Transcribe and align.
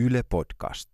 Yle 0.00 0.22
Podcast. 0.28 0.88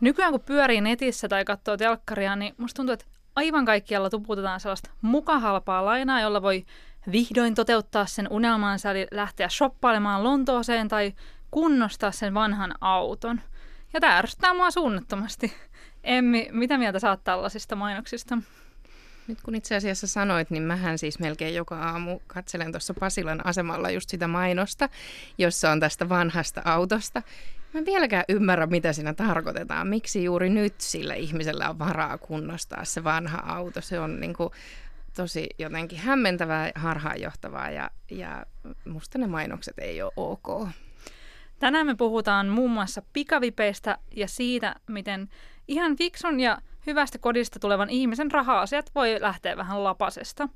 Nykyään 0.00 0.32
kun 0.32 0.40
pyörii 0.40 0.80
netissä 0.80 1.28
tai 1.28 1.44
katsoo 1.44 1.76
telkkaria, 1.76 2.36
niin 2.36 2.54
musta 2.58 2.76
tuntuu, 2.76 2.92
että 2.92 3.06
aivan 3.36 3.64
kaikkialla 3.64 4.10
tuputetaan 4.10 4.60
sellaista 4.60 4.90
mukahalpaa 5.02 5.84
lainaa, 5.84 6.20
jolla 6.20 6.42
voi 6.42 6.64
vihdoin 7.12 7.54
toteuttaa 7.54 8.06
sen 8.06 8.26
unelmansa, 8.30 8.90
eli 8.90 9.06
lähteä 9.10 9.48
shoppailemaan 9.48 10.24
Lontooseen 10.24 10.88
tai 10.88 11.12
kunnostaa 11.50 12.12
sen 12.12 12.34
vanhan 12.34 12.74
auton. 12.80 13.40
Ja 13.92 14.00
tämä 14.00 14.18
ärsyttää 14.18 14.54
mua 14.54 14.70
suunnattomasti. 14.70 15.52
Emmi, 16.06 16.48
mitä 16.52 16.78
mieltä 16.78 16.98
saat 16.98 17.24
tällaisista 17.24 17.76
mainoksista? 17.76 18.38
Nyt 19.28 19.42
kun 19.42 19.54
itse 19.54 19.76
asiassa 19.76 20.06
sanoit, 20.06 20.50
niin 20.50 20.62
mähän 20.62 20.98
siis 20.98 21.18
melkein 21.18 21.54
joka 21.54 21.78
aamu 21.78 22.20
katselen 22.26 22.72
tuossa 22.72 22.94
Pasilan 22.94 23.46
asemalla 23.46 23.90
just 23.90 24.08
sitä 24.08 24.28
mainosta, 24.28 24.88
jossa 25.38 25.70
on 25.70 25.80
tästä 25.80 26.08
vanhasta 26.08 26.62
autosta. 26.64 27.22
Mä 27.74 27.78
en 27.78 27.86
vieläkään 27.86 28.24
ymmärrä, 28.28 28.66
mitä 28.66 28.92
siinä 28.92 29.14
tarkoitetaan. 29.14 29.86
Miksi 29.86 30.24
juuri 30.24 30.50
nyt 30.50 30.74
sillä 30.78 31.14
ihmisellä 31.14 31.70
on 31.70 31.78
varaa 31.78 32.18
kunnostaa 32.18 32.84
se 32.84 33.04
vanha 33.04 33.38
auto. 33.38 33.80
Se 33.80 34.00
on 34.00 34.20
niin 34.20 34.34
kuin 34.34 34.50
tosi 35.16 35.46
jotenkin 35.58 35.98
hämmentävää, 35.98 36.70
harhaanjohtavaa 36.74 37.70
ja, 37.70 37.90
ja 38.10 38.46
musta 38.84 39.18
ne 39.18 39.26
mainokset 39.26 39.78
ei 39.78 40.02
ole 40.02 40.12
ok. 40.16 40.68
Tänään 41.58 41.86
me 41.86 41.94
puhutaan 41.94 42.48
muun 42.48 42.70
muassa 42.70 43.02
pikavipeistä 43.12 43.98
ja 44.16 44.28
siitä, 44.28 44.74
miten 44.86 45.28
ihan 45.68 45.96
fiksun 45.96 46.40
ja 46.40 46.58
hyvästä 46.86 47.18
kodista 47.18 47.58
tulevan 47.58 47.90
ihmisen 47.90 48.30
raha-asiat 48.30 48.90
voi 48.94 49.16
lähteä 49.20 49.56
vähän 49.56 49.84
lapasesta. 49.84 50.48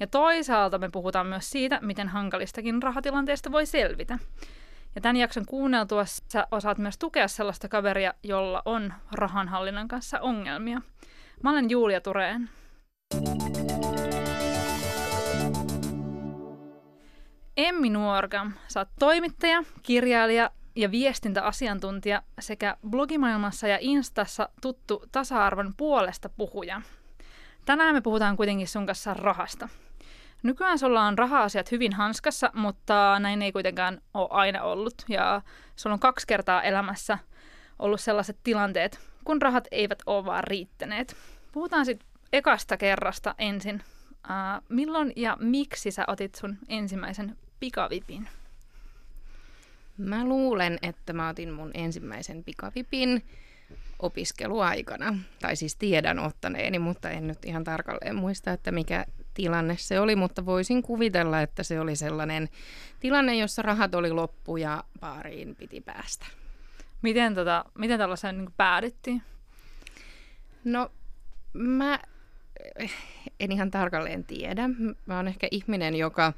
Ja 0.00 0.06
toisaalta 0.06 0.78
me 0.78 0.88
puhutaan 0.92 1.26
myös 1.26 1.50
siitä, 1.50 1.78
miten 1.82 2.08
hankalistakin 2.08 2.82
rahatilanteesta 2.82 3.52
voi 3.52 3.66
selvitä. 3.66 4.18
Ja 4.94 5.00
tämän 5.00 5.16
jakson 5.16 5.46
kuunneltua 5.46 6.04
sä 6.04 6.46
osaat 6.50 6.78
myös 6.78 6.98
tukea 6.98 7.28
sellaista 7.28 7.68
kaveria, 7.68 8.14
jolla 8.22 8.62
on 8.64 8.92
rahanhallinnan 9.12 9.88
kanssa 9.88 10.20
ongelmia. 10.20 10.80
Mä 11.42 11.50
olen 11.50 11.70
Julia 11.70 12.00
Tureen. 12.00 12.50
Emmi 17.56 17.90
Nuorgam, 17.90 18.52
sä 18.68 18.80
oot 18.80 18.88
toimittaja, 18.98 19.62
kirjailija 19.82 20.50
ja 20.78 20.90
viestintäasiantuntija 20.90 22.22
sekä 22.40 22.76
blogimaailmassa 22.90 23.68
ja 23.68 23.78
Instassa 23.80 24.48
tuttu 24.62 25.04
tasa-arvon 25.12 25.74
puolesta 25.76 26.28
puhuja. 26.28 26.82
Tänään 27.64 27.94
me 27.94 28.00
puhutaan 28.00 28.36
kuitenkin 28.36 28.68
sun 28.68 28.86
kanssa 28.86 29.14
rahasta. 29.14 29.68
Nykyään 30.42 30.78
sulla 30.78 31.02
on 31.02 31.18
raha-asiat 31.18 31.70
hyvin 31.70 31.92
hanskassa, 31.92 32.50
mutta 32.54 33.18
näin 33.18 33.42
ei 33.42 33.52
kuitenkaan 33.52 34.00
ole 34.14 34.28
aina 34.30 34.62
ollut. 34.62 34.94
Ja 35.08 35.42
sulla 35.76 35.94
on 35.94 36.00
kaksi 36.00 36.26
kertaa 36.26 36.62
elämässä 36.62 37.18
ollut 37.78 38.00
sellaiset 38.00 38.38
tilanteet, 38.44 39.00
kun 39.24 39.42
rahat 39.42 39.68
eivät 39.70 40.02
ole 40.06 40.24
vaan 40.24 40.44
riittäneet. 40.44 41.16
Puhutaan 41.52 41.86
sitten 41.86 42.08
ekasta 42.32 42.76
kerrasta 42.76 43.34
ensin. 43.38 43.82
Uh, 44.24 44.64
milloin 44.68 45.12
ja 45.16 45.36
miksi 45.40 45.90
sä 45.90 46.04
otit 46.06 46.34
sun 46.34 46.58
ensimmäisen 46.68 47.36
pikavipin? 47.60 48.28
Mä 49.98 50.24
luulen, 50.24 50.78
että 50.82 51.12
mä 51.12 51.28
otin 51.28 51.52
mun 51.52 51.70
ensimmäisen 51.74 52.44
pikavipin 52.44 53.22
opiskeluaikana. 53.98 55.18
Tai 55.40 55.56
siis 55.56 55.76
tiedän 55.76 56.18
ottaneeni, 56.18 56.78
mutta 56.78 57.10
en 57.10 57.26
nyt 57.26 57.44
ihan 57.44 57.64
tarkalleen 57.64 58.16
muista, 58.16 58.52
että 58.52 58.72
mikä 58.72 59.04
tilanne 59.34 59.76
se 59.78 60.00
oli, 60.00 60.16
mutta 60.16 60.46
voisin 60.46 60.82
kuvitella, 60.82 61.42
että 61.42 61.62
se 61.62 61.80
oli 61.80 61.96
sellainen 61.96 62.48
tilanne, 63.00 63.36
jossa 63.36 63.62
rahat 63.62 63.94
oli 63.94 64.10
loppu 64.10 64.56
ja 64.56 64.84
baariin 65.00 65.56
piti 65.56 65.80
päästä. 65.80 66.26
Miten, 67.02 67.34
tota, 67.34 67.64
miten 67.78 67.98
tällaisen 67.98 68.38
niin 68.38 68.52
päädyttiin? 68.56 69.22
No, 70.64 70.90
mä 71.52 71.98
en 73.40 73.52
ihan 73.52 73.70
tarkalleen 73.70 74.24
tiedä. 74.24 74.68
Mä 75.06 75.16
oon 75.16 75.28
ehkä 75.28 75.48
ihminen, 75.50 75.94
joka 75.94 76.32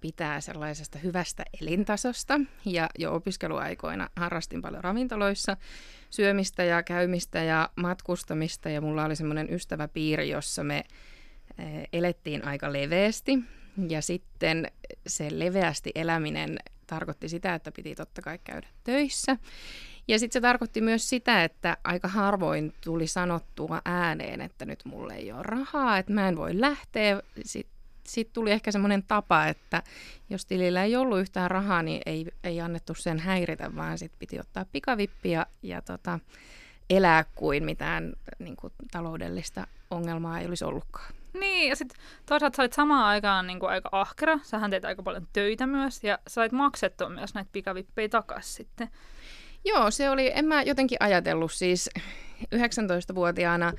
pitää 0.00 0.40
sellaisesta 0.40 0.98
hyvästä 0.98 1.42
elintasosta. 1.60 2.40
Ja 2.64 2.88
jo 2.98 3.14
opiskeluaikoina 3.14 4.08
harrastin 4.16 4.62
paljon 4.62 4.84
ravintoloissa 4.84 5.56
syömistä 6.10 6.64
ja 6.64 6.82
käymistä 6.82 7.42
ja 7.42 7.68
matkustamista. 7.76 8.70
Ja 8.70 8.80
mulla 8.80 9.04
oli 9.04 9.16
semmoinen 9.16 9.52
ystäväpiiri, 9.52 10.28
jossa 10.28 10.64
me 10.64 10.84
elettiin 11.92 12.44
aika 12.44 12.72
leveästi. 12.72 13.38
Ja 13.88 14.02
sitten 14.02 14.66
se 15.06 15.28
leveästi 15.30 15.90
eläminen 15.94 16.58
tarkoitti 16.86 17.28
sitä, 17.28 17.54
että 17.54 17.72
piti 17.72 17.94
totta 17.94 18.22
kai 18.22 18.38
käydä 18.44 18.68
töissä. 18.84 19.36
Ja 20.08 20.18
sitten 20.18 20.32
se 20.32 20.40
tarkoitti 20.40 20.80
myös 20.80 21.08
sitä, 21.08 21.44
että 21.44 21.76
aika 21.84 22.08
harvoin 22.08 22.72
tuli 22.84 23.06
sanottua 23.06 23.82
ääneen, 23.84 24.40
että 24.40 24.64
nyt 24.64 24.84
mulle 24.84 25.14
ei 25.14 25.32
ole 25.32 25.42
rahaa, 25.42 25.98
että 25.98 26.12
mä 26.12 26.28
en 26.28 26.36
voi 26.36 26.60
lähteä. 26.60 27.22
Sitten 27.44 27.79
sitten 28.06 28.34
tuli 28.34 28.50
ehkä 28.50 28.72
semmoinen 28.72 29.02
tapa, 29.02 29.46
että 29.46 29.82
jos 30.30 30.46
tilillä 30.46 30.84
ei 30.84 30.96
ollut 30.96 31.20
yhtään 31.20 31.50
rahaa, 31.50 31.82
niin 31.82 32.02
ei, 32.06 32.26
ei 32.44 32.60
annettu 32.60 32.94
sen 32.94 33.18
häiritä, 33.18 33.76
vaan 33.76 33.98
sitten 33.98 34.18
piti 34.18 34.40
ottaa 34.40 34.64
pikavippiä 34.72 35.46
ja 35.62 35.82
tota, 35.82 36.18
elää 36.90 37.24
kuin 37.34 37.64
mitään 37.64 38.12
niin 38.38 38.56
kuin, 38.56 38.72
taloudellista 38.90 39.66
ongelmaa 39.90 40.40
ei 40.40 40.46
olisi 40.46 40.64
ollutkaan. 40.64 41.14
Niin, 41.40 41.68
ja 41.68 41.76
sitten 41.76 42.00
toisaalta 42.26 42.56
sä 42.56 42.62
olit 42.62 42.72
samaan 42.72 43.04
aikaan 43.04 43.46
niin 43.46 43.60
kuin 43.60 43.70
aika 43.70 43.88
ahkera. 43.92 44.38
Sähän 44.42 44.70
teit 44.70 44.84
aika 44.84 45.02
paljon 45.02 45.28
töitä 45.32 45.66
myös, 45.66 46.04
ja 46.04 46.18
sait 46.28 46.52
maksettua 46.52 47.08
myös 47.08 47.34
näitä 47.34 47.50
pikavippejä 47.52 48.08
takaisin 48.08 48.54
sitten. 48.54 48.88
Joo, 49.64 49.90
se 49.90 50.10
oli, 50.10 50.32
en 50.34 50.44
mä 50.44 50.62
jotenkin 50.62 50.98
ajatellut 51.00 51.52
siis 51.52 51.90
19-vuotiaana 52.54 53.72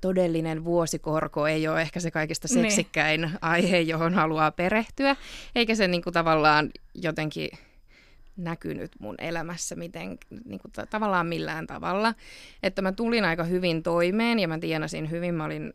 todellinen 0.00 0.64
vuosikorko 0.64 1.46
ei 1.46 1.68
ole 1.68 1.82
ehkä 1.82 2.00
se 2.00 2.10
kaikista 2.10 2.48
niin. 2.50 2.62
seksikkäin 2.62 3.20
niin. 3.20 3.38
aihe, 3.40 3.80
johon 3.80 4.14
haluaa 4.14 4.50
perehtyä, 4.50 5.16
eikä 5.54 5.74
se 5.74 5.88
niin 5.88 6.02
kuin 6.02 6.14
tavallaan 6.14 6.70
jotenkin 6.94 7.50
näkynyt 8.36 8.92
mun 8.98 9.14
elämässä 9.18 9.76
miten, 9.76 10.18
niin 10.44 10.60
kuin, 10.60 10.88
tavallaan 10.90 11.26
millään 11.26 11.66
tavalla. 11.66 12.14
Että 12.62 12.82
mä 12.82 12.92
tulin 12.92 13.24
aika 13.24 13.44
hyvin 13.44 13.82
toimeen 13.82 14.38
ja 14.38 14.48
mä 14.48 14.58
tienasin 14.58 15.10
hyvin. 15.10 15.34
Mä 15.34 15.44
olin 15.44 15.72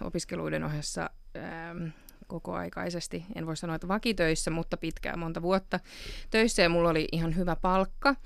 opiskeluiden 0.00 0.64
ohessa 0.64 1.10
ähm, 1.36 1.86
kokoaikaisesti, 2.26 3.24
en 3.34 3.46
voi 3.46 3.56
sanoa, 3.56 3.76
että 3.76 3.88
vakitöissä, 3.88 4.50
mutta 4.50 4.76
pitkään 4.76 5.18
monta 5.18 5.42
vuotta 5.42 5.80
töissä 6.30 6.62
ja 6.62 6.68
mulla 6.68 6.90
oli 6.90 7.08
ihan 7.12 7.36
hyvä 7.36 7.56
palkka. 7.56 8.16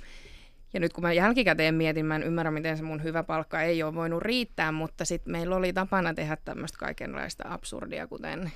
Ja 0.75 0.81
nyt 0.81 0.93
kun 0.93 1.03
mä 1.05 1.13
jälkikäteen 1.13 1.75
mietin, 1.75 2.07
mä 2.07 2.17
en 2.17 2.23
ymmärrä, 2.23 2.51
miten 2.51 2.77
se 2.77 2.83
mun 2.83 3.03
hyvä 3.03 3.23
palkka 3.23 3.63
ei 3.63 3.83
ole 3.83 3.95
voinut 3.95 4.23
riittää, 4.23 4.73
mutta 4.73 5.05
sitten 5.05 5.33
meillä 5.33 5.57
oli 5.57 5.73
tapana 5.73 6.15
tehdä 6.15 6.37
tämmöistä 6.45 6.79
kaikenlaista 6.79 7.45
absurdia, 7.49 8.07
kuten 8.07 8.53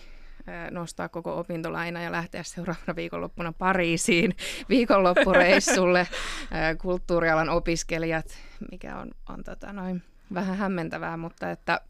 nostaa 0.70 1.08
koko 1.08 1.38
opintolaina 1.38 2.02
ja 2.02 2.12
lähteä 2.12 2.42
seuraavana 2.42 2.96
viikonloppuna 2.96 3.52
Pariisiin 3.52 4.36
viikonloppureissulle 4.68 6.08
kulttuurialan 6.82 7.48
opiskelijat, 7.48 8.38
mikä 8.70 8.98
on, 8.98 9.10
on 9.28 9.44
tota 9.44 9.72
noin, 9.72 10.02
vähän 10.34 10.56
hämmentävää, 10.56 11.16
mutta 11.16 11.50
että 11.50 11.80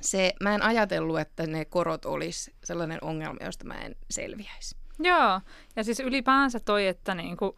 se, 0.00 0.32
mä 0.42 0.54
en 0.54 0.62
ajatellut, 0.62 1.18
että 1.18 1.46
ne 1.46 1.64
korot 1.64 2.04
olisi 2.04 2.54
sellainen 2.64 2.98
ongelma, 3.00 3.44
josta 3.44 3.64
mä 3.64 3.74
en 3.74 3.96
selviäisi. 4.10 4.76
Joo, 4.98 5.40
ja 5.76 5.84
siis 5.84 6.00
ylipäänsä 6.00 6.60
toi, 6.60 6.86
että 6.86 7.14
niinku, 7.14 7.56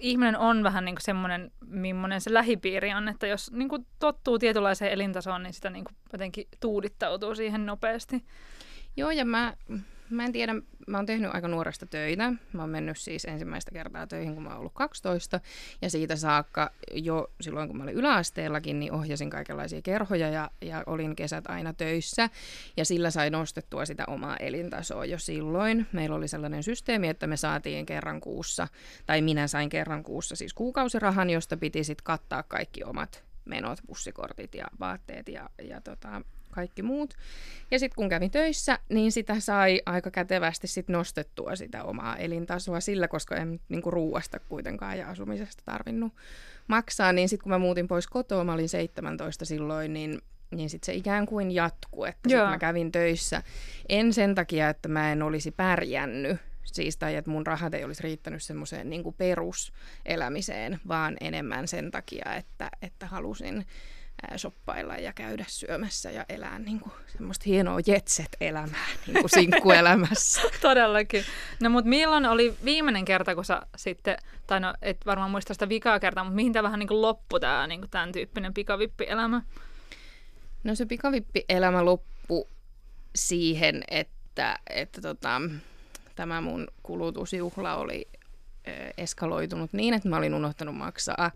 ihminen 0.00 0.38
on 0.38 0.62
vähän 0.62 0.84
niin 0.84 0.96
semmoinen, 1.00 1.50
millainen 1.66 2.20
se 2.20 2.34
lähipiiri 2.34 2.94
on, 2.94 3.08
että 3.08 3.26
jos 3.26 3.52
niin 3.52 3.68
kuin 3.68 3.86
tottuu 3.98 4.38
tietynlaiseen 4.38 4.92
elintasoon, 4.92 5.42
niin 5.42 5.52
sitä 5.52 5.70
niin 5.70 5.84
kuin 5.84 5.96
jotenkin 6.12 6.48
tuudittautuu 6.60 7.34
siihen 7.34 7.66
nopeasti. 7.66 8.24
Joo, 8.96 9.10
ja 9.10 9.24
mä, 9.24 9.56
mä 10.10 10.24
en 10.24 10.32
tiedä, 10.32 10.54
mä 10.86 10.98
oon 10.98 11.06
tehnyt 11.06 11.34
aika 11.34 11.48
nuoresta 11.48 11.86
töitä. 11.86 12.32
Mä 12.52 12.62
oon 12.62 12.70
mennyt 12.70 12.98
siis 12.98 13.24
ensimmäistä 13.24 13.70
kertaa 13.70 14.06
töihin, 14.06 14.34
kun 14.34 14.42
mä 14.42 14.48
oon 14.48 14.58
ollut 14.58 14.74
12. 14.74 15.40
Ja 15.82 15.90
siitä 15.90 16.16
saakka 16.16 16.70
jo 16.92 17.30
silloin, 17.40 17.68
kun 17.68 17.76
mä 17.76 17.82
olin 17.82 17.94
yläasteellakin, 17.94 18.80
niin 18.80 18.92
ohjasin 18.92 19.30
kaikenlaisia 19.30 19.82
kerhoja 19.82 20.28
ja, 20.28 20.50
ja 20.60 20.82
olin 20.86 21.16
kesät 21.16 21.46
aina 21.46 21.72
töissä. 21.72 22.30
Ja 22.76 22.84
sillä 22.84 23.10
sai 23.10 23.30
nostettua 23.30 23.84
sitä 23.84 24.04
omaa 24.06 24.36
elintasoa 24.36 25.04
jo 25.04 25.18
silloin. 25.18 25.86
Meillä 25.92 26.16
oli 26.16 26.28
sellainen 26.28 26.62
systeemi, 26.62 27.08
että 27.08 27.26
me 27.26 27.36
saatiin 27.36 27.86
kerran 27.86 28.20
kuussa, 28.20 28.68
tai 29.06 29.22
minä 29.22 29.46
sain 29.46 29.68
kerran 29.68 30.02
kuussa 30.02 30.36
siis 30.36 30.54
kuukausirahan, 30.54 31.30
josta 31.30 31.56
piti 31.56 31.84
sitten 31.84 32.04
kattaa 32.04 32.42
kaikki 32.42 32.84
omat 32.84 33.24
menot, 33.44 33.78
bussikortit 33.86 34.54
ja 34.54 34.66
vaatteet 34.80 35.28
ja, 35.28 35.50
ja 35.62 35.80
tota, 35.80 36.22
kaikki 36.54 36.82
muut. 36.82 37.14
Ja 37.70 37.78
sitten 37.78 37.96
kun 37.96 38.08
kävin 38.08 38.30
töissä, 38.30 38.78
niin 38.88 39.12
sitä 39.12 39.40
sai 39.40 39.80
aika 39.86 40.10
kätevästi 40.10 40.66
sit 40.66 40.88
nostettua 40.88 41.56
sitä 41.56 41.84
omaa 41.84 42.16
elintasoa 42.16 42.80
sillä, 42.80 43.08
koska 43.08 43.36
en 43.36 43.60
niinku 43.68 43.90
ruuasta 43.90 44.38
kuitenkaan 44.38 44.98
ja 44.98 45.08
asumisesta 45.08 45.62
tarvinnut 45.64 46.12
maksaa. 46.66 47.12
Niin 47.12 47.28
sitten 47.28 47.42
kun 47.42 47.50
mä 47.50 47.58
muutin 47.58 47.88
pois 47.88 48.06
kotoa, 48.06 48.44
mä 48.44 48.52
olin 48.52 48.68
17 48.68 49.44
silloin, 49.44 49.92
niin 49.92 50.20
niin 50.50 50.70
sitten 50.70 50.86
se 50.86 50.94
ikään 50.94 51.26
kuin 51.26 51.50
jatkuu, 51.50 52.04
että 52.04 52.28
sit 52.28 52.38
mä 52.38 52.58
kävin 52.58 52.92
töissä. 52.92 53.42
En 53.88 54.12
sen 54.12 54.34
takia, 54.34 54.68
että 54.68 54.88
mä 54.88 55.12
en 55.12 55.22
olisi 55.22 55.50
pärjännyt, 55.50 56.36
siis 56.64 56.96
tai 56.96 57.16
että 57.16 57.30
mun 57.30 57.46
rahat 57.46 57.74
ei 57.74 57.84
olisi 57.84 58.02
riittänyt 58.02 58.42
semmoiseen 58.42 58.90
niin 58.90 59.14
peruselämiseen, 59.18 60.80
vaan 60.88 61.16
enemmän 61.20 61.68
sen 61.68 61.90
takia, 61.90 62.34
että, 62.34 62.70
että 62.82 63.06
halusin 63.06 63.66
shoppailla 64.36 64.96
ja 64.96 65.12
käydä 65.12 65.44
syömässä 65.48 66.10
ja 66.10 66.24
elää 66.28 66.58
niin 66.58 66.80
kuin 66.80 66.92
semmoista 67.06 67.44
hienoa 67.46 67.78
jetset-elämää 67.86 68.86
niin 69.06 69.20
kuin 69.20 69.30
sinkkuelämässä. 69.30 70.42
Todellakin. 70.60 71.24
No 71.60 71.70
mutta 71.70 71.88
milloin 71.88 72.26
oli 72.26 72.54
viimeinen 72.64 73.04
kerta, 73.04 73.34
kun 73.34 73.44
sä 73.44 73.62
sitten, 73.76 74.16
tai 74.46 74.60
no 74.60 74.74
et 74.82 75.06
varmaan 75.06 75.30
muista 75.30 75.54
sitä 75.54 75.68
vikaa 75.68 76.00
kertaa, 76.00 76.24
mutta 76.24 76.36
mihin 76.36 76.52
tämä 76.52 76.62
vähän 76.62 76.78
niin 76.78 76.88
kuin 76.88 77.02
loppui 77.02 77.40
tämä 77.40 77.66
niin 77.66 77.80
kuin 77.80 77.90
tämän 77.90 78.12
tyyppinen 78.12 78.54
pikavippielämä? 78.54 79.42
No 80.64 80.74
se 80.74 80.86
pikavippielämä 80.86 81.84
loppui 81.84 82.44
siihen, 83.14 83.84
että, 83.90 84.58
että 84.70 85.00
tota, 85.00 85.40
tämä 86.16 86.40
mun 86.40 86.68
kulutusjuhla 86.82 87.76
oli 87.76 88.08
eskaloitunut 88.98 89.72
niin, 89.72 89.94
että 89.94 90.08
mä 90.08 90.16
olin 90.16 90.34
unohtanut 90.34 90.76
maksaa 90.76 91.30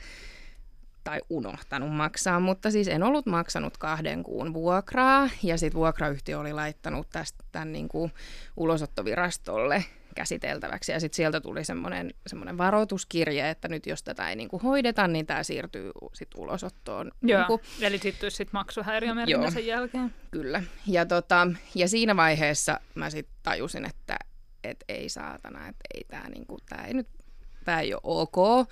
tai 1.08 1.20
unohtanut 1.30 1.94
maksaa, 1.94 2.40
mutta 2.40 2.70
siis 2.70 2.88
en 2.88 3.02
ollut 3.02 3.26
maksanut 3.26 3.78
kahden 3.78 4.22
kuun 4.22 4.54
vuokraa 4.54 5.28
ja 5.42 5.58
sitten 5.58 5.78
vuokrayhtiö 5.78 6.38
oli 6.38 6.52
laittanut 6.52 7.06
tästä 7.12 7.44
tämän 7.52 7.72
niin 7.72 7.88
kuin 7.88 8.12
ulosottovirastolle 8.56 9.84
käsiteltäväksi 10.14 10.92
ja 10.92 11.00
sitten 11.00 11.16
sieltä 11.16 11.40
tuli 11.40 11.64
semmoinen, 11.64 12.14
semmoinen 12.26 12.58
varoituskirje, 12.58 13.50
että 13.50 13.68
nyt 13.68 13.86
jos 13.86 14.02
tätä 14.02 14.30
ei 14.30 14.36
niin 14.36 14.48
kuin 14.48 14.62
hoideta, 14.62 15.08
niin 15.08 15.26
tämä 15.26 15.42
siirtyy 15.42 15.90
sitten 16.14 16.40
ulosottoon. 16.40 17.10
Joo, 17.22 17.38
niin 17.38 17.46
kuin, 17.46 17.60
eli 17.80 17.98
sitten 17.98 18.30
sit 18.30 18.52
maksuhäiriömerkintä 18.52 19.50
sen 19.50 19.66
jälkeen. 19.66 20.14
Kyllä, 20.30 20.62
ja, 20.86 21.06
tota, 21.06 21.46
ja 21.74 21.88
siinä 21.88 22.16
vaiheessa 22.16 22.80
mä 22.94 23.10
sitten 23.10 23.34
tajusin, 23.42 23.84
että 23.84 24.16
et 24.64 24.84
ei 24.88 25.08
saatana, 25.08 25.68
että 25.68 25.84
ei 25.94 26.04
tämä 26.08 26.28
niinku, 26.28 26.58
tää 26.68 26.86
ei 26.86 26.94
nyt, 26.94 27.08
tää 27.64 27.80
ei 27.80 27.94
ole 27.94 28.02
ok. 28.04 28.68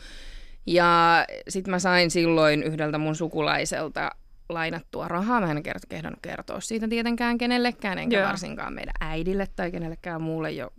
Ja 0.66 1.24
sitten 1.48 1.70
mä 1.70 1.78
sain 1.78 2.10
silloin 2.10 2.62
yhdeltä 2.62 2.98
mun 2.98 3.16
sukulaiselta 3.16 4.10
lainattua 4.48 5.08
rahaa. 5.08 5.40
Mä 5.40 5.50
en 5.50 5.62
kehdannut 5.88 6.20
kertoa 6.22 6.60
siitä 6.60 6.88
tietenkään 6.88 7.38
kenellekään, 7.38 7.98
enkä 7.98 8.16
Joo. 8.16 8.28
varsinkaan 8.28 8.74
meidän 8.74 8.94
äidille 9.00 9.48
tai 9.56 9.70
kenellekään 9.70 10.22
muulle. 10.22 10.50
Jo, 10.50 10.70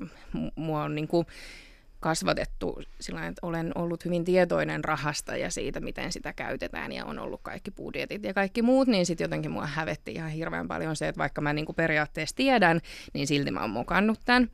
mua 0.55 0.83
on 0.83 0.95
niin 0.95 1.07
kuin 1.07 1.27
kasvatettu 1.99 2.81
sillä 2.99 3.27
että 3.27 3.47
olen 3.47 3.71
ollut 3.75 4.05
hyvin 4.05 4.25
tietoinen 4.25 4.83
rahasta 4.83 5.37
ja 5.37 5.51
siitä, 5.51 5.79
miten 5.79 6.11
sitä 6.11 6.33
käytetään 6.33 6.91
ja 6.91 7.05
on 7.05 7.19
ollut 7.19 7.41
kaikki 7.43 7.71
budjetit 7.71 8.23
ja 8.23 8.33
kaikki 8.33 8.61
muut, 8.61 8.87
niin 8.87 9.05
sitten 9.05 9.25
jotenkin 9.25 9.51
mua 9.51 9.65
hävetti 9.67 10.11
ihan 10.11 10.29
hirveän 10.29 10.67
paljon 10.67 10.95
se, 10.95 11.07
että 11.07 11.19
vaikka 11.19 11.41
mä 11.41 11.53
niin 11.53 11.65
kuin 11.65 11.75
periaatteessa 11.75 12.35
tiedän, 12.35 12.81
niin 13.13 13.27
silti 13.27 13.51
mä 13.51 13.61
oon 13.61 13.69
mokannut 13.69 14.19
tämän. 14.25 14.49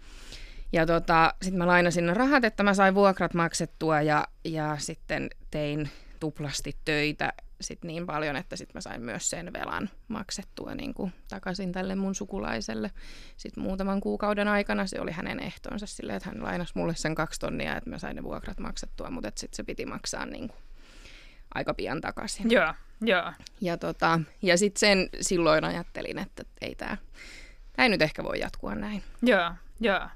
Ja 0.73 0.85
tota, 0.85 1.33
sitten 1.41 1.57
mä 1.57 1.67
lainasin 1.67 2.05
ne 2.05 2.13
rahat, 2.13 2.43
että 2.43 2.63
mä 2.63 2.73
sain 2.73 2.95
vuokrat 2.95 3.33
maksettua 3.33 4.01
ja, 4.01 4.27
ja 4.45 4.75
sitten 4.79 5.29
tein 5.51 5.89
tuplasti 6.19 6.75
töitä 6.85 7.33
sit 7.61 7.83
niin 7.83 8.05
paljon, 8.05 8.35
että 8.35 8.55
sitten 8.55 8.77
mä 8.77 8.81
sain 8.81 9.01
myös 9.01 9.29
sen 9.29 9.53
velan 9.53 9.89
maksettua 10.07 10.75
niin 10.75 10.93
kuin 10.93 11.13
takaisin 11.29 11.71
tälle 11.71 11.95
mun 11.95 12.15
sukulaiselle. 12.15 12.91
Sitten 13.37 13.63
muutaman 13.63 14.01
kuukauden 14.01 14.47
aikana 14.47 14.87
se 14.87 15.01
oli 15.01 15.11
hänen 15.11 15.39
ehtonsa 15.39 15.85
silleen, 15.85 16.17
että 16.17 16.29
hän 16.29 16.43
lainasi 16.43 16.73
mulle 16.75 16.95
sen 16.95 17.15
kaksi 17.15 17.39
tonnia, 17.39 17.77
että 17.77 17.89
mä 17.89 17.99
sain 17.99 18.15
ne 18.15 18.23
vuokrat 18.23 18.59
maksettua, 18.59 19.09
mutta 19.09 19.31
sitten 19.35 19.55
se 19.55 19.63
piti 19.63 19.85
maksaa 19.85 20.25
niin 20.25 20.47
kuin 20.47 20.59
aika 21.53 21.73
pian 21.73 22.01
takaisin. 22.01 22.51
Joo, 22.51 22.73
joo. 23.01 23.33
Ja, 23.61 23.77
tota, 23.77 24.19
ja 24.41 24.57
sitten 24.57 24.79
sen 24.79 25.09
silloin 25.21 25.63
ajattelin, 25.63 26.17
että 26.17 26.43
ei 26.61 26.75
tämä 26.75 26.97
ei 27.77 27.89
nyt 27.89 28.01
ehkä 28.01 28.23
voi 28.23 28.39
jatkua 28.39 28.75
näin. 28.75 29.03
Joo, 29.21 29.51
joo. 29.79 30.07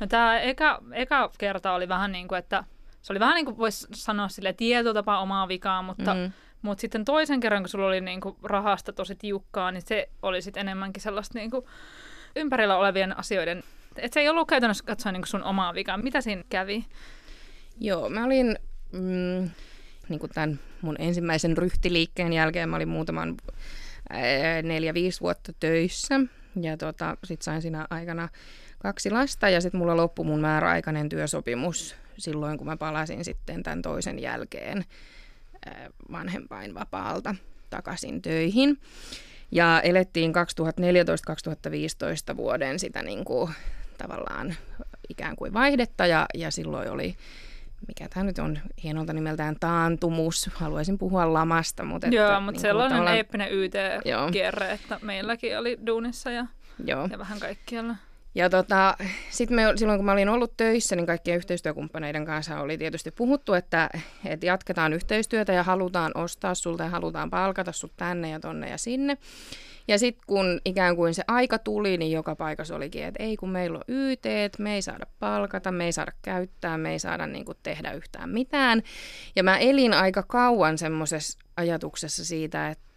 No 0.00 0.06
tämä 0.06 0.40
eka, 0.40 0.82
eka 0.92 1.30
kerta 1.38 1.72
oli 1.72 1.88
vähän 1.88 2.12
niin 2.12 2.28
kuin, 2.28 2.38
että 2.38 2.64
se 3.02 3.12
oli 3.12 3.20
vähän 3.20 3.34
niin 3.34 3.44
kuin 3.44 3.58
voisi 3.58 3.86
sanoa 3.94 4.28
sille 4.28 4.52
tietotapa 4.52 5.18
omaa 5.18 5.48
vikaa, 5.48 5.82
mutta, 5.82 6.14
mm. 6.14 6.32
mutta 6.62 6.80
sitten 6.80 7.04
toisen 7.04 7.40
kerran, 7.40 7.62
kun 7.62 7.68
sulla 7.68 7.86
oli 7.86 8.00
niin 8.00 8.20
kuin 8.20 8.36
rahasta 8.42 8.92
tosi 8.92 9.16
tiukkaa, 9.16 9.72
niin 9.72 9.82
se 9.82 10.08
oli 10.22 10.42
sitten 10.42 10.60
enemmänkin 10.60 11.02
sellaista 11.02 11.38
niin 11.38 11.50
kuin 11.50 11.64
ympärillä 12.36 12.76
olevien 12.76 13.18
asioiden, 13.18 13.62
että 13.96 14.14
se 14.14 14.20
ei 14.20 14.28
ollut 14.28 14.48
käytännössä 14.48 14.84
katsoa 14.84 15.12
niin 15.12 15.22
kuin 15.22 15.28
sun 15.28 15.44
omaa 15.44 15.74
vikaa. 15.74 15.96
Mitä 15.96 16.20
siinä 16.20 16.44
kävi? 16.48 16.84
Joo, 17.80 18.08
mä 18.08 18.24
olin 18.24 18.58
mm, 18.92 19.50
niin 20.08 20.20
kuin 20.20 20.32
tämän 20.34 20.60
mun 20.80 20.96
ensimmäisen 20.98 21.56
ryhtiliikkeen 21.56 22.32
jälkeen, 22.32 22.68
mä 22.68 22.76
olin 22.76 22.88
muutaman 22.88 23.36
neljä-viisi 24.62 25.20
vuotta 25.20 25.52
töissä 25.60 26.20
ja 26.60 26.76
tota, 26.76 27.16
sitten 27.24 27.44
sain 27.44 27.62
siinä 27.62 27.86
aikana 27.90 28.28
kaksi 28.78 29.10
lasta 29.10 29.48
ja 29.48 29.60
sitten 29.60 29.78
mulla 29.78 29.96
loppui 29.96 30.24
mun 30.24 30.40
määräaikainen 30.40 31.08
työsopimus 31.08 31.96
silloin, 32.18 32.58
kun 32.58 32.66
mä 32.66 32.76
palasin 32.76 33.24
sitten 33.24 33.62
tämän 33.62 33.82
toisen 33.82 34.18
jälkeen 34.18 34.84
vanhempainvapaalta 36.12 37.34
takaisin 37.70 38.22
töihin. 38.22 38.80
Ja 39.50 39.80
elettiin 39.80 40.32
2014-2015 42.32 42.36
vuoden 42.36 42.78
sitä 42.78 43.02
niin 43.02 43.24
kuin, 43.24 43.52
tavallaan 43.98 44.54
ikään 45.08 45.36
kuin 45.36 45.54
vaihdetta 45.54 46.06
ja, 46.06 46.26
ja 46.34 46.50
silloin 46.50 46.90
oli 46.90 47.16
mikä 47.88 48.08
tämä 48.08 48.24
nyt 48.24 48.38
on 48.38 48.58
hienolta 48.82 49.12
nimeltään 49.12 49.56
taantumus. 49.60 50.50
Haluaisin 50.54 50.98
puhua 50.98 51.32
lamasta. 51.32 51.84
Mutta 51.84 52.06
että, 52.06 52.16
Joo, 52.16 52.40
mutta 52.40 52.52
niin 52.52 52.60
sellainen 52.60 52.92
tavallaan... 52.92 53.16
eeppinen 53.16 53.52
YT-kierre, 53.52 54.70
että 54.70 54.98
meilläkin 55.02 55.58
oli 55.58 55.78
duunissa 55.86 56.30
ja, 56.30 56.46
Joo. 56.84 57.08
ja 57.10 57.18
vähän 57.18 57.40
kaikkialla. 57.40 57.94
Ja 58.38 58.50
tota, 58.50 58.96
sitten 59.30 59.56
me, 59.56 59.62
silloin 59.76 59.98
kun 59.98 60.04
mä 60.04 60.12
olin 60.12 60.28
ollut 60.28 60.56
töissä, 60.56 60.96
niin 60.96 61.06
kaikkien 61.06 61.36
yhteistyökumppaneiden 61.36 62.24
kanssa 62.24 62.60
oli 62.60 62.78
tietysti 62.78 63.10
puhuttu, 63.10 63.54
että, 63.54 63.90
että 64.24 64.46
jatketaan 64.46 64.92
yhteistyötä 64.92 65.52
ja 65.52 65.62
halutaan 65.62 66.12
ostaa 66.14 66.54
sulta 66.54 66.82
ja 66.82 66.88
halutaan 66.88 67.30
palkata 67.30 67.72
sut 67.72 67.92
tänne 67.96 68.30
ja 68.30 68.40
tonne 68.40 68.70
ja 68.70 68.78
sinne. 68.78 69.18
Ja 69.88 69.98
sitten 69.98 70.22
kun 70.26 70.60
ikään 70.64 70.96
kuin 70.96 71.14
se 71.14 71.22
aika 71.28 71.58
tuli, 71.58 71.96
niin 71.96 72.12
joka 72.12 72.36
paikassa 72.36 72.76
olikin, 72.76 73.04
että 73.04 73.22
ei 73.22 73.36
kun 73.36 73.50
meillä 73.50 73.78
on 73.78 73.84
YT, 73.88 74.24
me 74.58 74.74
ei 74.74 74.82
saada 74.82 75.06
palkata, 75.18 75.72
me 75.72 75.84
ei 75.84 75.92
saada 75.92 76.12
käyttää, 76.22 76.78
me 76.78 76.92
ei 76.92 76.98
saada 76.98 77.26
niin 77.26 77.44
kuin 77.44 77.58
tehdä 77.62 77.92
yhtään 77.92 78.30
mitään. 78.30 78.82
Ja 79.36 79.42
mä 79.42 79.58
elin 79.58 79.94
aika 79.94 80.22
kauan 80.22 80.78
semmoisessa 80.78 81.38
ajatuksessa 81.56 82.24
siitä, 82.24 82.68
että 82.68 82.87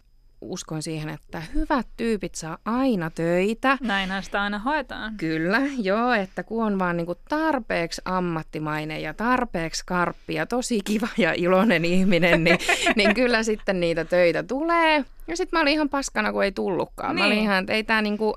uskon 0.42 0.82
siihen, 0.82 1.08
että 1.08 1.42
hyvät 1.54 1.86
tyypit 1.96 2.34
saa 2.34 2.58
aina 2.64 3.10
töitä. 3.10 3.78
Näinhän 3.80 4.22
sitä 4.22 4.42
aina 4.42 4.58
hoetaan. 4.58 5.16
Kyllä, 5.16 5.60
joo, 5.78 6.12
että 6.12 6.42
kun 6.42 6.64
on 6.64 6.78
vaan 6.78 6.96
niinku 6.96 7.14
tarpeeksi 7.28 8.02
ammattimainen 8.04 9.02
ja 9.02 9.14
tarpeeksi 9.14 9.82
karppi 9.86 10.34
ja 10.34 10.46
tosi 10.46 10.80
kiva 10.84 11.08
ja 11.18 11.32
iloinen 11.36 11.84
ihminen, 11.84 12.44
niin, 12.44 12.58
niin 12.96 13.14
kyllä 13.14 13.42
sitten 13.42 13.80
niitä 13.80 14.04
töitä 14.04 14.42
tulee. 14.42 15.04
Ja 15.28 15.36
sitten 15.36 15.58
mä 15.58 15.62
olin 15.62 15.72
ihan 15.72 15.88
paskana, 15.88 16.32
kun 16.32 16.44
ei 16.44 16.52
tullutkaan. 16.52 17.16
Niin. 17.16 17.22
Mä 17.22 17.26
olin 17.26 17.36
niin. 17.36 17.44
ihan, 17.44 17.58
että 17.58 17.72
ei 17.72 17.84
tämä 17.84 18.02
niinku, 18.02 18.36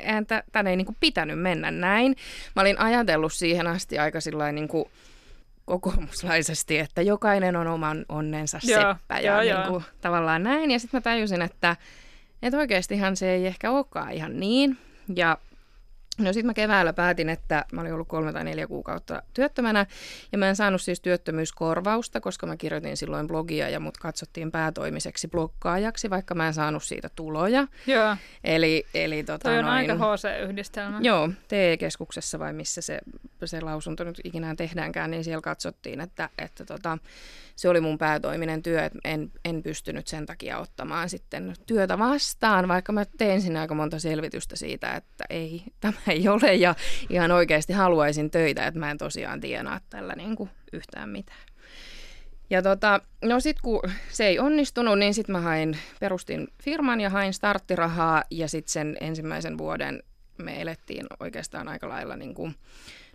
eihän 0.00 0.26
tämän 0.26 0.66
ei 0.66 0.76
niinku 0.76 0.96
pitänyt 1.00 1.38
mennä 1.38 1.70
näin. 1.70 2.16
Mä 2.56 2.62
olin 2.62 2.80
ajatellut 2.80 3.32
siihen 3.32 3.66
asti 3.66 3.98
aika 3.98 4.20
sillä 4.20 4.52
niinku, 4.52 4.90
kokoomuslaisesti, 5.64 6.78
että 6.78 7.02
jokainen 7.02 7.56
on 7.56 7.66
oman 7.66 8.04
onnensa 8.08 8.58
joo, 8.62 8.94
seppä 8.94 9.18
ja 9.18 9.42
joo, 9.42 9.58
niin 9.58 9.68
kuin, 9.68 9.82
joo. 9.82 9.82
tavallaan 10.00 10.42
näin. 10.42 10.70
Ja 10.70 10.78
sitten 10.78 10.98
mä 10.98 11.02
tajusin, 11.02 11.42
että, 11.42 11.76
että 12.42 12.58
oikeastihan 12.58 13.16
se 13.16 13.30
ei 13.30 13.46
ehkä 13.46 13.70
olekaan 13.70 14.12
ihan 14.12 14.40
niin. 14.40 14.78
Ja 15.16 15.38
No 16.18 16.32
sitten 16.32 16.46
mä 16.46 16.54
keväällä 16.54 16.92
päätin, 16.92 17.28
että 17.28 17.64
mä 17.72 17.80
olin 17.80 17.92
ollut 17.92 18.08
kolme 18.08 18.32
tai 18.32 18.44
neljä 18.44 18.66
kuukautta 18.66 19.22
työttömänä 19.34 19.86
ja 20.32 20.38
mä 20.38 20.48
en 20.48 20.56
saanut 20.56 20.82
siis 20.82 21.00
työttömyyskorvausta, 21.00 22.20
koska 22.20 22.46
mä 22.46 22.56
kirjoitin 22.56 22.96
silloin 22.96 23.26
blogia 23.26 23.68
ja 23.68 23.80
mut 23.80 23.96
katsottiin 23.96 24.50
päätoimiseksi 24.50 25.28
blokkaajaksi, 25.28 26.10
vaikka 26.10 26.34
mä 26.34 26.46
en 26.46 26.54
saanut 26.54 26.84
siitä 26.84 27.08
tuloja. 27.14 27.66
Joo. 27.86 28.16
Eli, 28.44 28.86
eli 28.94 29.24
tota 29.24 29.48
Toi 29.48 29.58
on 29.58 29.64
noin, 29.64 29.76
aika 29.76 29.94
HC-yhdistelmä. 29.94 30.98
Joo, 31.02 31.30
TE-keskuksessa 31.48 32.38
vai 32.38 32.52
missä 32.52 32.80
se, 32.80 32.98
se 33.44 33.60
lausunto 33.60 34.04
nyt 34.04 34.20
ikinä 34.24 34.54
tehdäänkään, 34.54 35.10
niin 35.10 35.24
siellä 35.24 35.42
katsottiin, 35.42 36.00
että, 36.00 36.28
että 36.38 36.64
tota, 36.64 36.98
se 37.56 37.68
oli 37.68 37.80
mun 37.80 37.98
päätoiminen 37.98 38.62
työ, 38.62 38.84
että 38.84 38.98
en, 39.04 39.32
en 39.44 39.62
pystynyt 39.62 40.06
sen 40.06 40.26
takia 40.26 40.58
ottamaan 40.58 41.10
sitten 41.10 41.54
työtä 41.66 41.98
vastaan, 41.98 42.68
vaikka 42.68 42.92
mä 42.92 43.04
tein 43.18 43.42
sinne 43.42 43.60
aika 43.60 43.74
monta 43.74 43.98
selvitystä 43.98 44.56
siitä, 44.56 44.94
että 44.94 45.24
ei, 45.30 45.62
tämä 45.80 45.98
ei 46.08 46.28
ole 46.28 46.54
ja 46.54 46.74
ihan 47.10 47.30
oikeasti 47.30 47.72
haluaisin 47.72 48.30
töitä, 48.30 48.66
että 48.66 48.80
mä 48.80 48.90
en 48.90 48.98
tosiaan 48.98 49.40
tienaa 49.40 49.80
tällä 49.90 50.14
niin 50.16 50.36
kuin 50.36 50.50
yhtään 50.72 51.08
mitään. 51.08 51.44
Ja 52.50 52.62
tota, 52.62 53.00
no 53.24 53.40
sit 53.40 53.60
kun 53.60 53.80
se 54.08 54.26
ei 54.26 54.38
onnistunut, 54.38 54.98
niin 54.98 55.14
sitten 55.14 55.32
mä 55.32 55.40
hain, 55.40 55.78
perustin 56.00 56.48
firman 56.62 57.00
ja 57.00 57.10
hain 57.10 57.34
starttirahaa 57.34 58.24
ja 58.30 58.48
sitten 58.48 58.72
sen 58.72 58.96
ensimmäisen 59.00 59.58
vuoden 59.58 60.02
me 60.38 60.60
elettiin 60.60 61.06
oikeastaan 61.20 61.68
aika 61.68 61.88
lailla 61.88 62.16
niin 62.16 62.34
kuin 62.34 62.54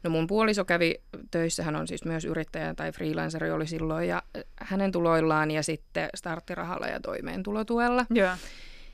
No 0.03 0.09
mun 0.09 0.27
puoliso 0.27 0.65
kävi 0.65 0.95
töissä, 1.31 1.63
hän 1.63 1.75
on 1.75 1.87
siis 1.87 2.05
myös 2.05 2.25
yrittäjä 2.25 2.73
tai 2.73 2.91
freelanceri 2.91 3.51
oli 3.51 3.67
silloin 3.67 4.07
ja 4.07 4.23
hänen 4.55 4.91
tuloillaan 4.91 5.51
ja 5.51 5.63
sitten 5.63 6.09
starttirahalla 6.15 6.87
ja 6.87 6.99
toimeentulotuella. 6.99 8.05
Yeah. 8.15 8.39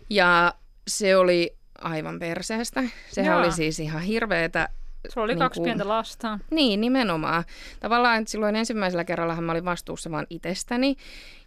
Ja 0.09 0.53
se 0.87 1.17
oli 1.17 1.55
aivan 1.82 2.20
perseestä. 2.20 2.84
Sehän 3.12 3.32
Joo. 3.32 3.39
oli 3.44 3.51
siis 3.51 3.79
ihan 3.79 4.01
hirveetä. 4.01 4.70
Sulla 5.10 5.25
oli 5.25 5.34
Niin 5.34 5.39
kaksi 5.39 5.60
kuin- 5.60 5.65
pientä 5.67 5.88
lasta. 5.88 6.39
Niin, 6.51 6.82
nimenomaan. 6.82 7.44
Tavallaan 7.79 8.20
että 8.20 8.32
silloin 8.32 8.55
ensimmäisellä 8.55 9.03
kerralla 9.03 9.41
mä 9.41 9.51
olin 9.51 9.65
vastuussa 9.65 10.12
vaan 10.12 10.27
itsestäni. 10.29 10.96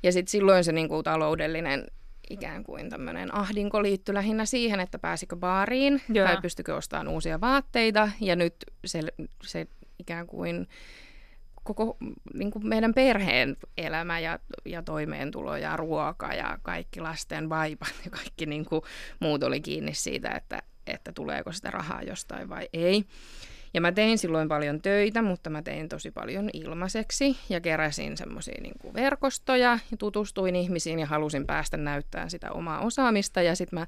Ja 0.03 0.13
sitten 0.13 0.31
silloin 0.31 0.65
se 0.65 0.73
niin 0.73 0.89
kuin, 0.89 1.05
taloudellinen 1.05 1.87
ikään 2.31 2.65
kuin 2.65 2.91
tämmöinen 2.91 3.35
ahdinko 3.35 3.83
liittyi 3.83 4.15
lähinnä 4.15 4.45
siihen, 4.45 4.81
että 4.81 4.99
pääsikö 4.99 5.37
baariin 5.37 6.03
Joo. 6.09 6.27
tai 6.27 6.37
pystykö 6.43 6.77
ostamaan 6.77 7.09
uusia 7.09 7.41
vaatteita. 7.41 8.09
Ja 8.21 8.37
nyt 8.37 8.55
se, 8.87 9.01
se 9.43 9.67
ikään 9.99 10.27
kuin 10.27 10.69
koko 11.75 11.97
niin 12.35 12.51
kuin 12.51 12.67
meidän 12.67 12.95
perheen 12.95 13.57
elämä 13.77 14.19
ja, 14.19 14.39
ja 14.65 14.83
toimeentulo 14.83 15.57
ja 15.57 15.77
ruoka 15.77 16.35
ja 16.35 16.59
kaikki 16.63 17.01
lasten 17.01 17.49
vaipat 17.49 17.95
ja 18.05 18.11
kaikki 18.11 18.47
niin 18.47 18.65
kuin 18.65 18.83
muut 19.21 19.43
oli 19.43 19.61
kiinni 19.61 19.95
siitä, 19.95 20.31
että, 20.31 20.63
että 20.87 21.13
tuleeko 21.13 21.53
sitä 21.53 21.71
rahaa 21.71 22.03
jostain 22.03 22.49
vai 22.49 22.69
ei. 22.73 23.05
Ja 23.75 23.81
mä 23.81 23.93
tein 23.93 24.19
silloin 24.19 24.49
paljon 24.49 24.83
töitä, 24.83 25.23
mutta 25.23 25.51
mä 25.51 25.63
tein 25.63 25.89
tosi 25.89 26.11
paljon 26.11 26.51
ilmaiseksi 26.53 27.37
ja 27.49 27.61
keräsin 27.61 28.17
semmoisia 28.17 28.61
niin 28.63 28.95
verkostoja 28.95 29.79
ja 29.91 29.97
tutustuin 29.97 30.57
ihmisiin 30.57 30.99
ja 30.99 31.07
halusin 31.07 31.47
päästä 31.47 31.77
näyttämään 31.77 32.31
sitä 32.31 32.53
omaa 32.53 32.81
osaamista. 32.81 33.43
Ja 33.43 33.57
sitten 33.57 33.79
mä, 33.79 33.87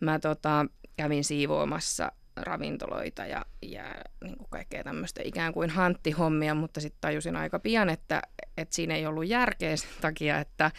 mä 0.00 0.18
tota, 0.18 0.66
kävin 0.96 1.24
siivoamassa 1.24 2.12
ravintoloita 2.42 3.26
ja, 3.26 3.44
ja 3.62 3.84
niin 4.24 4.36
kuin 4.38 4.50
kaikkea 4.50 4.84
tämmöistä 4.84 5.20
ikään 5.24 5.52
kuin 5.52 5.70
hanttihommia, 5.70 6.54
mutta 6.54 6.80
sitten 6.80 7.00
tajusin 7.00 7.36
aika 7.36 7.58
pian, 7.58 7.90
että, 7.90 8.22
että 8.56 8.74
siinä 8.74 8.94
ei 8.94 9.06
ollut 9.06 9.28
järkeä 9.28 9.76
sen 9.76 9.90
takia, 10.00 10.38
että, 10.38 10.70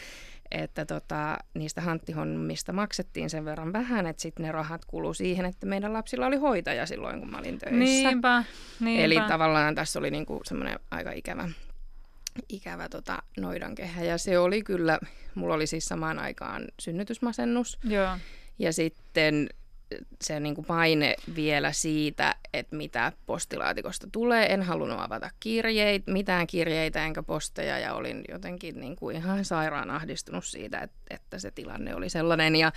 että 0.51 0.85
tota, 0.85 1.37
niistä 1.53 1.81
hanttihommista 1.81 2.73
maksettiin 2.73 3.29
sen 3.29 3.45
verran 3.45 3.73
vähän, 3.73 4.07
että 4.07 4.21
sitten 4.21 4.45
ne 4.45 4.51
rahat 4.51 4.85
kulu 4.85 5.13
siihen, 5.13 5.45
että 5.45 5.65
meidän 5.65 5.93
lapsilla 5.93 6.25
oli 6.25 6.37
hoitaja 6.37 6.85
silloin, 6.85 7.19
kun 7.19 7.31
mä 7.31 7.37
olin 7.37 7.59
töissä. 7.59 7.79
Niinpä, 7.79 8.43
niinpä. 8.79 9.03
Eli 9.03 9.15
tavallaan 9.27 9.75
tässä 9.75 9.99
oli 9.99 10.11
niinku 10.11 10.41
semmoinen 10.43 10.79
aika 10.91 11.11
ikävä, 11.11 11.49
ikävä 12.49 12.89
tota 12.89 13.23
noidankehä. 13.37 14.03
Ja 14.03 14.17
se 14.17 14.39
oli 14.39 14.63
kyllä, 14.63 14.99
mulla 15.35 15.53
oli 15.53 15.67
siis 15.67 15.85
samaan 15.85 16.19
aikaan 16.19 16.65
synnytysmasennus 16.79 17.79
Joo. 17.83 18.17
ja 18.59 18.73
sitten 18.73 19.49
se 20.21 20.39
niin 20.39 20.55
kuin 20.55 20.65
paine 20.65 21.15
vielä 21.35 21.71
siitä, 21.71 22.35
että 22.53 22.75
mitä 22.75 23.11
postilaatikosta 23.25 24.07
tulee. 24.11 24.53
En 24.53 24.63
halunnut 24.63 24.99
avata 24.99 25.29
kirjeitä, 25.39 26.11
mitään 26.11 26.47
kirjeitä 26.47 27.05
enkä 27.05 27.23
posteja 27.23 27.79
ja 27.79 27.93
olin 27.93 28.23
jotenkin 28.29 28.79
niin 28.79 28.95
kuin 28.95 29.15
ihan 29.15 29.45
sairaan 29.45 29.89
ahdistunut 29.89 30.45
siitä, 30.45 30.79
että, 30.79 30.97
että 31.09 31.39
se 31.39 31.51
tilanne 31.51 31.95
oli 31.95 32.09
sellainen. 32.09 32.55
Ja, 32.55 32.71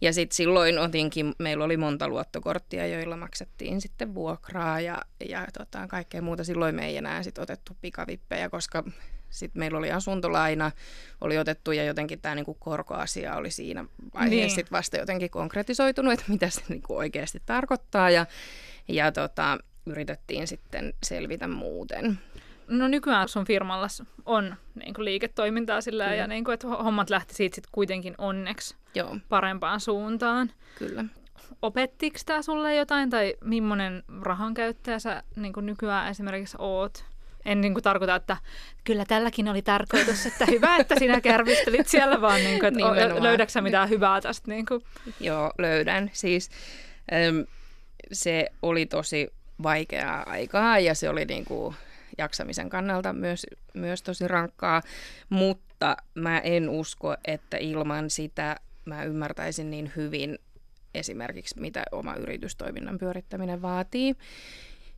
ja 0.00 0.12
sitten 0.12 0.36
silloin 0.36 0.78
otinkin, 0.78 1.34
meillä 1.38 1.64
oli 1.64 1.76
monta 1.76 2.08
luottokorttia, 2.08 2.86
joilla 2.86 3.16
maksettiin 3.16 3.80
sitten 3.80 4.14
vuokraa 4.14 4.80
ja, 4.80 5.02
ja 5.28 5.46
tota, 5.58 5.86
kaikkea 5.88 6.22
muuta. 6.22 6.44
Silloin 6.44 6.74
me 6.74 6.86
ei 6.86 6.96
enää 6.96 7.22
sit 7.22 7.38
otettu 7.38 7.76
pikavippejä, 7.80 8.48
koska 8.48 8.84
sitten 9.30 9.60
meillä 9.60 9.78
oli 9.78 9.92
asuntolaina, 9.92 10.70
oli 11.20 11.38
otettu 11.38 11.72
ja 11.72 11.84
jotenkin 11.84 12.20
tämä 12.20 12.34
niinku 12.34 12.54
korkoasia 12.54 13.36
oli 13.36 13.50
siinä 13.50 13.84
vaiheessa 14.14 14.36
Niin. 14.36 14.50
sit 14.50 14.72
vasta 14.72 14.96
jotenkin 14.96 15.30
konkretisoitunut, 15.30 16.12
että 16.12 16.24
mitä 16.28 16.50
se 16.50 16.60
niinku 16.68 16.96
oikeasti 16.96 17.42
tarkoittaa 17.46 18.10
ja, 18.10 18.26
ja 18.88 19.12
tota, 19.12 19.58
yritettiin 19.86 20.46
sitten 20.46 20.94
selvitä 21.02 21.48
muuten. 21.48 22.18
No 22.68 22.88
nykyään 22.88 23.28
sun 23.28 23.44
firmalla 23.44 23.86
on 24.24 24.56
niin 24.74 24.94
kuin 24.94 25.04
liiketoimintaa 25.04 25.80
sillä 25.80 26.04
Kyllä. 26.04 26.16
ja 26.16 26.26
niin 26.26 26.44
kuin, 26.44 26.54
että 26.54 26.68
hommat 26.68 27.10
lähti 27.10 27.34
siitä 27.34 27.54
sit 27.54 27.64
kuitenkin 27.72 28.14
onneksi 28.18 28.76
Joo, 28.94 29.16
parempaan 29.28 29.80
suuntaan. 29.80 30.50
kyllä. 30.78 31.04
Opettiko 31.62 32.18
tämä 32.26 32.42
sulle 32.42 32.74
jotain 32.76 33.10
tai 33.10 33.34
millainen 33.44 34.02
rahankäyttäjä 34.22 34.98
sä 34.98 35.22
niin 35.36 35.52
kuin 35.52 35.66
nykyään 35.66 36.10
esimerkiksi 36.10 36.56
oot? 36.60 37.04
En 37.46 37.60
niin 37.60 37.74
kuin 37.74 37.82
tarkoita, 37.82 38.14
että 38.14 38.36
kyllä 38.84 39.04
tälläkin 39.04 39.48
oli 39.48 39.62
tarkoitus, 39.62 40.26
että 40.26 40.46
hyvä, 40.46 40.76
että 40.76 40.94
sinä 40.98 41.20
kärvistelit 41.20 41.88
siellä, 41.88 42.20
vaan 42.20 42.40
niin 42.40 42.60
kuin, 42.60 42.68
että 42.68 42.90
Nimenomaan. 42.90 43.22
löydätkö 43.22 43.52
sä 43.52 43.60
mitään 43.60 43.88
hyvää 43.88 44.20
tästä? 44.20 44.50
Niin 44.50 44.66
kuin? 44.66 44.82
Joo, 45.20 45.52
löydän. 45.58 46.10
Siis 46.12 46.50
äm, 47.28 47.44
se 48.12 48.46
oli 48.62 48.86
tosi 48.86 49.28
vaikeaa 49.62 50.22
aikaa 50.26 50.78
ja 50.78 50.94
se 50.94 51.08
oli 51.08 51.24
niinku 51.24 51.74
jaksamisen 52.18 52.68
kannalta 52.68 53.12
myös, 53.12 53.46
myös 53.74 54.02
tosi 54.02 54.28
rankkaa, 54.28 54.82
mutta 55.28 55.96
mä 56.14 56.38
en 56.38 56.68
usko, 56.68 57.16
että 57.24 57.56
ilman 57.56 58.10
sitä 58.10 58.56
mä 58.84 59.02
ymmärtäisin 59.04 59.70
niin 59.70 59.92
hyvin 59.96 60.38
esimerkiksi, 60.94 61.60
mitä 61.60 61.82
oma 61.92 62.14
yritystoiminnan 62.14 62.98
pyörittäminen 62.98 63.62
vaatii. 63.62 64.14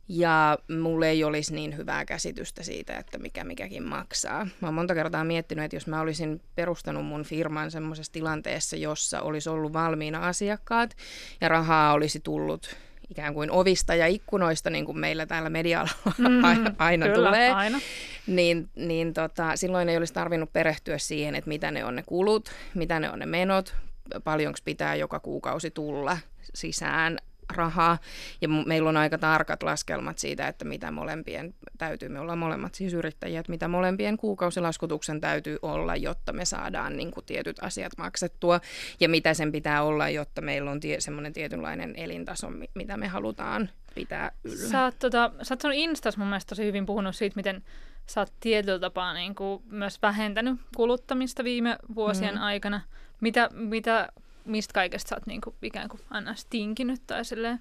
Ja 0.09 0.57
mulle 0.81 1.09
ei 1.09 1.23
olisi 1.23 1.53
niin 1.53 1.77
hyvää 1.77 2.05
käsitystä 2.05 2.63
siitä, 2.63 2.97
että 2.97 3.17
mikä 3.17 3.43
mikäkin 3.43 3.83
maksaa. 3.83 4.47
Mä 4.61 4.67
oon 4.67 4.73
monta 4.73 4.95
kertaa 4.95 5.23
miettinyt, 5.23 5.65
että 5.65 5.75
jos 5.75 5.87
mä 5.87 6.01
olisin 6.01 6.41
perustanut 6.55 7.05
mun 7.05 7.23
firman 7.23 7.71
semmoisessa 7.71 8.13
tilanteessa, 8.13 8.75
jossa 8.75 9.21
olisi 9.21 9.49
ollut 9.49 9.73
valmiina 9.73 10.27
asiakkaat 10.27 10.97
ja 11.41 11.49
rahaa 11.49 11.93
olisi 11.93 12.19
tullut 12.19 12.75
ikään 13.09 13.33
kuin 13.33 13.51
ovista 13.51 13.95
ja 13.95 14.07
ikkunoista, 14.07 14.69
niin 14.69 14.85
kuin 14.85 14.97
meillä 14.97 15.25
täällä 15.25 15.49
media-alalla 15.49 16.13
mm, 16.29 16.75
aina 16.77 17.05
kyllä, 17.05 17.27
tulee, 17.27 17.51
aina. 17.51 17.79
niin, 18.27 18.69
niin 18.75 19.13
tota, 19.13 19.55
silloin 19.55 19.89
ei 19.89 19.97
olisi 19.97 20.13
tarvinnut 20.13 20.53
perehtyä 20.53 20.97
siihen, 20.97 21.35
että 21.35 21.47
mitä 21.47 21.71
ne 21.71 21.85
on 21.85 21.95
ne 21.95 22.03
kulut, 22.05 22.51
mitä 22.73 22.99
ne 22.99 23.11
on 23.11 23.19
ne 23.19 23.25
menot, 23.25 23.75
paljonko 24.23 24.59
pitää 24.65 24.95
joka 24.95 25.19
kuukausi 25.19 25.71
tulla 25.71 26.17
sisään 26.53 27.17
rahaa. 27.49 27.97
Ja 28.41 28.49
meillä 28.49 28.89
on 28.89 28.97
aika 28.97 29.17
tarkat 29.17 29.63
laskelmat 29.63 30.17
siitä, 30.17 30.47
että 30.47 30.65
mitä 30.65 30.91
molempien 30.91 31.53
täytyy, 31.77 32.09
me 32.09 32.19
ollaan 32.19 32.37
molemmat 32.37 32.75
siis 32.75 32.93
yrittäjiä, 32.93 33.39
että 33.39 33.51
mitä 33.51 33.67
molempien 33.67 34.17
kuukausilaskutuksen 34.17 35.21
täytyy 35.21 35.57
olla, 35.61 35.95
jotta 35.95 36.33
me 36.33 36.45
saadaan 36.45 36.97
niin 36.97 37.11
kuin 37.11 37.25
tietyt 37.25 37.57
asiat 37.61 37.91
maksettua. 37.97 38.61
Ja 38.99 39.09
mitä 39.09 39.33
sen 39.33 39.51
pitää 39.51 39.83
olla, 39.83 40.09
jotta 40.09 40.41
meillä 40.41 40.71
on 40.71 40.79
tie, 40.79 40.99
semmoinen 41.01 41.33
tietynlainen 41.33 41.95
elintaso, 41.95 42.49
mi- 42.49 42.69
mitä 42.75 42.97
me 42.97 43.07
halutaan 43.07 43.69
pitää 43.95 44.31
yllä. 44.43 44.69
Sä 44.69 44.83
oot, 44.83 44.99
tota, 44.99 45.31
sä 45.43 45.53
oot 45.53 45.61
sun 45.61 45.73
Instas 45.73 46.17
mun 46.17 46.27
mielestä 46.27 46.49
tosi 46.49 46.65
hyvin 46.65 46.85
puhunut 46.85 47.15
siitä, 47.15 47.35
miten 47.35 47.63
sä 48.05 48.21
oot 48.21 48.33
tietyllä 48.39 48.79
tapaa 48.79 49.13
niin 49.13 49.35
kuin 49.35 49.63
myös 49.69 50.01
vähentänyt 50.01 50.59
kuluttamista 50.75 51.43
viime 51.43 51.77
vuosien 51.95 52.35
Mm. 52.35 52.41
aikana. 52.41 52.81
Mitä, 53.21 53.49
mitä, 53.53 54.09
mistä 54.49 54.73
kaikesta 54.73 55.09
sä 55.09 55.15
oot 55.15 55.25
niin 55.27 55.41
kuin 55.41 55.55
ikään 55.61 55.89
kuin 55.89 56.01
aina 56.09 56.35
tinkinyt 56.49 57.01
tai 57.07 57.25
silleen? 57.25 57.59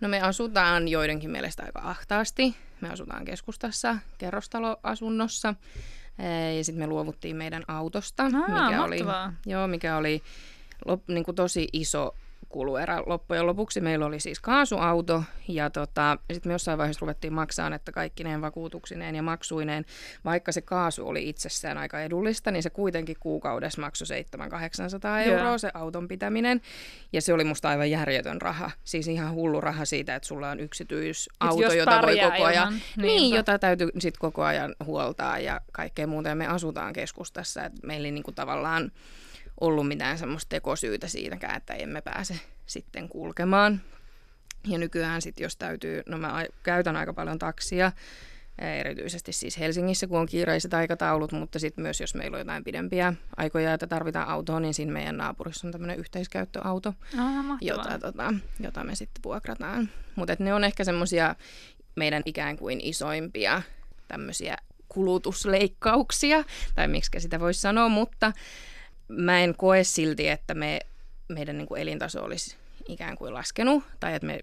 No 0.00 0.08
me 0.08 0.20
asutaan 0.20 0.88
joidenkin 0.88 1.30
mielestä 1.30 1.62
aika 1.62 1.80
ahtaasti. 1.84 2.56
Me 2.80 2.90
asutaan 2.90 3.24
keskustassa, 3.24 3.98
kerrostaloasunnossa. 4.18 5.54
Ja 6.56 6.64
sitten 6.64 6.82
me 6.82 6.86
luovuttiin 6.86 7.36
meidän 7.36 7.62
autosta, 7.68 8.22
Aa, 8.22 8.30
mikä, 8.30 8.84
oli, 8.84 8.98
mahtavaa. 9.02 9.32
joo, 9.46 9.66
mikä 9.66 9.96
oli 9.96 10.22
lop, 10.86 11.08
niin 11.08 11.24
kuin 11.24 11.34
tosi 11.34 11.68
iso 11.72 12.14
kuluerä 12.48 13.02
loppujen 13.06 13.46
lopuksi. 13.46 13.80
Meillä 13.80 14.06
oli 14.06 14.20
siis 14.20 14.40
kaasuauto 14.40 15.22
ja 15.48 15.70
tota, 15.70 16.18
sitten 16.32 16.50
me 16.50 16.54
jossain 16.54 16.78
vaiheessa 16.78 17.00
ruvettiin 17.00 17.32
maksaa, 17.32 17.74
että 17.74 17.92
kaikkineen 17.92 18.40
vakuutuksineen 18.40 19.14
ja 19.14 19.22
maksuineen, 19.22 19.84
vaikka 20.24 20.52
se 20.52 20.60
kaasu 20.60 21.08
oli 21.08 21.28
itsessään 21.28 21.78
aika 21.78 22.00
edullista, 22.00 22.50
niin 22.50 22.62
se 22.62 22.70
kuitenkin 22.70 23.16
kuukaudessa 23.20 23.80
maksoi 23.80 24.24
700-800 24.36 25.26
euroa 25.26 25.48
Joo. 25.48 25.58
se 25.58 25.70
auton 25.74 26.08
pitäminen. 26.08 26.60
Ja 27.12 27.22
se 27.22 27.32
oli 27.32 27.44
musta 27.44 27.68
aivan 27.68 27.90
järjetön 27.90 28.42
raha. 28.42 28.70
Siis 28.84 29.08
ihan 29.08 29.32
hullu 29.34 29.60
raha 29.60 29.84
siitä, 29.84 30.14
että 30.14 30.28
sulla 30.28 30.50
on 30.50 30.60
yksityisauto, 30.60 31.72
jota 31.72 32.02
voi 32.02 32.18
koko 32.20 32.44
ajan... 32.44 32.68
ilman, 32.68 32.80
Niin, 32.96 33.06
niinpä. 33.06 33.36
jota 33.36 33.58
täytyy 33.58 33.88
sitten 33.98 34.20
koko 34.20 34.42
ajan 34.42 34.74
huoltaa 34.84 35.38
ja 35.38 35.60
kaikkea 35.72 36.06
muuta. 36.06 36.28
Ja 36.28 36.34
me 36.34 36.46
asutaan 36.46 36.92
keskustassa, 36.92 37.64
että 37.64 37.86
meillä 37.86 38.06
ei 38.06 38.12
niinku 38.12 38.32
tavallaan 38.32 38.90
ollut 39.60 39.88
mitään 39.88 40.18
semmoista 40.18 40.48
tekosyytä 40.48 41.08
siitäkään, 41.08 41.56
että 41.56 41.74
emme 41.74 42.00
pääse 42.00 42.40
sitten 42.66 43.08
kulkemaan. 43.08 43.80
Ja 44.66 44.78
nykyään 44.78 45.22
sitten, 45.22 45.44
jos 45.44 45.56
täytyy, 45.56 46.02
no 46.06 46.18
mä 46.18 46.46
käytän 46.62 46.96
aika 46.96 47.12
paljon 47.12 47.38
taksia, 47.38 47.92
ää, 48.60 48.74
erityisesti 48.74 49.32
siis 49.32 49.58
Helsingissä, 49.58 50.06
kun 50.06 50.18
on 50.18 50.26
kiireiset 50.26 50.74
aikataulut, 50.74 51.32
mutta 51.32 51.58
sitten 51.58 51.82
myös 51.82 52.00
jos 52.00 52.14
meillä 52.14 52.34
on 52.34 52.40
jotain 52.40 52.64
pidempiä 52.64 53.14
aikoja, 53.36 53.74
että 53.74 53.86
tarvitaan 53.86 54.28
autoa, 54.28 54.60
niin 54.60 54.74
siinä 54.74 54.92
meidän 54.92 55.16
naapurissa 55.16 55.68
on 55.68 55.72
tämmöinen 55.72 55.98
yhteiskäyttöauto, 55.98 56.94
mahtavaa. 57.16 57.58
jota, 57.60 57.98
tota, 57.98 58.34
jota 58.60 58.84
me 58.84 58.94
sitten 58.94 59.22
vuokrataan. 59.24 59.88
Mutta 60.16 60.36
ne 60.38 60.54
on 60.54 60.64
ehkä 60.64 60.84
semmoisia 60.84 61.34
meidän 61.96 62.22
ikään 62.24 62.56
kuin 62.56 62.80
isoimpia 62.82 63.62
tämmöisiä 64.08 64.56
kulutusleikkauksia, 64.88 66.44
tai 66.74 66.88
miksi 66.88 67.20
sitä 67.20 67.40
voisi 67.40 67.60
sanoa, 67.60 67.88
mutta 67.88 68.32
mä 69.08 69.40
en 69.40 69.54
koe 69.56 69.84
silti, 69.84 70.28
että 70.28 70.54
me, 70.54 70.80
meidän 71.28 71.58
niin 71.58 71.68
kuin 71.68 71.80
elintaso 71.80 72.24
olisi 72.24 72.56
ikään 72.88 73.16
kuin 73.16 73.34
laskenut, 73.34 73.84
tai 74.00 74.14
että 74.14 74.26
me 74.26 74.40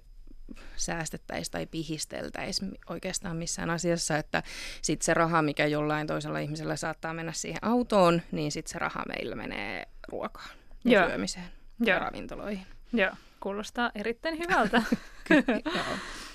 säästettäisiin 0.75 1.51
tai 1.51 1.65
pihisteltäisiin 1.65 2.71
oikeastaan 2.89 3.37
missään 3.37 3.69
asiassa, 3.69 4.17
että 4.17 4.43
sitten 4.81 5.05
se 5.05 5.13
raha, 5.13 5.41
mikä 5.41 5.65
jollain 5.65 6.07
toisella 6.07 6.39
ihmisellä 6.39 6.75
saattaa 6.75 7.13
mennä 7.13 7.31
siihen 7.31 7.59
autoon, 7.61 8.21
niin 8.31 8.51
sitten 8.51 8.71
se 8.71 8.79
raha 8.79 9.03
meillä 9.07 9.35
menee 9.35 9.87
ruokaan 10.07 10.49
ja 10.85 10.99
Joo. 10.99 11.09
syömiseen. 11.09 11.45
ja 11.85 11.99
ravintoloihin. 11.99 12.65
Joo, 12.93 13.11
kuulostaa 13.39 13.91
erittäin 13.95 14.39
hyvältä. 14.39 14.81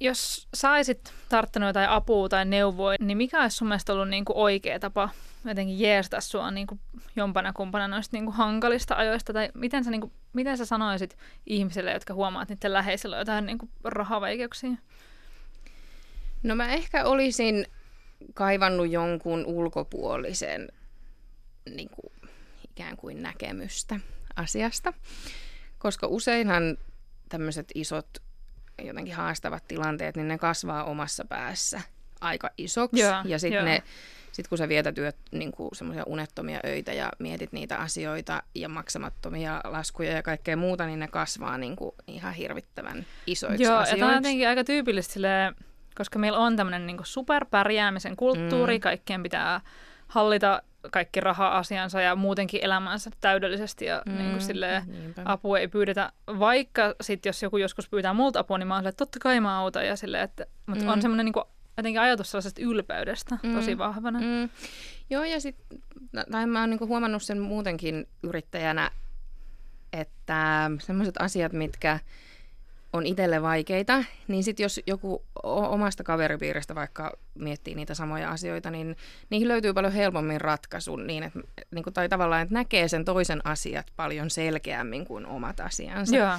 Jos 0.00 0.48
saisit 0.54 1.12
tarttunut 1.28 1.66
jotain 1.66 1.88
apua 1.88 2.28
tai 2.28 2.44
neuvoa, 2.44 2.94
niin 3.00 3.18
mikä 3.18 3.42
olisi 3.42 3.56
sun 3.56 3.68
mielestä 3.68 3.92
ollut 3.92 4.08
niin 4.08 4.24
kuin 4.24 4.36
oikea 4.36 4.78
tapa 4.78 5.08
jotenkin 5.44 5.80
jeestaa 5.80 6.20
sua 6.20 6.50
niin 6.50 6.66
kuin 6.66 6.80
jompana 7.16 7.52
kumpana 7.52 7.88
noista 7.88 8.16
niin 8.16 8.24
kuin 8.24 8.34
hankalista 8.34 8.94
ajoista? 8.94 9.32
Tai 9.32 9.50
miten 9.54 9.84
sä, 9.84 9.90
niin 9.90 10.00
kuin, 10.00 10.12
miten 10.32 10.58
sä 10.58 10.64
sanoisit 10.64 11.18
ihmisille, 11.46 11.92
jotka 11.92 12.14
huomaat, 12.14 12.48
niiden 12.48 12.72
läheisillä 12.72 13.16
jotain 13.18 13.46
niin 13.46 13.58
kuin 13.58 13.70
rahavaikeuksia? 13.84 14.70
No 16.42 16.54
mä 16.54 16.72
ehkä 16.72 17.04
olisin 17.04 17.66
kaivannut 18.34 18.90
jonkun 18.90 19.46
ulkopuolisen 19.46 20.68
niin 21.70 21.88
kuin, 21.88 22.30
ikään 22.70 22.96
kuin 22.96 23.22
näkemystä 23.22 24.00
asiasta, 24.36 24.92
koska 25.78 26.06
useinhan 26.06 26.78
tämmöiset 27.28 27.72
isot 27.74 28.25
jotenkin 28.84 29.14
haastavat 29.14 29.68
tilanteet, 29.68 30.16
niin 30.16 30.28
ne 30.28 30.38
kasvaa 30.38 30.84
omassa 30.84 31.24
päässä 31.24 31.80
aika 32.20 32.50
isoksi. 32.58 33.00
Joo, 33.00 33.14
ja 33.24 33.38
sitten 33.38 33.64
ne 33.64 33.82
sitten 34.32 34.48
kun 34.48 34.58
sä 34.58 34.68
vietät 34.68 34.98
yöt 34.98 35.16
niin 35.32 35.52
semmoisia 35.72 36.02
unettomia 36.06 36.60
öitä 36.66 36.92
ja 36.92 37.10
mietit 37.18 37.52
niitä 37.52 37.76
asioita 37.78 38.42
ja 38.54 38.68
maksamattomia 38.68 39.60
laskuja 39.64 40.12
ja 40.12 40.22
kaikkea 40.22 40.56
muuta, 40.56 40.86
niin 40.86 40.98
ne 40.98 41.08
kasvaa 41.08 41.58
niin 41.58 41.76
kuin 41.76 41.94
ihan 42.06 42.34
hirvittävän 42.34 43.06
isoiksi 43.26 43.62
Joo, 43.62 43.72
asioiksi. 43.74 43.94
ja 43.94 43.98
tämä 43.98 44.10
on 44.10 44.14
jotenkin 44.16 44.48
aika 44.48 44.64
tyypillistä 44.64 45.12
silleen, 45.12 45.54
koska 45.94 46.18
meillä 46.18 46.38
on 46.38 46.56
tämmöinen 46.56 46.86
niin 46.86 46.96
superpärjäämisen 47.02 48.16
kulttuuri, 48.16 48.78
Mm. 48.78 48.80
kaikkien 48.80 49.22
pitää 49.22 49.60
hallita 50.06 50.62
kaikki 50.92 51.20
raha-asiansa 51.20 52.00
ja 52.00 52.16
muutenkin 52.16 52.60
elämänsä 52.64 53.10
täydellisesti 53.20 53.84
ja 53.84 54.02
mm. 54.06 54.18
niin 54.18 54.30
kuin 54.30 54.42
silleen, 54.42 54.82
niinpä. 54.86 55.22
apua 55.24 55.58
ei 55.58 55.68
pyydetä, 55.68 56.12
vaikka 56.38 56.94
sit 57.00 57.26
jos 57.26 57.42
joku 57.42 57.56
joskus 57.56 57.88
pyytää 57.88 58.14
multa 58.14 58.40
apua, 58.40 58.58
niin 58.58 58.68
mä 58.68 58.74
oon 58.74 58.80
silleen, 58.80 58.90
että 58.90 59.04
totta 59.04 59.18
kai 59.18 59.40
mä 59.40 59.58
autan. 59.58 59.86
Ja 59.86 59.96
silleen, 59.96 60.24
että, 60.24 60.46
mutta 60.66 60.84
Mm. 60.84 60.90
on 60.90 61.02
semmoinen 61.02 61.24
niin 61.24 61.32
kuin, 61.32 61.44
jotenkin 61.76 62.00
ajatus 62.00 62.30
sellaisesta 62.30 62.60
ylpeydestä 62.62 63.38
Mm. 63.42 63.54
tosi 63.54 63.78
vahvana. 63.78 64.18
Mm. 64.20 64.24
Mm. 64.26 64.48
Joo, 65.10 65.24
ja 65.24 65.40
sitten, 65.40 65.78
tai 66.32 66.46
mä 66.46 66.60
oon 66.60 66.70
niinku 66.70 66.86
huomannut 66.86 67.22
sen 67.22 67.40
muutenkin 67.40 68.08
yrittäjänä, 68.22 68.90
että 69.92 70.70
semmoiset 70.80 71.14
asiat, 71.18 71.52
mitkä 71.52 72.00
on 72.92 73.06
itselle 73.06 73.42
vaikeita, 73.42 74.04
niin 74.28 74.44
sitten 74.44 74.64
jos 74.64 74.80
joku 74.86 75.24
omasta 75.42 76.04
kaveripiiristä 76.04 76.74
vaikka 76.74 77.16
miettii 77.34 77.74
niitä 77.74 77.94
samoja 77.94 78.30
asioita, 78.30 78.70
niin 78.70 78.96
niihin 79.30 79.48
löytyy 79.48 79.72
paljon 79.74 79.92
helpommin 79.92 80.40
ratkaisu, 80.40 80.96
niin 80.96 81.22
että, 81.22 81.40
niin 81.70 81.82
kuin, 81.82 81.94
tai 81.94 82.08
tavallaan, 82.08 82.42
että 82.42 82.54
näkee 82.54 82.88
sen 82.88 83.04
toisen 83.04 83.46
asiat 83.46 83.86
paljon 83.96 84.30
selkeämmin 84.30 85.04
kuin 85.04 85.26
omat 85.26 85.60
asiansa. 85.60 86.16
Joo, 86.16 86.38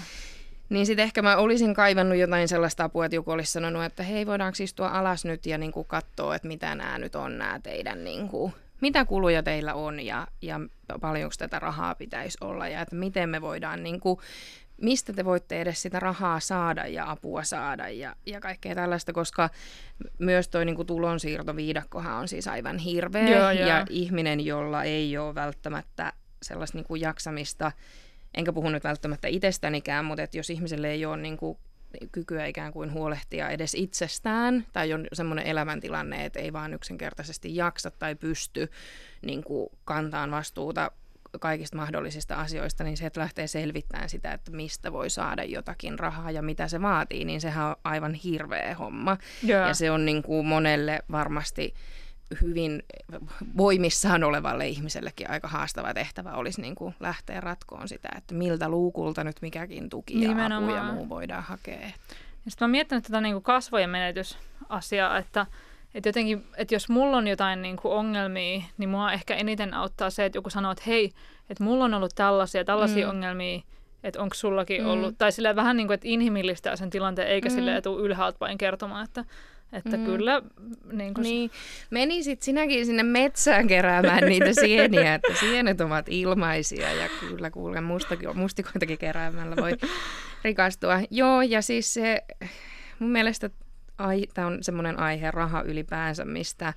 Niin 0.69 0.85
sitten 0.85 1.03
ehkä 1.03 1.21
mä 1.21 1.37
olisin 1.37 1.73
kaivannut 1.73 2.17
jotain 2.17 2.47
sellaista 2.47 2.83
apua, 2.83 3.05
että 3.05 3.15
joku 3.15 3.31
olisi 3.31 3.51
sanonut, 3.51 3.83
että 3.83 4.03
hei, 4.03 4.25
voidaanko 4.25 4.57
istua 4.59 4.89
alas 4.89 5.25
nyt 5.25 5.45
ja 5.45 5.57
niin 5.57 5.71
kuin 5.71 5.87
katsoa, 5.87 6.35
että 6.35 6.47
mitä 6.47 6.75
nämä 6.75 6.97
nyt 6.97 7.15
on 7.15 7.37
nämä 7.37 7.59
teidän, 7.63 8.03
niin 8.03 8.29
kuin, 8.29 8.53
mitä 8.81 9.05
kuluja 9.05 9.43
teillä 9.43 9.73
on 9.73 9.99
ja, 9.99 10.27
ja 10.41 10.59
paljonko 11.01 11.35
tätä 11.37 11.59
rahaa 11.59 11.95
pitäisi 11.95 12.37
olla 12.41 12.67
ja 12.67 12.81
että 12.81 12.95
miten 12.95 13.29
me 13.29 13.41
voidaan, 13.41 13.83
niin 13.83 13.99
kuin, 13.99 14.19
mistä 14.81 15.13
te 15.13 15.25
voitte 15.25 15.61
edes 15.61 15.81
sitä 15.81 15.99
rahaa 15.99 16.39
saada 16.39 16.87
ja 16.87 17.11
apua 17.11 17.43
saada 17.43 17.89
ja, 17.89 18.15
ja 18.25 18.39
kaikkea 18.39 18.75
tällaista, 18.75 19.13
koska 19.13 19.49
myös 20.19 20.47
toi 20.47 20.65
niin 20.65 20.87
tulonsiirtoviidakkohan 20.87 22.13
on 22.13 22.27
siis 22.27 22.47
aivan 22.47 22.77
hirveä 22.77 23.29
Joo, 23.29 23.51
joo. 23.51 23.67
ja 23.67 23.85
ihminen, 23.89 24.45
jolla 24.45 24.83
ei 24.83 25.17
ole 25.17 25.35
välttämättä 25.35 26.13
sellaista 26.43 26.77
niin 26.77 26.85
kuin 26.85 27.01
jaksamista, 27.01 27.71
enkä 28.33 28.53
puhu 28.53 28.69
nyt 28.69 28.83
välttämättä 28.83 29.27
itsestänikään, 29.27 30.05
mutta 30.05 30.23
että 30.23 30.37
jos 30.37 30.49
ihmiselle 30.49 30.91
ei 30.91 31.05
ole 31.05 31.17
niin 31.17 31.37
kuin 31.37 31.57
kykyä 32.11 32.45
ikään 32.45 32.73
kuin 32.73 32.93
huolehtia 32.93 33.49
edes 33.49 33.73
itsestään, 33.73 34.65
tai 34.73 34.93
on 34.93 35.07
semmoinen 35.13 35.45
elämäntilanne, 35.45 36.25
että 36.25 36.39
ei 36.39 36.53
vaan 36.53 36.73
yksinkertaisesti 36.73 37.55
jaksa 37.55 37.91
tai 37.91 38.15
pysty 38.15 38.71
niin 39.21 39.43
kuin 39.43 39.69
kantaan 39.85 40.31
vastuuta 40.31 40.91
kaikista 41.39 41.77
mahdollisista 41.77 42.35
asioista, 42.35 42.83
niin 42.83 42.97
se, 42.97 43.05
että 43.05 43.19
lähtee 43.19 43.47
selvittämään 43.47 44.09
sitä, 44.09 44.31
että 44.31 44.51
mistä 44.51 44.91
voi 44.91 45.09
saada 45.09 45.43
jotakin 45.43 45.99
rahaa 45.99 46.31
ja 46.31 46.41
mitä 46.41 46.67
se 46.67 46.81
vaatii, 46.81 47.25
niin 47.25 47.41
sehän 47.41 47.65
on 47.65 47.75
aivan 47.83 48.13
hirveä 48.13 48.75
homma. 48.75 49.17
joo. 49.43 49.67
Ja 49.67 49.73
se 49.73 49.91
on 49.91 50.05
niin 50.05 50.23
kuin 50.23 50.45
monelle 50.45 50.99
varmasti 51.11 51.73
hyvin 52.41 52.83
voimissaan 53.57 54.23
olevalle 54.23 54.67
ihmisellekin 54.67 55.29
aika 55.29 55.47
haastava 55.47 55.93
tehtävä 55.93 56.33
olisi 56.33 56.61
niin 56.61 56.75
kuin 56.75 56.95
lähteä 56.99 57.41
ratkoon 57.41 57.87
sitä, 57.87 58.09
että 58.17 58.33
miltä 58.33 58.69
luukulta 58.69 59.23
nyt 59.23 59.41
mikäkin 59.41 59.89
tuki 59.89 60.13
ja 60.13 60.31
apu 60.31 60.39
ja 60.39 60.49
Nimenomaan. 60.49 60.93
muu 60.93 61.09
voidaan 61.09 61.43
hakea. 61.43 61.79
Ja 62.45 62.51
sitten 62.51 62.65
mä 62.65 62.65
oon 62.65 62.71
miettinyt 62.71 63.03
tätä 63.03 63.21
niin 63.21 63.33
kuin 63.33 63.43
kasvojen 63.43 63.89
menetysasiaa, 63.89 65.17
että, 65.17 65.45
että 65.95 66.09
jotenkin, 66.09 66.43
että 66.57 66.75
jos 66.75 66.89
mulla 66.89 67.17
on 67.17 67.27
jotain 67.27 67.61
niin 67.61 67.77
kuin 67.77 67.93
ongelmia, 67.93 68.61
niin 68.77 68.89
mua 68.89 69.11
ehkä 69.13 69.35
eniten 69.35 69.73
auttaa 69.73 70.09
se, 70.09 70.25
että 70.25 70.37
joku 70.37 70.49
sanoo, 70.49 70.71
että 70.71 70.83
hei, 70.87 71.11
että 71.49 71.63
mulla 71.63 71.85
on 71.85 71.93
ollut 71.93 72.15
tällaisia, 72.15 72.65
tällaisia 72.65 73.05
Mm. 73.05 73.09
ongelmia, 73.09 73.59
että 74.03 74.21
onko 74.21 74.35
sullakin 74.35 74.81
Mm. 74.83 74.89
ollut, 74.89 75.15
tai 75.17 75.31
sillä 75.31 75.55
vähän 75.55 75.77
niin 75.77 75.87
kuin, 75.87 75.95
että 75.95 76.07
inhimillistää 76.07 76.75
sen 76.75 76.89
tilanteen, 76.89 77.27
eikä 77.27 77.49
Mm. 77.49 77.55
silleen 77.55 77.83
tule 77.83 78.01
ylhäältä 78.01 78.39
päin 78.39 78.57
kertomaan, 78.57 79.03
että, 79.05 79.25
että 79.73 79.97
Mm. 79.97 80.05
kyllä 80.05 80.41
niin 80.91 81.13
kuin, 81.13 81.23
Niin, 81.23 81.51
menisit 81.89 82.41
sinäkin 82.41 82.85
sinne 82.85 83.03
metsään 83.03 83.67
keräämään 83.67 84.23
niitä 84.25 84.49
sieniä, 84.65 85.13
että 85.15 85.33
sienet 85.39 85.81
ovat 85.81 86.05
ilmaisia 86.09 86.93
ja 86.93 87.09
kyllä 87.19 87.49
kuulen 87.51 87.83
mustakin, 87.83 88.37
mustikoitakin 88.37 88.97
keräämällä 88.97 89.55
voi 89.55 89.71
rikastua. 90.43 90.99
Joo, 91.11 91.41
ja 91.41 91.61
siis 91.61 91.93
se, 91.93 92.21
mun 92.99 93.09
mielestä 93.09 93.49
ai, 93.97 94.23
tämä 94.33 94.47
on 94.47 94.63
semmoinen 94.63 94.99
aihe, 94.99 95.31
raha 95.31 95.61
ylipäänsä, 95.61 96.25
mistä 96.25 96.73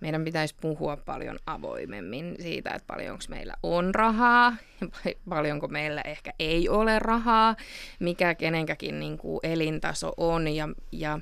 meidän 0.00 0.24
pitäisi 0.24 0.54
puhua 0.60 0.96
paljon 0.96 1.38
avoimemmin 1.46 2.36
siitä, 2.40 2.70
että 2.70 2.86
paljonko 2.86 3.24
meillä 3.28 3.54
on 3.62 3.94
rahaa, 3.94 4.56
paljonko 5.28 5.68
meillä 5.68 6.00
ehkä 6.00 6.32
ei 6.38 6.68
ole 6.68 6.98
rahaa, 6.98 7.56
mikä 8.00 8.34
kenenkäkin 8.34 9.00
niin 9.00 9.18
kuin 9.18 9.40
elintaso 9.42 10.12
on. 10.16 10.48
Ja, 10.48 10.68
ja 10.92 11.18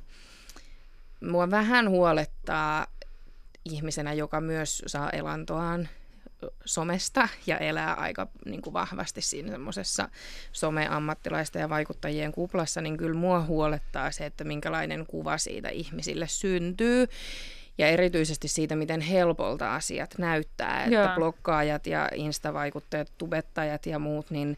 mua 1.21 1.51
vähän 1.51 1.89
huolettaa 1.89 2.87
ihmisenä, 3.65 4.13
joka 4.13 4.41
myös 4.41 4.83
saa 4.87 5.11
elantoaan 5.11 5.89
somesta 6.65 7.29
ja 7.47 7.59
elää 7.59 7.95
aika 7.95 8.29
niin 8.47 8.63
kuin 8.63 8.75
vahvasti 8.75 9.21
siinä 9.21 9.51
semmoisessa 9.51 10.09
someammattilaisten 10.53 11.61
ja 11.61 11.69
vaikuttajien 11.69 12.33
kuplassa, 12.33 12.81
niin 12.81 12.97
kyllä 12.97 13.19
mua 13.19 13.43
huolettaa 13.43 14.11
se, 14.11 14.27
että 14.27 14.45
minkälainen 14.45 15.07
kuva 15.07 15.39
siitä 15.39 15.69
ihmisille 15.69 16.29
syntyy. 16.29 17.07
Ja 17.79 17.87
erityisesti 17.87 18.49
siitä, 18.49 18.77
miten 18.77 19.01
helpolta 19.01 19.75
asiat 19.75 20.15
näyttää, 20.19 20.85
että 20.85 20.95
Joo. 20.95 21.15
blokkaajat 21.15 21.87
ja 21.87 22.09
instavaikuttajat, 22.15 23.13
tubettajat 23.19 23.87
ja 23.87 23.99
muut, 23.99 24.31
niin 24.31 24.57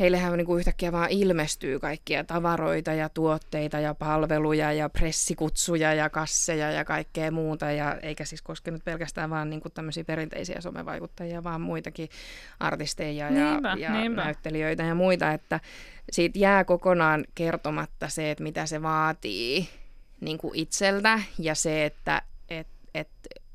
heillehän 0.00 0.36
niin 0.36 0.46
kuin 0.46 0.58
yhtäkkiä 0.58 0.92
vaan 0.92 1.10
ilmestyy 1.10 1.78
kaikkia 1.78 2.24
tavaroita 2.24 2.92
ja 2.92 3.08
tuotteita 3.08 3.80
ja 3.80 3.94
palveluja 3.94 4.72
ja 4.72 4.88
pressikutsuja 4.88 5.94
ja 5.94 6.10
kasseja 6.10 6.70
ja 6.70 6.84
kaikkea 6.84 7.30
muuta. 7.30 7.70
Ja 7.70 7.96
eikä 8.02 8.24
siis 8.24 8.42
koske 8.42 8.70
nyt 8.70 8.84
pelkästään 8.84 9.30
vaan 9.30 9.50
niin 9.50 9.60
kuin 9.60 9.72
tämmöisiä 9.72 10.04
perinteisiä 10.04 10.60
somevaikuttajia, 10.60 11.44
vaan 11.44 11.60
muitakin 11.60 12.08
artisteja 12.60 13.30
ja, 13.30 13.50
Niinpä, 13.50 13.76
ja 13.78 13.92
niinpä. 13.92 14.24
näyttelijöitä 14.24 14.82
ja 14.82 14.94
muita. 14.94 15.32
Että 15.32 15.60
siitä 16.12 16.38
jää 16.38 16.64
kokonaan 16.64 17.24
kertomatta 17.34 18.08
se, 18.08 18.30
että 18.30 18.42
mitä 18.44 18.66
se 18.66 18.82
vaatii 18.82 19.68
niin 20.20 20.38
kuin 20.38 20.54
itseltä 20.54 21.20
ja 21.38 21.54
se, 21.54 21.84
että 21.84 22.22
et, 22.48 22.66
et 22.94 23.08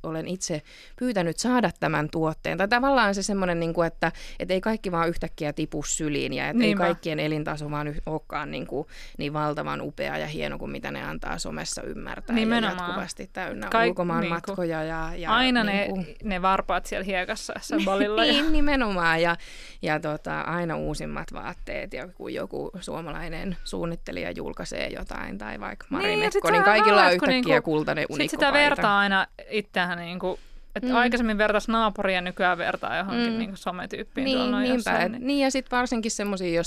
olen 0.04 0.28
itse 0.28 0.62
pyytänyt 1.00 1.38
saada 1.38 1.72
tämän 1.80 2.10
tuotteen. 2.12 2.58
Tai 2.58 2.68
tavallaan 2.68 3.16
se 3.16 3.24
semmoinen, 3.24 3.60
niin 3.60 3.74
kuin, 3.74 3.88
että 3.88 4.12
et 4.40 4.52
ei 4.52 4.62
kaikki 4.62 4.92
vaan 4.92 5.10
yhtäkkiä 5.10 5.54
tipu 5.54 5.84
syliin 5.84 6.34
ja 6.34 6.50
että 6.50 6.64
ei 6.64 6.74
kaikkien 6.76 7.20
elintaso 7.20 7.72
vaan 7.72 7.88
yh- 7.88 8.02
olekaan 8.06 8.52
niin, 8.52 8.68
kuin, 8.68 8.88
niin 9.18 9.34
valtavan 9.34 9.82
upea 9.82 10.18
ja 10.18 10.28
hieno 10.28 10.58
kuin 10.58 10.72
mitä 10.72 10.92
ne 10.92 11.04
antaa 11.04 11.38
somessa 11.40 11.82
ymmärtää. 11.82 12.36
Nimenomaan. 12.36 12.78
Ja 12.80 12.84
jatkuvasti 12.86 13.30
täynnä 13.34 13.68
Kaik- 13.72 13.90
ulkomaan 13.90 14.22
niin 14.22 14.30
kuin- 14.30 14.36
matkoja. 14.50 14.84
Ja, 14.84 15.12
ja 15.16 15.32
aina 15.32 15.64
niin 15.64 15.78
ne, 15.78 15.86
kuin, 15.90 16.16
ne 16.24 16.42
varpaat 16.42 16.86
siellä 16.86 17.04
hiekassa 17.04 17.54
jossain 17.56 17.86
balilla. 17.90 18.26
ja, 18.26 18.34
niin, 18.34 18.54
nimenomaan. 18.54 19.22
Ja, 19.22 19.36
ja 19.82 20.00
tota, 20.00 20.42
aina 20.42 20.78
uusimmat 20.78 21.34
vaatteet 21.34 21.94
ja 21.94 22.08
kun 22.08 22.34
joku 22.34 22.72
suomalainen 22.80 23.58
suunnittelija 23.64 24.32
julkaisee 24.32 24.88
jotain 24.88 25.38
tai 25.38 25.60
vaikka 25.60 25.86
Mari 25.90 26.06
Niin, 26.08 26.20
Mekko, 26.20 26.52
niin 26.52 26.64
kaikilla 26.64 27.06
on 27.06 27.14
yhtäkkiä 27.14 27.42
niinku- 27.42 27.62
kultainen 27.72 28.06
Sitten 28.10 28.30
sitä 28.30 28.46
unikkopaita. 28.46 28.70
vertaa 28.70 29.00
aina 29.00 29.28
itseään 29.50 29.88
niin 29.95 30.19
kuin 30.19 30.38
Et 30.76 30.84
mm. 30.84 30.96
Aikaisemmin 30.96 31.38
vertais 31.38 31.68
naapuria 31.68 32.16
ja 32.16 32.22
nykyään 32.22 32.58
vertaa 32.58 32.98
johonkin 32.98 33.34
mm. 33.34 33.40
niin 33.40 33.58
sometyyppiin. 33.58 34.26
Niin, 34.26 34.52
niinpä. 34.52 34.74
Jossain, 34.74 35.12
niin. 35.12 35.28
niin, 35.28 35.44
ja 35.44 35.52
sitten 35.52 35.78
varsinkin 35.78 36.12
semmoisia, 36.12 36.62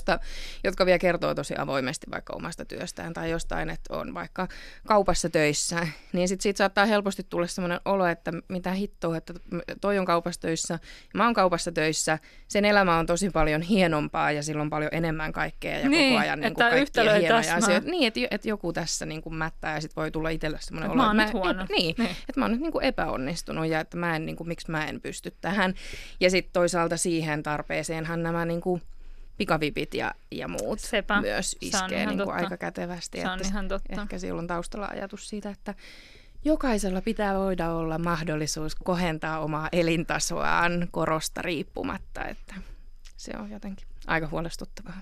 jotka 0.65 0.87
vielä 0.87 0.99
kertoo 0.99 1.35
tosi 1.35 1.55
avoimesti 1.59 2.07
vaikka 2.11 2.33
omasta 2.37 2.65
työstään 2.65 3.13
tai 3.13 3.31
jostain, 3.31 3.71
että 3.71 3.97
on 3.97 4.15
vaikka 4.15 4.49
kaupassa 4.87 5.31
töissä, 5.31 5.87
niin 6.13 6.29
sitten 6.29 6.43
siitä 6.43 6.59
saattaa 6.59 6.87
helposti 6.87 7.27
tulla 7.29 7.47
semmoinen 7.47 7.81
olo, 7.85 8.07
että 8.07 8.33
mitä 8.49 8.73
hittoa, 8.73 9.17
että 9.17 9.35
toi 9.81 9.99
on 9.99 10.05
kaupassa 10.05 10.41
töissä 10.41 10.75
ja 10.75 11.11
mä 11.15 11.25
oon 11.25 11.35
kaupassa 11.35 11.73
töissä. 11.73 12.19
Sen 12.49 12.65
elämä 12.65 12.99
on 12.99 13.07
tosi 13.07 13.31
paljon 13.31 13.63
hienompaa 13.63 14.33
ja 14.33 14.43
silloin 14.43 14.71
paljon 14.71 14.91
enemmän 14.93 15.33
kaikkea 15.33 15.79
ja 15.79 15.89
niin, 15.89 16.13
koko 16.13 16.23
ajan 16.23 16.41
niin 16.41 16.55
kuin 16.55 16.71
kaikkia 16.71 17.15
hienoja 17.15 17.55
asioita. 17.55 17.91
Niin, 17.91 18.07
että, 18.07 18.21
että 18.31 18.49
joku 18.49 18.73
tässä 18.73 19.07
niin 19.07 19.23
kuin 19.23 19.35
mättää 19.35 19.75
ja 19.75 19.81
sitten 19.81 20.01
voi 20.01 20.11
tulla 20.11 20.29
itselle 20.29 20.59
semmoinen 20.61 20.91
olo, 20.91 21.03
että 21.03 21.15
mä, 21.15 21.25
mä 21.25 21.31
huono. 21.33 21.67
Niin, 21.69 21.95
niin, 21.99 22.11
että 22.11 22.41
mä 22.41 22.45
oon 22.45 22.53
nyt 22.53 22.61
niin 22.61 22.73
kuin 22.73 22.85
epäonnistunut 22.85 23.67
ja 23.67 23.85
että 23.93 24.07
mä 24.07 24.17
en, 24.17 24.27
niin 24.27 24.37
kuin, 24.37 24.49
miksi 24.49 24.71
mä 24.71 24.87
en 24.87 25.01
pysty 25.01 25.35
tähän. 25.41 25.75
Ja 26.21 26.31
sitten 26.31 26.53
toisaalta 26.53 26.97
siihen 26.97 27.43
tarpeeseenhan 27.43 28.23
nämä 28.23 28.45
niin 28.45 28.61
kuin, 28.61 28.83
pikavipit 29.37 29.95
ja, 29.95 30.15
ja 30.31 30.49
muut 30.49 30.81
Sepä. 30.81 31.21
myös 31.21 31.57
iskee 31.61 32.07
niin 32.07 32.19
kuin 32.19 32.35
aika 32.35 32.57
kätevästi. 32.57 33.21
Se 33.21 33.29
on 33.29 33.37
että 33.37 33.49
ihan 33.49 33.69
totta. 33.69 34.03
Ehkä 34.03 34.19
silloin 34.19 34.47
taustalla 34.47 34.87
ajatus 34.87 35.29
siitä, 35.29 35.51
että 35.51 35.75
jokaisella 36.45 37.01
pitää 37.01 37.39
voida 37.39 37.73
olla 37.73 37.99
mahdollisuus 37.99 38.75
kohentaa 38.75 39.41
omaa 39.41 39.69
elintasoaan 39.73 40.89
korosta 40.91 41.43
riippumatta, 41.43 42.25
että 42.25 42.55
se 43.17 43.33
on 43.39 43.51
jotenkin 43.51 43.87
aika 44.07 44.29
huolestuttavaa. 44.29 45.01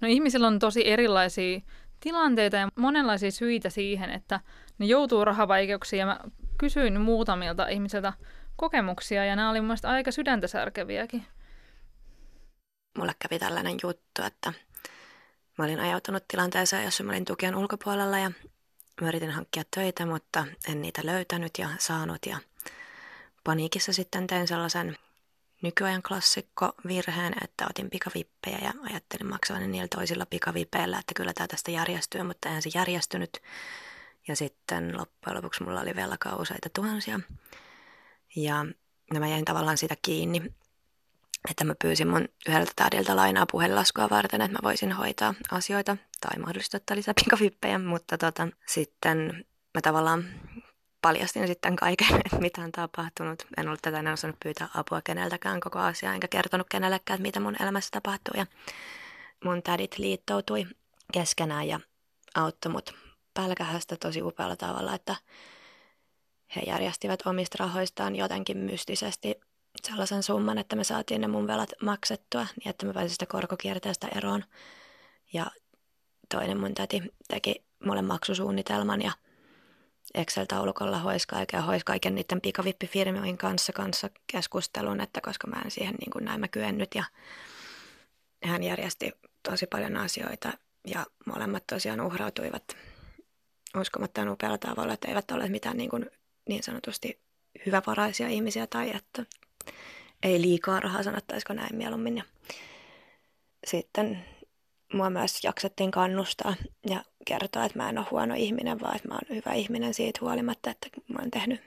No 0.00 0.08
ihmisillä 0.08 0.46
on 0.46 0.58
tosi 0.58 0.88
erilaisia 0.88 1.60
tilanteita 2.00 2.56
ja 2.56 2.68
monenlaisia 2.76 3.30
syitä 3.30 3.70
siihen, 3.70 4.10
että 4.10 4.40
ne 4.78 4.86
joutuu 4.86 5.24
rahavaikeuksiin. 5.24 6.00
Ja 6.00 6.06
mä 6.06 6.20
kysyin 6.58 7.00
muutamilta 7.00 7.68
ihmisiltä 7.68 8.12
kokemuksia 8.56 9.24
ja 9.24 9.36
nämä 9.36 9.50
oli 9.50 9.60
mun 9.60 9.76
aika 9.82 10.12
sydäntä 10.12 10.46
särkeviäkin. 10.46 11.26
Mulle 12.98 13.12
kävi 13.18 13.38
tällainen 13.38 13.76
juttu, 13.82 14.22
että 14.22 14.52
mä 15.58 15.64
olin 15.64 15.80
ajautunut 15.80 16.24
tilanteeseen, 16.28 16.84
jossa 16.84 17.04
mä 17.04 17.12
olin 17.12 17.24
tukien 17.24 17.56
ulkopuolella 17.56 18.18
ja 18.18 18.30
mä 19.00 19.08
yritin 19.08 19.30
hankkia 19.30 19.62
töitä, 19.76 20.06
mutta 20.06 20.46
en 20.68 20.82
niitä 20.82 21.02
löytänyt 21.04 21.52
ja 21.58 21.68
saanut 21.78 22.26
ja 22.26 22.38
paniikissa 23.44 23.92
sitten 23.92 24.26
tein 24.26 24.48
sellaisen 24.48 24.96
nykyajan 25.62 26.02
klassikko 26.02 26.72
virheen, 26.86 27.32
että 27.44 27.66
otin 27.70 27.90
pikavippejä 27.90 28.58
ja 28.62 28.72
ajattelin 28.90 29.26
maksavani 29.26 29.66
niillä 29.66 29.88
toisilla 29.88 30.26
pikavipeillä, 30.26 30.98
että 30.98 31.14
kyllä 31.14 31.32
tämä 31.32 31.48
tästä 31.48 31.70
järjestyy, 31.70 32.22
mutta 32.22 32.48
eihän 32.48 32.62
se 32.62 32.70
järjestynyt. 32.74 33.42
Ja 34.28 34.36
sitten 34.36 34.98
loppujen 34.98 35.36
lopuksi 35.36 35.62
mulla 35.64 35.80
oli 35.80 35.96
velkaa 35.96 36.36
useita 36.36 36.68
tuhansia. 36.74 37.20
Ja 38.36 38.66
mä 39.18 39.28
jäin 39.28 39.44
tavallaan 39.44 39.78
siitä 39.78 39.96
kiinni, 40.02 40.42
että 41.50 41.64
mä 41.64 41.74
pyysin 41.82 42.08
mun 42.08 42.28
yhdeltä 42.48 42.72
tädiltä 42.76 43.16
lainaa 43.16 43.46
puhelinlaskua 43.52 44.10
varten, 44.10 44.40
että 44.40 44.52
mä 44.52 44.68
voisin 44.68 44.92
hoitaa 44.92 45.34
asioita 45.50 45.96
tai 46.20 46.38
mahdollisesti 46.38 46.76
ottaa 46.76 46.96
lisää 46.96 47.14
pikavippejä, 47.24 47.78
mutta 47.78 48.18
tota, 48.18 48.48
sitten 48.66 49.44
mä 49.74 49.80
tavallaan 49.80 50.24
paljastin 51.02 51.46
sitten 51.46 51.76
kaiken, 51.76 52.16
että 52.24 52.38
mitä 52.38 52.60
on 52.60 52.72
tapahtunut. 52.72 53.46
En 53.56 53.68
ollut 53.68 53.82
tätä 53.82 53.98
enää 53.98 54.12
osannut 54.12 54.40
pyytää 54.42 54.68
apua 54.74 55.02
keneltäkään 55.02 55.60
koko 55.60 55.78
asiaa, 55.78 56.14
enkä 56.14 56.28
kertonut 56.28 56.66
kenellekään, 56.70 57.14
että 57.14 57.22
mitä 57.22 57.40
mun 57.40 57.62
elämässä 57.62 57.90
tapahtuu. 57.92 58.34
Ja 58.36 58.46
mun 59.44 59.62
tädit 59.62 59.98
liittoutui 59.98 60.66
keskenään 61.12 61.68
ja 61.68 61.80
auttoi 62.34 62.72
mut 62.72 62.94
pälkähästä 63.34 63.96
tosi 63.96 64.22
upealla 64.22 64.56
tavalla, 64.56 64.94
että 64.94 65.16
he 66.56 66.62
järjestivät 66.66 67.26
omista 67.26 67.56
rahoistaan 67.60 68.16
jotenkin 68.16 68.58
mystisesti 68.58 69.40
sellaisen 69.82 70.22
summan, 70.22 70.58
että 70.58 70.76
me 70.76 70.84
saatiin 70.84 71.20
ne 71.20 71.28
mun 71.28 71.46
velat 71.46 71.70
maksettua, 71.82 72.46
niin 72.56 72.68
että 72.68 72.86
mä 72.86 72.92
pääsin 72.92 73.10
sitä 73.10 73.26
korkokierteestä 73.26 74.08
eroon. 74.16 74.44
Ja 75.32 75.46
toinen 76.28 76.60
mun 76.60 76.74
täti 76.74 77.02
teki 77.28 77.64
mulle 77.84 78.02
maksusuunnitelman 78.02 79.02
ja 79.02 79.12
Excel-taulukolla 80.14 80.98
hoisi 80.98 81.28
kaiken 81.28 81.58
ja 81.58 81.62
hoisi 81.62 81.84
kaiken 81.84 82.14
niiden 82.14 82.40
pikavippifirmojen 82.40 83.38
kanssa, 83.38 83.72
kanssa 83.72 84.10
keskustelun, 84.26 85.00
että 85.00 85.20
koska 85.20 85.46
mä 85.46 85.62
en 85.64 85.70
siihen 85.70 85.94
niin 85.94 86.10
kuin 86.10 86.24
näin 86.24 86.40
mä 86.40 86.48
kyennyt 86.48 86.94
ja 86.94 87.04
hän 88.44 88.62
järjesti 88.62 89.12
tosi 89.42 89.66
paljon 89.66 89.96
asioita 89.96 90.52
ja 90.86 91.06
molemmat 91.26 91.66
tosiaan 91.66 92.00
uhrautuivat 92.00 92.76
uskomattoman 93.80 94.32
upealla 94.32 94.58
tavalla, 94.58 94.92
että 94.92 95.08
eivät 95.08 95.30
ole 95.30 95.48
mitään 95.48 95.76
niin, 95.76 95.90
kuin 95.90 96.06
niin 96.48 96.62
sanotusti 96.62 97.20
hyvävaraisia 97.66 98.28
ihmisiä 98.28 98.66
tai 98.66 98.96
että 98.96 99.24
ei 100.22 100.40
liikaa 100.40 100.80
rahaa 100.80 101.02
sanottaisiko 101.02 101.52
näin 101.52 101.76
mieluummin. 101.76 102.16
Ja 102.16 102.24
sitten 103.66 104.24
mua 104.92 105.10
myös 105.10 105.44
jaksettiin 105.44 105.90
kannustaa 105.90 106.54
ja 106.90 107.04
kertoa, 107.24 107.64
että 107.64 107.78
mä 107.78 107.88
en 107.88 107.98
ole 107.98 108.06
huono 108.10 108.34
ihminen, 108.34 108.80
vaan 108.80 108.96
että 108.96 109.08
mä 109.08 109.14
oon 109.14 109.36
hyvä 109.36 109.52
ihminen 109.52 109.94
siitä 109.94 110.18
huolimatta, 110.22 110.70
että 110.70 110.88
mä 111.08 111.18
oon 111.18 111.30
tehnyt 111.30 111.60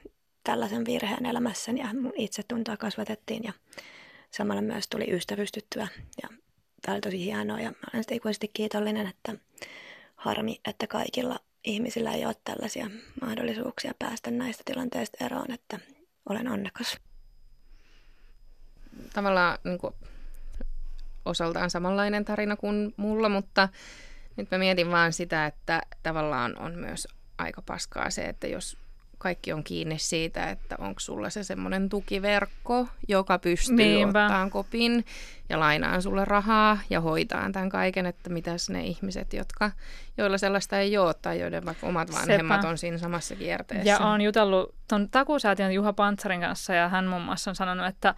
tällaisen 0.43 0.85
virheen 0.85 1.25
elämässäni 1.25 1.79
ja 1.79 1.93
mun 1.93 2.13
itsetuntoa 2.15 2.77
kasvatettiin 2.77 3.43
ja 3.43 3.53
samalla 4.31 4.61
myös 4.61 4.87
tuli 4.87 5.11
ystävystyttyä 5.11 5.87
ja 6.23 6.29
tämä 6.81 6.93
oli 6.93 7.01
tosi 7.01 7.25
hienoa 7.25 7.59
ja 7.59 7.69
mä 7.69 7.77
olen 7.93 8.03
ikuisesti 8.11 8.51
kiitollinen, 8.53 9.07
että 9.07 9.35
harmi, 10.15 10.61
että 10.67 10.87
kaikilla 10.87 11.39
ihmisillä 11.63 12.11
ei 12.11 12.25
ole 12.25 12.35
tällaisia 12.43 12.89
mahdollisuuksia 13.21 13.93
päästä 13.99 14.31
näistä 14.31 14.63
tilanteista 14.65 15.25
eroon, 15.25 15.51
että 15.51 15.79
olen 16.29 16.47
onnekas. 16.47 16.97
Tavallaan 19.13 19.57
niin 19.63 19.77
kuin 19.77 19.93
osaltaan 21.25 21.69
samanlainen 21.69 22.25
tarina 22.25 22.55
kuin 22.55 22.93
mulla, 22.97 23.29
mutta 23.29 23.69
nyt 24.37 24.51
mä 24.51 24.57
mietin 24.57 24.91
vaan 24.91 25.13
sitä, 25.13 25.45
että 25.45 25.81
tavallaan 26.03 26.59
on 26.59 26.75
myös 26.75 27.07
aika 27.37 27.61
paskaa 27.61 28.09
se, 28.09 28.21
että 28.21 28.47
jos 28.47 28.77
kaikki 29.23 29.53
on 29.53 29.63
kiinni 29.63 29.99
siitä, 29.99 30.49
että 30.49 30.75
onko 30.79 30.99
sulla 30.99 31.29
se 31.29 31.43
semmoinen 31.43 31.89
tukiverkko, 31.89 32.87
joka 33.07 33.39
pystyy 33.39 33.75
Niinpä. 33.75 34.25
ottaa 34.25 34.49
kopin 34.49 35.05
ja 35.49 35.59
lainaan 35.59 36.01
sulle 36.01 36.25
rahaa 36.25 36.77
ja 36.89 37.01
hoitaa 37.01 37.49
tämän 37.51 37.69
kaiken, 37.69 38.05
että 38.05 38.29
mitäs 38.29 38.69
ne 38.69 38.83
ihmiset, 38.83 39.33
jotka, 39.33 39.71
joilla 40.17 40.37
sellaista 40.37 40.79
ei 40.79 40.97
ole 40.97 41.13
tai 41.13 41.39
joiden 41.39 41.65
vaikka 41.65 41.87
omat 41.87 42.13
vanhemmat 42.13 42.61
Sepä. 42.61 42.69
on 42.69 42.77
siinä 42.77 42.97
samassa 42.97 43.35
kierteessä. 43.35 43.89
Ja 43.89 43.99
on 43.99 44.21
jutellut 44.21 44.75
tuon 44.89 45.09
takuusäätiön 45.09 45.73
Juha 45.73 45.93
Pantsarin 45.93 46.41
kanssa 46.41 46.73
ja 46.73 46.89
hän 46.89 47.05
muun 47.05 47.21
muassa 47.21 47.51
on 47.51 47.55
sanonut, 47.55 47.87
että 47.87 48.15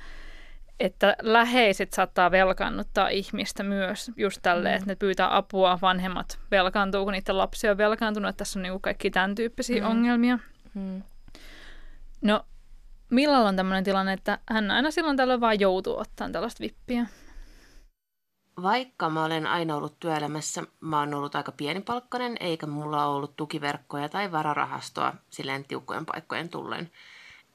että 0.79 1.15
läheiset 1.21 1.93
saattaa 1.93 2.31
velkaannuttaa 2.31 3.09
ihmistä 3.09 3.63
myös 3.63 4.11
just 4.17 4.39
tälle, 4.41 4.69
mm. 4.69 4.75
että 4.75 4.88
ne 4.88 4.95
pyytää 4.95 5.38
apua, 5.38 5.79
vanhemmat 5.81 6.39
velkaantuu, 6.51 7.03
kun 7.03 7.13
niiden 7.13 7.38
lapsia 7.38 7.71
on 7.71 7.77
velkaantunut, 7.77 8.29
että 8.29 8.38
tässä 8.38 8.59
on 8.59 8.63
niinku 8.63 8.79
kaikki 8.79 9.11
tämän 9.11 9.35
tyyppisiä 9.35 9.81
mm. 9.81 9.89
ongelmia. 9.89 10.39
Mm. 10.73 11.03
No, 12.21 12.45
Millalla 13.09 13.49
on 13.49 13.55
tämmöinen 13.55 13.83
tilanne, 13.83 14.13
että 14.13 14.39
hän 14.49 14.71
aina 14.71 14.91
silloin 14.91 15.17
tällöin 15.17 15.41
vaan 15.41 15.59
joutuu 15.59 15.99
ottamaan 15.99 16.31
tällaista 16.31 16.61
vippiä? 16.61 17.05
Vaikka 18.61 19.09
mä 19.09 19.25
olen 19.25 19.47
aina 19.47 19.75
ollut 19.75 19.99
työelämässä, 19.99 20.63
mä 20.79 20.99
oon 20.99 21.13
ollut 21.13 21.35
aika 21.35 21.51
pienipalkkainen, 21.51 22.38
eikä 22.39 22.65
mulla 22.65 23.05
ollut 23.05 23.35
tukiverkkoja 23.35 24.09
tai 24.09 24.31
vararahastoa 24.31 25.13
silleen 25.29 25.63
tiukkojen 25.63 26.05
paikkojen 26.05 26.49
tullen. 26.49 26.91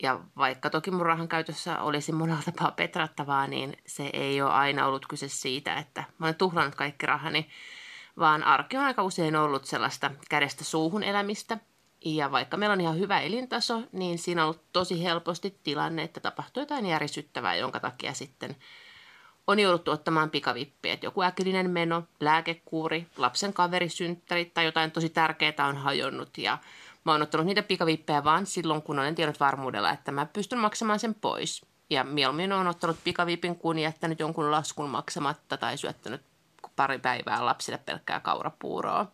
Ja 0.02 0.20
vaikka 0.36 0.70
toki 0.70 0.90
mun 0.90 1.06
rahan 1.06 1.28
käytössä 1.28 1.82
olisi 1.82 2.12
monella 2.12 2.42
tapaa 2.52 2.70
petrattavaa, 2.70 3.46
niin 3.46 3.76
se 3.86 4.10
ei 4.12 4.42
ole 4.42 4.50
aina 4.50 4.86
ollut 4.86 5.06
kyse 5.06 5.28
siitä, 5.28 5.74
että 5.74 6.04
mä 6.18 6.26
olen 6.26 6.34
tuhlannut 6.34 6.74
kaikki 6.74 7.06
rahani, 7.06 7.48
vaan 8.18 8.42
arki 8.44 8.76
on 8.76 8.84
aika 8.84 9.02
usein 9.02 9.36
ollut 9.36 9.64
sellaista 9.64 10.10
kädestä 10.28 10.64
suuhun 10.64 11.02
elämistä. 11.02 11.58
Ja 12.04 12.32
vaikka 12.32 12.56
meillä 12.56 12.72
on 12.72 12.80
ihan 12.80 12.98
hyvä 12.98 13.20
elintaso, 13.20 13.82
niin 13.92 14.18
siinä 14.18 14.42
on 14.42 14.48
ollut 14.48 14.72
tosi 14.72 15.04
helposti 15.04 15.58
tilanne, 15.62 16.02
että 16.02 16.20
tapahtuu 16.20 16.62
jotain 16.62 16.86
järisyttävää, 16.86 17.54
jonka 17.54 17.80
takia 17.80 18.14
sitten 18.14 18.56
on 19.46 19.58
jouduttu 19.58 19.90
ottamaan 19.90 20.30
pikavippiä. 20.30 20.92
Että 20.92 21.06
joku 21.06 21.22
äkillinen 21.22 21.70
meno, 21.70 22.02
lääkekuuri, 22.20 23.06
lapsen 23.16 23.52
kaverisynttäri 23.52 24.44
tai 24.44 24.64
jotain 24.64 24.90
tosi 24.90 25.08
tärkeää 25.08 25.66
on 25.68 25.76
hajonnut 25.76 26.38
ja 26.38 26.58
Mä 27.04 27.12
oon 27.12 27.22
ottanut 27.22 27.46
niitä 27.46 27.62
pikavippejä 27.62 28.24
vaan 28.24 28.46
silloin, 28.46 28.82
kun 28.82 28.98
olen 28.98 29.14
tiennyt 29.14 29.40
varmuudella, 29.40 29.90
että 29.90 30.12
mä 30.12 30.26
pystyn 30.26 30.58
maksamaan 30.58 30.98
sen 30.98 31.14
pois. 31.14 31.66
Ja 31.90 32.04
mieluummin 32.04 32.52
on 32.52 32.66
ottanut 32.66 32.96
pikavipin, 33.04 33.56
kun 33.56 33.78
jättänyt 33.78 34.20
jonkun 34.20 34.50
laskun 34.50 34.90
maksamatta 34.90 35.56
tai 35.56 35.78
syöttänyt 35.78 36.22
pari 36.76 36.98
päivää 36.98 37.46
lapsille 37.46 37.78
pelkkää 37.78 38.20
kaurapuuroa. 38.20 39.06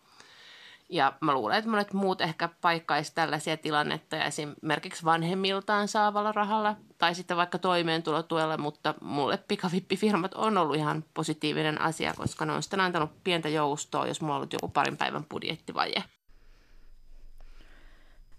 Ja 0.89 1.13
mä 1.21 1.33
luulen, 1.33 1.57
että 1.57 1.69
monet 1.69 1.93
muut 1.93 2.21
ehkä 2.21 2.49
paikkaisi 2.61 3.15
tällaisia 3.15 3.57
tilannetta 3.57 4.15
ja 4.15 4.25
esimerkiksi 4.25 5.05
vanhemmiltaan 5.05 5.87
saavalla 5.87 6.31
rahalla 6.31 6.75
tai 6.97 7.15
sitten 7.15 7.37
vaikka 7.37 7.57
toimeentulotuella, 7.57 8.57
mutta 8.57 8.93
mulle 9.01 9.39
pikavippifirmat 9.47 10.33
on 10.33 10.57
ollut 10.57 10.75
ihan 10.75 11.03
positiivinen 11.13 11.81
asia, 11.81 12.13
koska 12.17 12.45
ne 12.45 12.53
on 12.53 12.63
sitten 12.63 12.79
antanut 12.79 13.23
pientä 13.23 13.49
joustoa, 13.49 14.07
jos 14.07 14.21
mulla 14.21 14.33
on 14.33 14.37
ollut 14.37 14.53
joku 14.53 14.67
parin 14.67 14.97
päivän 14.97 15.25
budjettivaje. 15.25 16.03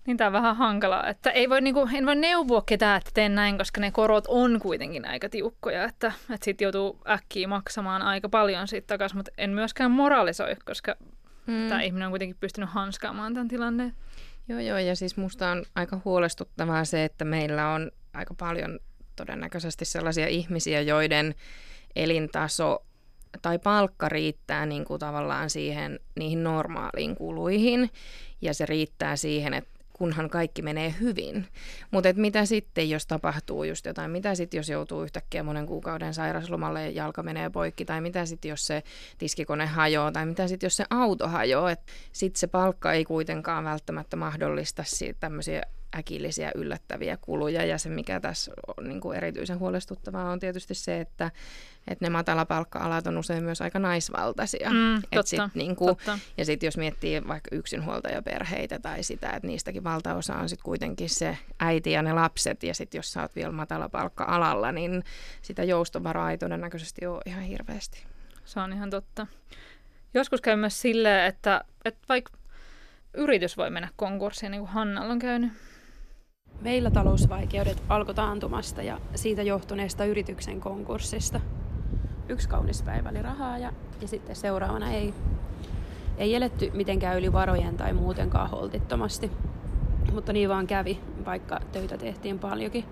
Niin 0.09 0.17
tämä 0.17 0.29
on 0.29 0.33
vähän 0.33 0.57
hankalaa, 0.57 1.07
että 1.07 1.31
ei 1.31 1.49
voi, 1.49 1.61
niinku, 1.61 1.89
en 1.95 2.07
voi 2.07 2.17
neuvoa 2.17 2.63
ketään, 2.67 2.99
että 2.99 3.11
teen 3.15 3.35
näin, 3.35 3.59
koska 3.59 3.81
ne 3.81 3.91
korot 3.91 4.25
on 4.29 4.61
kuitenkin 4.61 5.09
aika 5.09 5.29
tiukkoja, 5.29 5.85
että, 5.85 6.13
että 6.35 6.45
sitten 6.45 6.65
joutuu 6.65 7.01
äkkiä 7.09 7.49
maksamaan 7.49 8.03
aika 8.03 8.29
paljon 8.29 8.69
siitä 8.69 8.87
takaisin, 8.87 9.19
mutta 9.19 9.31
en 9.39 9.51
myöskään 9.51 9.91
moralisoi, 9.91 10.57
koska 10.65 10.95
mm. 11.47 11.69
tämä 11.69 11.83
ihminen 11.83 12.07
on 12.07 12.13
kuitenkin 12.13 12.37
pystynyt 12.41 12.71
hanskaamaan 12.71 13.35
tämän 13.35 13.49
tilanteen. 13.49 13.95
Joo, 14.49 14.61
joo, 14.61 14.79
ja 14.79 14.97
siis 14.97 15.17
musta 15.17 15.51
on 15.51 15.65
aika 15.75 16.01
huolestuttavaa 16.05 16.85
se, 16.85 17.05
että 17.05 17.25
meillä 17.25 17.69
on 17.69 17.91
aika 18.15 18.35
paljon 18.35 18.79
todennäköisesti 19.17 19.85
sellaisia 19.85 20.27
ihmisiä, 20.27 20.81
joiden 20.81 21.35
elintaso 21.97 22.85
tai 23.43 23.59
palkka 23.59 24.09
riittää 24.09 24.67
niin 24.67 24.85
kuin 24.85 25.01
tavallaan 25.01 25.51
siihen 25.51 26.01
niihin 26.19 26.45
normaaliin 26.45 27.17
kuluihin 27.17 27.91
ja 28.43 28.55
se 28.55 28.67
riittää 28.67 29.17
siihen, 29.17 29.55
että 29.55 29.78
kunhan 29.99 30.31
kaikki 30.31 30.63
menee 30.63 30.95
hyvin. 31.01 31.47
Mutta 31.91 32.09
mitä 32.17 32.45
sitten, 32.45 32.91
jos 32.91 33.07
tapahtuu 33.07 33.65
just 33.65 33.87
jotain? 33.87 34.11
Mitä 34.11 34.35
sitten, 34.35 34.59
jos 34.59 34.69
joutuu 34.69 35.03
yhtäkkiä 35.03 35.43
monen 35.43 35.67
kuukauden 35.67 36.15
sairaslomalle 36.15 36.83
ja 36.83 36.91
jalka 36.91 37.23
menee 37.23 37.51
poikki? 37.51 37.85
Tai 37.85 38.01
mitä 38.01 38.27
sitten, 38.27 38.49
jos 38.49 38.67
se 38.67 38.83
tiskikone 39.19 39.67
hajoaa? 39.67 40.13
Tai 40.13 40.27
mitä 40.27 40.49
sitten, 40.49 40.67
jos 40.67 40.77
se 40.77 40.85
auto 40.91 41.29
hajoaa? 41.29 41.77
Sitten 42.13 42.41
se 42.41 42.47
palkka 42.47 42.93
ei 42.93 43.05
kuitenkaan 43.05 43.65
välttämättä 43.65 44.17
mahdollista 44.17 44.83
tämmöisiä 45.21 45.63
äkillisiä 45.97 46.51
yllättäviä 46.55 47.17
kuluja. 47.17 47.65
Ja 47.65 47.79
se, 47.79 47.89
mikä 47.89 48.21
tässä 48.21 48.53
on 48.77 48.89
niin 48.89 49.01
kuin 49.01 49.17
erityisen 49.17 49.59
huolestuttavaa, 49.59 50.31
on 50.31 50.41
tietysti 50.41 50.75
se, 50.75 51.01
että, 51.01 51.31
että 51.89 52.05
ne 52.05 52.11
matalapalkka-alat 52.11 53.07
on 53.07 53.19
usein 53.19 53.45
myös 53.45 53.63
aika 53.63 53.79
naisvaltaisia. 53.79 54.71
Mm, 54.71 55.03
totta, 55.15 55.27
sit 55.27 55.55
niin 55.55 55.77
kuin, 55.77 55.97
totta. 55.97 56.19
Ja 56.37 56.45
sitten 56.45 56.67
jos 56.67 56.77
miettii 56.77 57.29
vaikka 57.29 57.57
yksinhuoltajaperheitä 57.57 58.79
tai 58.79 59.03
sitä, 59.03 59.31
että 59.31 59.47
niistäkin 59.47 59.85
valtaosa 59.85 60.35
on 60.35 60.49
sitten 60.49 60.65
kuitenkin 60.65 61.11
se 61.11 61.39
äiti 61.61 61.93
ja 61.93 62.03
ne 62.03 62.13
lapset. 62.13 62.63
Ja 62.63 62.75
sitten 62.75 62.99
jos 62.99 63.13
sä 63.13 63.23
oot 63.23 63.37
vielä 63.37 63.53
matalapalkka-alalla, 63.53 64.73
niin 64.73 65.05
sitä 65.43 65.65
joustovaraa 65.65 66.31
ei 66.31 66.39
todennäköisesti 66.39 67.07
ole 67.07 67.23
ihan 67.27 67.43
hirveästi. 67.43 68.05
Se 68.45 68.61
on 68.61 68.73
ihan 68.73 68.91
totta. 68.91 69.27
Joskus 70.15 70.41
käy 70.41 70.57
myös 70.57 70.81
silleen, 70.81 71.27
että, 71.27 71.65
että 71.85 72.01
vaikka 72.09 72.33
yritys 73.15 73.57
voi 73.57 73.71
mennä 73.71 73.89
konkurssiin, 73.97 74.53
niin 74.53 74.61
kuin 74.61 74.71
Hannalla 74.71 75.13
on 75.13 75.19
käynyt. 75.19 75.53
Meillä 76.61 76.91
talousvaikeudet 76.91 77.83
alkoi 77.89 78.15
taantumasta 78.15 78.83
ja 78.83 79.01
siitä 79.15 79.43
johtuneesta 79.43 80.05
yrityksen 80.05 80.61
konkurssista. 80.61 81.41
Yksi 82.29 82.49
kaunis 82.49 82.83
päivä 82.83 83.09
oli 83.09 83.23
rahaa 83.23 83.59
ja, 83.59 83.73
ja 84.01 84.09
sitten 84.09 84.37
seuraavana 84.37 84.91
ei. 84.91 85.15
Ei 86.19 86.35
eletty 86.35 86.71
mitenkään 86.75 87.19
yli 87.19 87.33
varojen 87.33 87.77
tai 87.77 87.93
muutenkaan 87.93 88.51
holtittomasti. 88.51 89.31
Mutta 90.13 90.33
niin 90.33 90.49
vaan 90.49 90.67
kävi, 90.67 91.01
vaikka 91.25 91.61
töitä 91.73 91.99
tehtiin 91.99 92.39
paljonkin. 92.39 92.85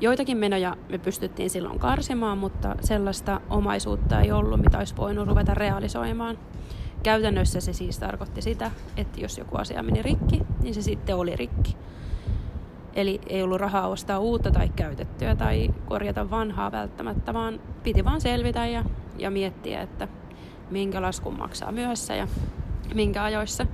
Joitakin 0.00 0.36
menoja 0.36 0.76
me 0.88 0.98
pystyttiin 0.98 1.50
silloin 1.50 1.78
karsimaan, 1.78 2.38
mutta 2.38 2.76
sellaista 2.80 3.40
omaisuutta 3.50 4.20
ei 4.20 4.32
ollut, 4.32 4.60
mitä 4.60 4.78
olisi 4.78 4.96
voinut 4.96 5.28
ruveta 5.28 5.54
realisoimaan. 5.54 6.38
Käytännössä 7.02 7.60
se 7.60 7.72
siis 7.72 7.98
tarkoitti 7.98 8.42
sitä, 8.42 8.70
että 8.96 9.20
jos 9.20 9.38
joku 9.38 9.56
asia 9.56 9.82
meni 9.82 10.02
rikki, 10.02 10.42
niin 10.62 10.74
se 10.74 10.82
sitten 10.82 11.16
oli 11.16 11.36
rikki. 11.36 11.76
Eli 12.94 13.20
ei 13.26 13.42
ollut 13.42 13.60
rahaa 13.60 13.88
ostaa 13.88 14.18
uutta 14.18 14.50
tai 14.50 14.68
käytettyä 14.76 15.36
tai 15.36 15.70
korjata 15.86 16.30
vanhaa 16.30 16.72
välttämättä, 16.72 17.34
vaan 17.34 17.60
piti 17.82 18.04
vaan 18.04 18.20
selvitä 18.20 18.66
ja, 18.66 18.84
ja 19.18 19.30
miettiä, 19.30 19.82
että 19.82 20.08
minkä 20.70 21.02
laskun 21.02 21.38
maksaa 21.38 21.72
myöhässä 21.72 22.14
ja 22.14 22.28
minkä 22.94 23.24
ajoissa. 23.24 23.66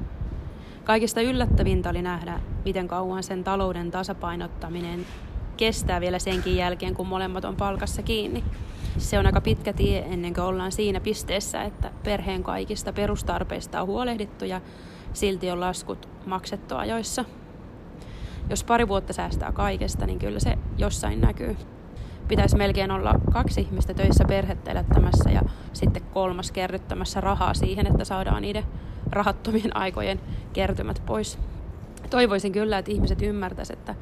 Kaikista 0.84 1.20
yllättävintä 1.20 1.90
oli 1.90 2.02
nähdä, 2.02 2.40
miten 2.64 2.88
kauan 2.88 3.22
sen 3.22 3.44
talouden 3.44 3.90
tasapainottaminen 3.90 5.06
kestää 5.56 6.00
vielä 6.00 6.18
senkin 6.18 6.56
jälkeen, 6.56 6.94
kun 6.94 7.06
molemmat 7.06 7.44
on 7.44 7.56
palkassa 7.56 8.02
kiinni. 8.02 8.44
Se 8.98 9.18
on 9.18 9.26
aika 9.26 9.40
pitkä 9.40 9.72
tie 9.72 9.98
ennen 9.98 10.34
kuin 10.34 10.44
ollaan 10.44 10.72
siinä 10.72 11.00
pisteessä, 11.00 11.62
että 11.62 11.90
perheen 12.04 12.42
kaikista 12.42 12.92
perustarpeista 12.92 13.80
on 13.80 13.86
huolehdittu 13.86 14.44
ja 14.44 14.60
silti 15.12 15.50
on 15.50 15.60
laskut 15.60 16.08
maksettu 16.26 16.74
ajoissa 16.74 17.24
jos 18.50 18.64
pari 18.64 18.88
vuotta 18.88 19.12
säästää 19.12 19.52
kaikesta, 19.52 20.06
niin 20.06 20.18
kyllä 20.18 20.40
se 20.40 20.58
jossain 20.78 21.20
näkyy. 21.20 21.56
Pitäisi 22.28 22.56
melkein 22.56 22.90
olla 22.90 23.14
kaksi 23.32 23.60
ihmistä 23.60 23.94
töissä 23.94 24.24
perhettä 24.24 24.70
elättämässä 24.70 25.30
ja 25.30 25.42
sitten 25.72 26.02
kolmas 26.02 26.52
kerryttämässä 26.52 27.20
rahaa 27.20 27.54
siihen, 27.54 27.86
että 27.86 28.04
saadaan 28.04 28.42
niiden 28.42 28.64
rahattomien 29.10 29.76
aikojen 29.76 30.20
kertymät 30.52 31.02
pois. 31.06 31.38
Toivoisin 32.10 32.52
kyllä, 32.52 32.78
että 32.78 32.90
ihmiset 32.90 33.22
ymmärtäisivät, 33.22 33.78
että, 33.78 33.94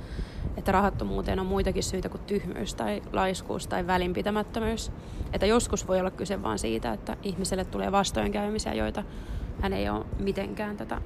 että 0.56 0.72
rahattomuuteen 0.72 1.40
on 1.40 1.46
muitakin 1.46 1.82
syitä 1.82 2.08
kuin 2.08 2.20
tyhmyys 2.26 2.74
tai 2.74 3.02
laiskuus 3.12 3.66
tai 3.66 3.86
välinpitämättömyys. 3.86 4.92
Että 5.32 5.46
joskus 5.46 5.88
voi 5.88 6.00
olla 6.00 6.10
kyse 6.10 6.42
vain 6.42 6.58
siitä, 6.58 6.92
että 6.92 7.16
ihmiselle 7.22 7.64
tulee 7.64 7.92
vastoinkäymisiä, 7.92 8.74
joita 8.74 9.02
hän 9.60 9.72
ei 9.72 9.88
ole 9.88 10.04
mitenkään 10.18 10.76
tätä 10.76 11.00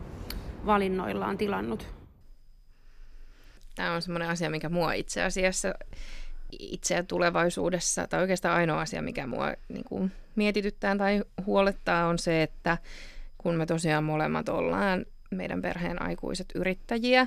valinnoillaan 0.67 1.39
tilannut. 1.39 2.02
Tämä 3.75 3.95
on 3.95 4.03
semmoinen 4.03 4.29
asia, 4.29 4.51
mikä 4.51 4.69
mua 4.69 4.93
itse 4.93 5.23
asiassa 5.23 5.75
itseä 6.59 7.03
tulevaisuudessa, 7.03 8.07
tai 8.07 8.21
oikeastaan 8.21 8.57
ainoa 8.57 8.81
asia, 8.81 9.03
mikä 9.03 9.27
mua 9.27 9.53
niin 9.69 9.85
kuin 9.85 10.13
mietityttää 10.37 10.97
tai 10.97 11.25
huolettaa, 11.47 12.07
on 12.07 12.19
se, 12.19 12.43
että 12.43 12.79
kun 13.39 13.55
me 13.55 13.67
tosiaan 13.67 14.05
molemmat 14.05 14.49
ollaan 14.49 15.07
meidän 15.31 15.63
perheen 15.63 16.03
aikuiset 16.03 16.47
yrittäjiä, 16.55 17.27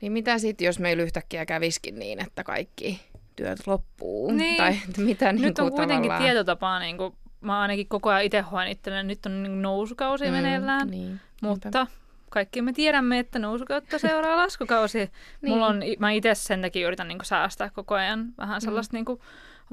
niin 0.00 0.12
mitä 0.12 0.38
sitten, 0.38 0.66
jos 0.66 0.78
meillä 0.78 1.02
yhtäkkiä 1.02 1.46
käviskin 1.46 1.98
niin, 1.98 2.20
että 2.20 2.44
kaikki 2.44 3.00
työt 3.36 3.66
loppuu? 3.66 4.32
Niin. 4.32 4.56
Tai 4.56 4.76
mitä 4.96 5.32
niin 5.32 5.42
Nyt 5.42 5.58
on 5.58 5.64
kuin 5.64 5.76
kuitenkin 5.76 6.02
tavallaan... 6.02 6.22
tietotapaa, 6.22 6.78
niin 6.78 6.96
kuin, 6.96 7.14
mä 7.40 7.60
ainakin 7.60 7.88
koko 7.88 8.10
ajan 8.10 8.24
itse 8.24 8.40
hoen 8.40 8.68
itselleni, 8.68 9.08
nyt 9.08 9.26
on 9.26 9.42
niin 9.42 9.62
nousukausi 9.62 10.24
mm, 10.24 10.30
meneillään, 10.32 10.90
niin, 10.90 11.20
mutta 11.42 11.68
niinpä 11.68 11.86
kaikki 12.30 12.62
me 12.62 12.72
tiedämme, 12.72 13.18
että 13.18 13.38
nousukautta 13.38 13.98
seuraa 13.98 14.36
laskukausi. 14.42 14.98
niin. 14.98 15.10
Mulla 15.52 15.66
on, 15.66 15.82
mä 15.98 16.10
itse 16.10 16.34
sen 16.34 16.62
takia 16.62 16.86
yritän 16.86 17.08
niin 17.08 17.18
säästää 17.22 17.70
koko 17.70 17.94
ajan 17.94 18.26
vähän 18.38 18.56
mm. 18.56 18.64
sellaista 18.64 18.92
mm. 18.92 18.96
niin 18.96 19.04
kuin, 19.04 19.20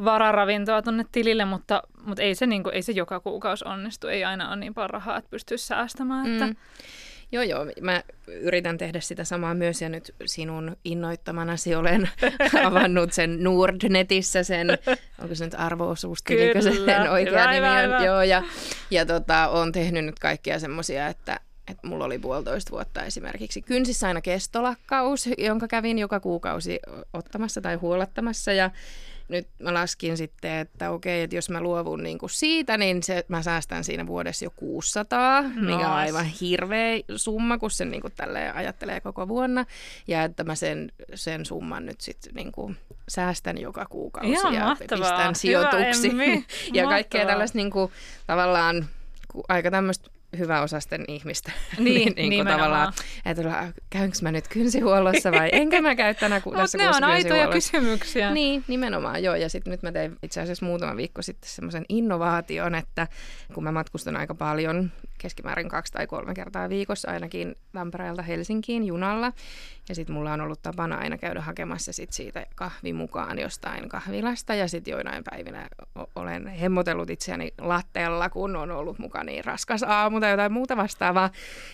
vararavintoa 0.06 0.82
tuonne 0.82 1.06
tilille, 1.12 1.46
mutta, 1.46 1.84
mutta 2.06 2.24
ei, 2.24 2.36
se, 2.36 2.46
niin 2.46 2.64
kuin, 2.64 2.76
ei 2.76 2.82
se 2.82 2.92
joka 2.92 3.20
kuukausi 3.20 3.66
onnistu. 3.68 4.08
Ei 4.08 4.24
aina 4.24 4.48
ole 4.48 4.56
niin 4.56 4.74
paljon 4.74 4.90
rahaa, 4.90 5.18
että 5.18 5.30
pystyisi 5.30 5.66
säästämään. 5.66 6.34
Että... 6.34 6.48
Mm. 6.48 6.56
Joo, 7.32 7.44
joo. 7.44 7.66
Mä 7.82 8.04
yritän 8.28 8.78
tehdä 8.78 9.00
sitä 9.00 9.24
samaa 9.24 9.54
myös 9.54 9.82
ja 9.82 9.90
nyt 9.90 10.16
sinun 10.26 10.78
innoittamanasi 10.84 11.76
olen 11.76 12.10
avannut 12.68 13.14
sen 13.14 13.44
Nordnetissä 13.44 14.44
sen, 14.44 14.68
onko 15.22 15.36
se 15.36 15.46
nyt 15.46 15.56
arvo-osuustilikö 15.58 16.62
sen 16.62 17.12
oikea 17.12 17.52
nimi 17.52 17.68
on. 17.68 18.06
Joo, 18.06 18.22
ja, 18.22 18.44
ja 18.92 19.06
tota, 19.06 19.48
on 19.48 19.72
tehnyt 19.72 20.06
nyt 20.06 20.20
kaikkia 20.20 20.60
semmoisia, 20.60 21.08
että 21.08 21.40
et 21.74 21.84
mulla 21.84 22.06
oli 22.06 22.20
puolitoista 22.20 22.72
vuotta 22.72 23.04
esimerkiksi 23.04 23.62
kynsissä 23.62 24.08
aina 24.08 24.22
kestolakkaus, 24.22 25.30
jonka 25.38 25.68
kävin 25.68 26.00
joka 26.00 26.20
kuukausi 26.20 26.80
ottamassa 27.14 27.62
tai 27.62 27.76
huolettamassa 27.76 28.54
ja 28.54 28.72
nyt 29.30 29.48
mä 29.60 29.74
laskin 29.74 30.18
sitten, 30.18 30.52
että 30.52 30.92
okei, 30.92 31.22
että 31.22 31.36
jos 31.36 31.50
mä 31.50 31.62
luovun 31.62 32.04
niin 32.04 32.18
kuin 32.18 32.30
siitä, 32.30 32.78
niin 32.78 33.04
se, 33.04 33.26
mä 33.28 33.42
säästän 33.42 33.84
siinä 33.84 34.08
vuodessa 34.08 34.46
jo 34.46 34.52
600, 34.56 35.42
no. 35.42 35.50
mikä 35.62 35.88
on 35.88 35.94
aivan 35.94 36.26
hirveä 36.26 37.00
summa, 37.16 37.58
kun 37.58 37.72
sen 37.72 37.92
niin 37.92 38.02
kuin 38.02 38.14
ajattelee 38.54 39.02
koko 39.02 39.28
vuonna. 39.28 39.66
Ja 40.08 40.24
että 40.24 40.44
mä 40.44 40.56
sen, 40.56 40.92
sen 41.16 41.46
summan 41.46 41.86
nyt 41.86 42.02
sitten 42.02 42.34
niin 42.36 42.52
kuin 42.52 42.78
säästän 43.10 43.58
joka 43.58 43.86
kuukausi 43.86 44.32
Ihan 44.32 44.54
ja 44.54 44.64
mahtavaa. 44.64 45.10
pistän 45.10 45.36
sijoituksiin. 45.36 46.46
ja 46.74 46.88
kaikkea 46.88 47.26
tällaista 47.26 47.58
niin 47.58 47.72
kuin, 47.72 47.92
tavallaan 48.28 48.86
aika 49.48 49.72
tämmöistä 49.72 50.10
hyväosasten 50.38 51.06
ihmistä. 51.08 51.52
Niin, 51.78 52.14
niin 52.16 52.34
kuin 52.34 52.48
tavallaan, 52.48 52.94
että 53.26 53.74
käynkö 53.90 54.18
mä 54.22 54.32
nyt 54.32 54.48
kynsihuollossa 54.48 55.32
vai 55.32 55.50
enkö 55.62 55.82
mä 55.82 55.96
käy 55.96 56.14
tänä 56.14 56.42
ku- 56.42 56.52
tässä 56.52 56.78
ne 56.78 56.90
on 56.90 57.04
aitoja 57.04 57.48
kysymyksiä. 57.48 58.32
Niin, 58.32 58.64
nimenomaan 58.68 59.24
joo. 59.24 59.36
Ja 59.36 59.50
sitten 59.50 59.72
nyt 59.72 59.84
mä 59.84 59.92
tein 59.92 60.18
itse 60.24 60.42
asiassa 60.42 60.66
muutama 60.66 60.98
viikko 60.98 61.22
sitten 61.22 61.50
semmoisen 61.50 61.86
innovaation, 61.90 62.76
että 62.76 63.08
kun 63.54 63.64
mä 63.64 63.72
matkustan 63.72 64.16
aika 64.16 64.36
paljon, 64.36 64.92
keskimäärin 65.18 65.70
kaksi 65.70 65.94
tai 65.94 66.08
kolme 66.08 66.34
kertaa 66.34 66.70
viikossa 66.70 67.12
ainakin 67.12 67.56
Tampereelta 67.74 68.22
Helsinkiin 68.22 68.84
junalla. 68.84 69.34
Ja 69.90 69.96
sitten 69.96 70.16
mulla 70.16 70.34
on 70.34 70.42
ollut 70.42 70.62
tapana 70.62 70.98
aina 70.98 71.18
käydä 71.18 71.42
hakemassa 71.42 71.94
sit 71.94 72.14
siitä 72.14 72.46
kahvi 72.56 72.94
mukaan 72.94 73.40
jostain 73.40 73.90
kahvilasta. 73.90 74.56
Ja 74.56 74.68
sitten 74.68 74.92
joinain 74.92 75.24
päivinä 75.24 75.70
olen 76.16 76.48
hemmotellut 76.48 77.10
itseäni 77.10 77.54
latteella, 77.58 78.30
kun 78.30 78.56
on 78.56 78.72
ollut 78.72 79.00
mukaan 79.00 79.26
niin 79.26 79.46
raskas 79.46 79.84
aamu 79.84 80.20
tai 80.20 80.32
jotain 80.32 80.54
muuta 80.54 80.78
vastaavaa. 80.78 81.30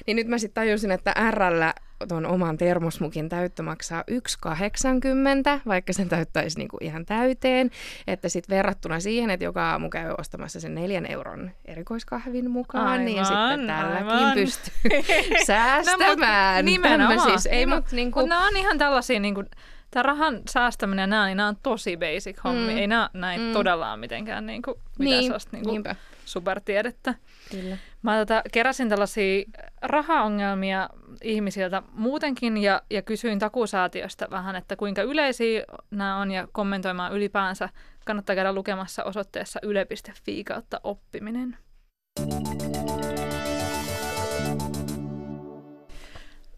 Niin 0.07 0.15
nyt 0.15 0.27
mä 0.27 0.37
sitten 0.37 0.63
tajusin, 0.63 0.91
että 0.91 1.13
RL 1.31 1.88
ton 2.07 2.25
oman 2.25 2.57
termosmukin 2.57 3.29
täyttö 3.29 3.63
maksaa 3.63 4.03
1,80, 4.11 5.61
vaikka 5.67 5.93
sen 5.93 6.09
täyttäisi 6.09 6.57
niinku 6.57 6.77
ihan 6.81 7.05
täyteen. 7.05 7.71
Että 8.07 8.29
sitten 8.29 8.55
verrattuna 8.57 8.99
siihen, 8.99 9.29
että 9.29 9.43
joka 9.43 9.69
aamu 9.71 9.89
käy 9.89 10.13
ostamassa 10.17 10.59
sen 10.59 10.75
neljän 10.75 11.05
euron 11.05 11.51
erikoiskahvin 11.65 12.51
mukaan, 12.51 12.87
Aivan, 12.87 13.05
niin 13.05 13.25
sitten 13.25 13.67
tälläkin 13.67 14.07
aivan. 14.09 14.33
pystyy 14.33 14.73
säästämään. 15.47 16.65
No, 16.65 16.71
nimenomaan. 16.71 17.17
Tämmöisissä. 17.17 17.49
Ei, 17.49 17.65
Niin, 17.65 17.69
mut 17.75 17.91
niinku, 17.91 18.25
nämä 18.25 18.47
on 18.47 18.57
ihan 18.57 18.77
tällaisia, 18.77 19.19
niin 19.19 19.35
kuin, 19.35 19.49
tämä 19.91 20.03
rahan 20.03 20.39
säästäminen 20.49 21.03
ja 21.03 21.07
nämä, 21.07 21.25
niin 21.25 21.37
nämä 21.37 21.49
on 21.49 21.57
tosi 21.63 21.97
basic 21.97 22.43
hommi. 22.43 22.71
Mm. 22.73 22.77
Ei 22.77 22.87
nämä 22.87 23.09
näin 23.13 23.41
Mm. 23.41 23.53
todella 23.53 23.91
ole 23.91 23.99
mitenkään 23.99 24.45
niin 24.45 24.61
kuin, 24.61 24.75
mitään 24.99 25.19
niin, 25.19 25.23
sellaista 25.23 25.49
niin 25.51 25.63
kuin, 25.63 25.73
niinpä. 25.73 25.95
Supertiedettä. 26.29 27.15
Kyllä. 27.51 27.77
Mä 28.01 28.19
tota, 28.19 28.41
keräsin 28.51 28.89
tällaisia 28.89 29.43
rahaongelmia 29.81 30.89
ihmisiltä 31.23 31.83
muutenkin 31.91 32.57
ja, 32.57 32.81
ja 32.89 33.01
kysyin 33.01 33.39
takuusäätiöstä 33.39 34.27
vähän, 34.31 34.55
että 34.55 34.75
kuinka 34.75 35.01
yleisiä 35.01 35.63
nämä 35.91 36.17
on 36.17 36.31
ja 36.31 36.47
kommentoimaan 36.51 37.13
ylipäänsä. 37.13 37.69
Kannattaa 38.05 38.35
käydä 38.35 38.53
lukemassa 38.53 39.03
osoitteessa 39.03 39.59
yle.fi 39.63 40.43
kautta 40.43 40.81
oppiminen. 40.83 41.57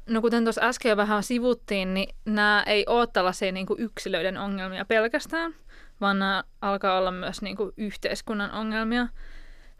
No 0.09 0.21
kuten 0.21 0.43
tuossa 0.43 0.61
äsken 0.61 0.89
jo 0.89 0.97
vähän 0.97 1.23
sivuttiin, 1.23 1.93
niin 1.93 2.15
nämä 2.25 2.63
ei 2.65 2.85
ole 2.87 3.07
tällaisia 3.07 3.51
niin 3.51 3.65
kuin 3.65 3.79
yksilöiden 3.79 4.37
ongelmia 4.37 4.85
pelkästään, 4.85 5.55
vaan 6.01 6.19
nämä 6.19 6.43
alkaa 6.61 6.97
olla 6.97 7.11
myös 7.11 7.41
niin 7.41 7.57
kuin 7.57 7.71
yhteiskunnan 7.77 8.51
ongelmia. 8.51 9.07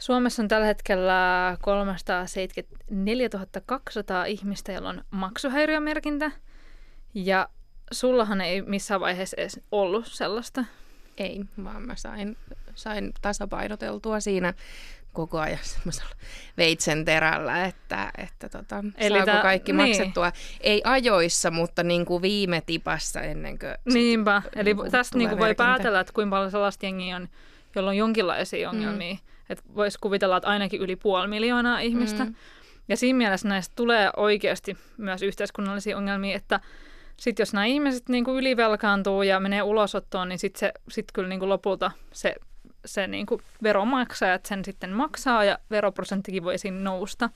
Suomessa 0.02 0.42
on 0.42 0.48
tällä 0.48 0.66
hetkellä 0.66 1.58
374 1.62 3.30
200 3.66 4.26
ihmistä, 4.26 4.72
joilla 4.72 4.90
on 4.90 5.04
maksuhäiriömerkintä. 5.12 6.32
Ja 7.14 7.50
sullahan 7.92 8.42
ei 8.42 8.62
missään 8.62 9.02
vaiheessa 9.02 9.36
edes 9.40 9.60
ollut 9.72 10.06
sellaista. 10.08 10.66
Ei, 11.18 11.42
vaan 11.64 11.82
mä 11.82 11.96
sain, 11.96 12.38
sain 12.76 13.12
tasapainoteltua 13.22 14.20
siinä 14.20 14.54
koko 15.14 15.40
ajan 15.40 15.60
semmoisella 15.62 16.16
veitsen 16.58 17.06
terällä, 17.06 17.66
että, 17.66 18.12
että 18.18 18.50
tota, 18.50 18.84
Eli 18.98 19.18
saako 19.18 19.32
tää- 19.32 19.42
kaikki 19.42 19.74
niin. 19.74 19.90
maksettua. 19.90 20.32
Ei 20.62 20.82
ajoissa, 20.84 21.52
mutta 21.52 21.84
niin 21.84 22.06
kuin 22.06 22.22
viime 22.22 22.62
tipassa 22.66 23.22
ennen 23.22 23.60
kuin... 23.60 23.72
sit 23.88 23.94
Niinpä. 23.94 24.42
Eli 24.56 24.64
niinku 24.64 24.90
tästä 24.92 25.18
niin 25.18 25.30
voi 25.30 25.40
merkintä. 25.40 25.64
päätellä, 25.64 26.00
että 26.00 26.14
kuinka 26.14 26.36
paljon 26.36 26.52
sellaista 26.52 26.86
jengiä 26.86 27.16
on, 27.16 27.30
jolla 27.76 27.90
on 27.90 27.98
jonkinlaisia 27.98 28.70
ongelmia. 28.70 29.14
Mm. 29.14 29.31
Että 29.50 29.64
voisi 29.76 29.98
kuvitella, 30.02 30.38
että 30.38 30.50
ainakin 30.50 30.82
yli 30.82 30.96
puoli 30.96 31.28
miljoonaa 31.28 31.80
ihmistä. 31.80 32.26
Mm. 32.26 32.36
Ja 32.88 32.98
siinä 32.98 33.18
mielessä 33.18 33.48
näistä 33.48 33.74
tulee 33.76 34.10
oikeasti 34.18 34.78
myös 34.98 35.22
yhteiskunnallisia 35.22 35.98
ongelmia, 35.98 36.36
että 36.36 36.60
sitten 37.18 37.42
jos 37.42 37.54
nämä 37.54 37.66
ihmiset 37.66 38.10
niin 38.10 38.26
kuin 38.26 38.38
ylivelkaantuu 38.38 39.24
ja 39.24 39.40
menee 39.40 39.64
ulosottoon, 39.64 40.30
niin 40.30 40.40
sitten 40.40 40.60
se, 40.60 40.74
sit 40.90 41.06
kyllä 41.14 41.30
niin 41.30 41.40
kuin 41.40 41.50
lopulta 41.50 41.92
se, 42.14 42.36
se 42.86 43.08
niin 43.08 43.26
kuin 43.26 43.42
veronmaksajat 43.64 44.46
sen 44.46 44.66
sitten 44.66 44.90
maksaa 44.90 45.44
ja 45.44 45.58
veroprosenttikin 45.72 46.44
voi 46.44 46.58
siinä 46.58 46.80
nousta. 46.80 47.30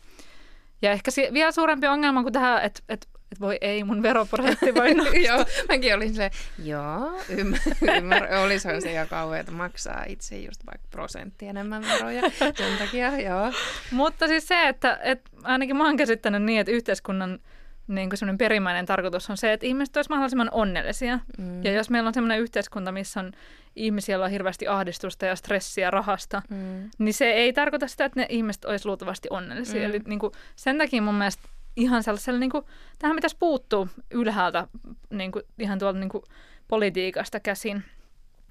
Ja 0.82 0.92
ehkä 0.92 1.12
si- 1.12 1.30
vielä 1.34 1.52
suurempi 1.52 1.88
ongelma 1.88 2.24
kuin 2.24 2.34
tähän, 2.34 2.64
että 2.64 2.82
et, 2.90 3.08
et 3.36 3.42
voi 3.42 3.58
ei, 3.62 3.84
mun 3.84 4.04
veroprosentti 4.04 4.76
voi 4.76 4.90
joo, 5.28 5.46
mäkin 5.70 5.96
olin 5.96 6.10
silleen, 6.10 6.32
joo, 6.64 7.20
ymmär, 7.38 7.60
ymmär, 7.98 8.34
olisihan 8.36 8.82
se 8.82 8.94
jo 8.94 9.06
kauhean, 9.10 9.40
että 9.40 9.52
maksaa 9.52 10.04
itse 10.08 10.40
just 10.40 10.66
vaikka 10.66 10.88
prosentti 10.92 11.48
enemmän 11.48 11.84
veroja. 11.84 12.22
Sen 12.40 12.78
takia, 12.80 13.20
joo. 13.20 13.52
Mutta 13.92 14.28
siis 14.28 14.48
se, 14.48 14.68
että, 14.68 15.00
että 15.04 15.30
ainakin 15.44 15.78
mä 15.78 15.86
oon 15.86 15.98
käsittänyt 15.98 16.44
niin, 16.44 16.60
että 16.60 16.72
yhteiskunnan 16.72 17.40
niin 17.88 18.10
kuin 18.10 18.18
semmoinen 18.18 18.38
perimmäinen 18.38 18.86
tarkoitus 18.86 19.30
on 19.30 19.38
se, 19.38 19.54
että 19.54 19.66
ihmiset 19.66 19.96
olisivat 19.98 20.10
mahdollisimman 20.16 20.50
onnellisia. 20.52 21.20
Mm. 21.38 21.64
Ja 21.64 21.72
jos 21.72 21.90
meillä 21.90 22.08
on 22.08 22.14
semmoinen 22.14 22.40
yhteiskunta, 22.40 22.92
missä 22.92 23.20
on 23.20 23.32
ihmisiä, 23.76 24.14
joilla 24.14 24.26
on 24.26 24.32
hirveästi 24.32 24.68
ahdistusta 24.68 25.26
ja 25.26 25.36
stressiä 25.36 25.92
rahasta, 25.92 26.42
Mm. 26.50 26.90
niin 26.98 27.14
se 27.14 27.32
ei 27.32 27.54
tarkoita 27.54 27.88
sitä, 27.88 28.06
että 28.06 28.20
ne 28.20 28.26
ihmiset 28.30 28.66
olisi 28.66 28.86
luultavasti 28.88 29.28
onnellisia. 29.32 29.82
Mm. 29.82 29.86
Eli 29.90 30.02
niin 30.08 30.20
kuin, 30.20 30.32
sen 30.56 30.78
takia 30.78 31.02
mun 31.02 31.16
mielestä 31.16 31.48
ihan 31.76 32.04
sellaisella, 32.04 32.40
niin 32.40 32.52
kuin, 32.52 32.64
tähän 33.00 33.16
pitäisi 33.16 33.36
puuttua 33.40 33.88
ylhäältä 34.12 34.68
niin 35.10 35.32
kuin, 35.32 35.44
ihan 35.60 35.80
tuolta 35.80 36.00
niin 36.00 36.10
kuin, 36.10 36.24
politiikasta 36.68 37.40
käsin. 37.40 37.84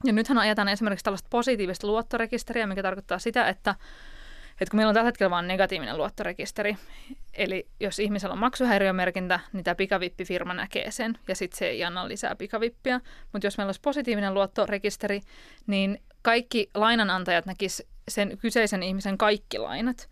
Ja 0.04 0.12
nythän 0.12 0.38
ajetaan 0.38 0.68
esimerkiksi 0.68 1.04
tällaista 1.04 1.28
positiivista 1.30 1.86
luottorekisteriä, 1.86 2.66
mikä 2.66 2.82
tarkoittaa 2.82 3.18
sitä, 3.18 3.48
että, 3.48 3.74
että 4.60 4.70
kun 4.70 4.78
meillä 4.78 4.88
on 4.88 4.94
tällä 4.94 5.08
hetkellä 5.08 5.30
vain 5.30 5.48
negatiivinen 5.48 5.96
luottorekisteri, 5.96 6.76
eli 7.34 7.68
jos 7.80 7.98
ihmisellä 7.98 8.32
on 8.32 8.38
maksuhäiriömerkintä, 8.38 9.40
niin 9.52 9.64
tämä 9.64 9.74
pikavippifirma 9.74 10.54
näkee 10.54 10.90
sen, 10.90 11.18
ja 11.28 11.36
sitten 11.36 11.58
se 11.58 11.66
ei 11.66 11.84
anna 11.84 12.08
lisää 12.08 12.34
pikavippiä. 12.36 13.00
Mutta 13.32 13.46
jos 13.46 13.58
meillä 13.58 13.68
olisi 13.68 13.80
positiivinen 13.80 14.34
luottorekisteri, 14.34 15.20
niin 15.66 16.02
kaikki 16.22 16.70
lainanantajat 16.74 17.46
näkis 17.46 17.82
sen 18.08 18.38
kyseisen 18.38 18.82
ihmisen 18.82 19.18
kaikki 19.18 19.58
lainat. 19.58 20.08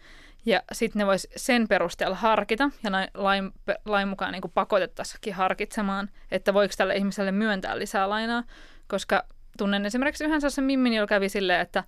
Ja 0.47 0.63
sitten 0.73 1.01
ne 1.01 1.07
vois 1.07 1.29
sen 1.37 1.69
perusteella 1.69 2.17
harkita, 2.17 2.71
ja 2.85 2.91
näin 2.91 3.09
lain, 3.15 3.53
lain 3.85 4.09
mukaan 4.09 4.33
niin 4.33 4.43
pakotettaisikin 4.55 5.35
harkitsemaan, 5.35 6.11
että 6.31 6.55
voiko 6.55 6.75
tälle 6.77 6.97
ihmiselle 6.97 7.33
myöntää 7.33 7.79
lisää 7.79 8.09
lainaa, 8.09 8.43
koska 8.89 9.25
tunnen 9.59 9.87
esimerkiksi 9.87 10.25
yhden 10.25 10.41
sellaisen 10.41 10.65
mimmin, 10.65 10.93
jolla 10.93 11.07
kävi 11.07 11.29
silleen, 11.29 11.61
että, 11.61 11.85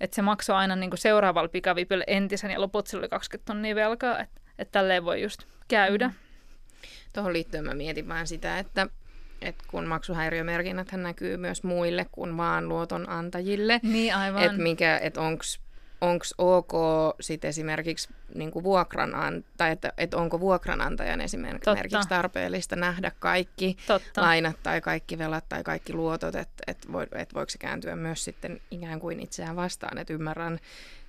että 0.00 0.14
se 0.14 0.22
maksoi 0.22 0.56
aina 0.56 0.76
niin 0.76 0.90
seuraavalla 0.94 1.48
pikavipille 1.48 2.04
entisen, 2.06 2.50
ja 2.50 2.60
loput 2.60 2.86
sillä 2.86 3.00
oli 3.00 3.08
20 3.08 3.52
tonnia 3.52 3.74
velkaa, 3.74 4.18
että, 4.20 4.40
että 4.58 4.72
tälleen 4.72 5.04
voi 5.04 5.22
just 5.22 5.42
käydä. 5.68 6.08
Mm. 6.08 6.14
Tuohon 7.12 7.32
liittyen 7.32 7.64
mä 7.64 7.74
mietin 7.74 8.08
vaan 8.08 8.26
sitä, 8.26 8.58
että, 8.58 8.86
että 9.42 9.64
kun 9.70 9.86
maksuhäiriömerkinnät 9.86 10.92
näkyy 10.92 11.36
myös 11.36 11.62
muille 11.62 12.06
kuin 12.12 12.36
vaan 12.36 12.68
luotonantajille, 12.68 13.80
Niin 13.82 14.14
aivan. 14.14 14.42
että 14.42 14.62
mikä, 14.62 14.98
että 14.98 15.20
onks 15.20 15.60
onko 16.02 16.24
ok 16.38 16.72
sit 17.20 17.44
esimerkiksi 17.44 18.08
niin 18.34 18.52
vuokran, 18.62 19.12
tai 19.56 19.70
että, 19.70 19.92
että 19.98 20.16
onko 20.16 20.40
vuokranantajan 20.40 21.20
esimerkiksi 21.20 21.64
Totta. 21.64 22.08
tarpeellista 22.08 22.76
nähdä 22.76 23.12
kaikki 23.18 23.76
Totta. 23.86 24.22
lainat 24.22 24.56
tai 24.62 24.80
kaikki 24.80 25.18
velat 25.18 25.44
tai 25.48 25.62
kaikki 25.62 25.92
luotot, 25.92 26.34
että 26.34 26.64
et 26.66 26.92
voi, 26.92 27.06
et 27.12 27.34
voiko 27.34 27.50
se 27.50 27.58
kääntyä 27.58 27.96
myös 27.96 28.24
sitten 28.24 28.60
ikään 28.70 29.00
kuin 29.00 29.20
itseään 29.20 29.56
vastaan, 29.56 29.98
että 29.98 30.12
ymmärrän 30.12 30.58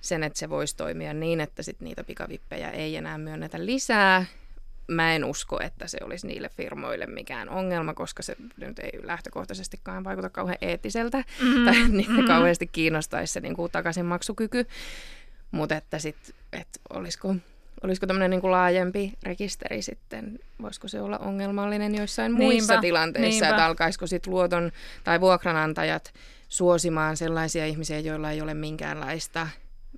sen, 0.00 0.22
että 0.22 0.38
se 0.38 0.50
voisi 0.50 0.76
toimia 0.76 1.14
niin, 1.14 1.40
että 1.40 1.62
sit 1.62 1.80
niitä 1.80 2.04
pikavippejä 2.04 2.70
ei 2.70 2.96
enää 2.96 3.18
myönnetä 3.18 3.66
lisää. 3.66 4.24
Mä 4.88 5.14
en 5.14 5.24
usko, 5.24 5.60
että 5.60 5.86
se 5.86 5.98
olisi 6.02 6.26
niille 6.26 6.48
firmoille 6.48 7.06
mikään 7.06 7.48
ongelma, 7.48 7.94
koska 7.94 8.22
se 8.22 8.36
nyt 8.56 8.78
ei 8.78 9.00
lähtökohtaisestikaan 9.02 10.04
vaikuta 10.04 10.30
kauhean 10.30 10.58
eettiseltä 10.60 11.18
Mm-hmm. 11.18 11.64
tai 11.64 11.88
niitä 11.88 12.10
mm-hmm. 12.10 12.26
kauheasti 12.26 12.66
kiinnostaisi 12.66 13.32
se 13.32 13.40
niin 13.40 13.54
kuin 13.56 13.72
takaisinmaksukyky. 13.72 14.66
Mutta 15.50 15.76
että 15.76 15.98
sitten, 15.98 16.34
että 16.52 16.80
olisiko, 16.90 17.36
olisiko 17.82 18.06
tämmöinen 18.06 18.30
niin 18.30 18.40
kuin 18.40 18.50
laajempi 18.50 19.12
rekisteri 19.22 19.82
sitten, 19.82 20.38
voisiko 20.62 20.88
se 20.88 21.00
olla 21.00 21.18
ongelmallinen 21.18 21.94
joissain 21.94 22.32
Niinpä, 22.32 22.44
muissa 22.44 22.80
tilanteissa, 22.80 23.30
niinpä. 23.30 23.48
että 23.48 23.64
alkaisiko 23.64 24.06
sitten 24.06 24.32
luoton 24.32 24.72
tai 25.04 25.20
vuokranantajat 25.20 26.14
suosimaan 26.48 27.16
sellaisia 27.16 27.66
ihmisiä, 27.66 27.98
joilla 28.00 28.30
ei 28.30 28.40
ole 28.42 28.54
minkäänlaista 28.54 29.46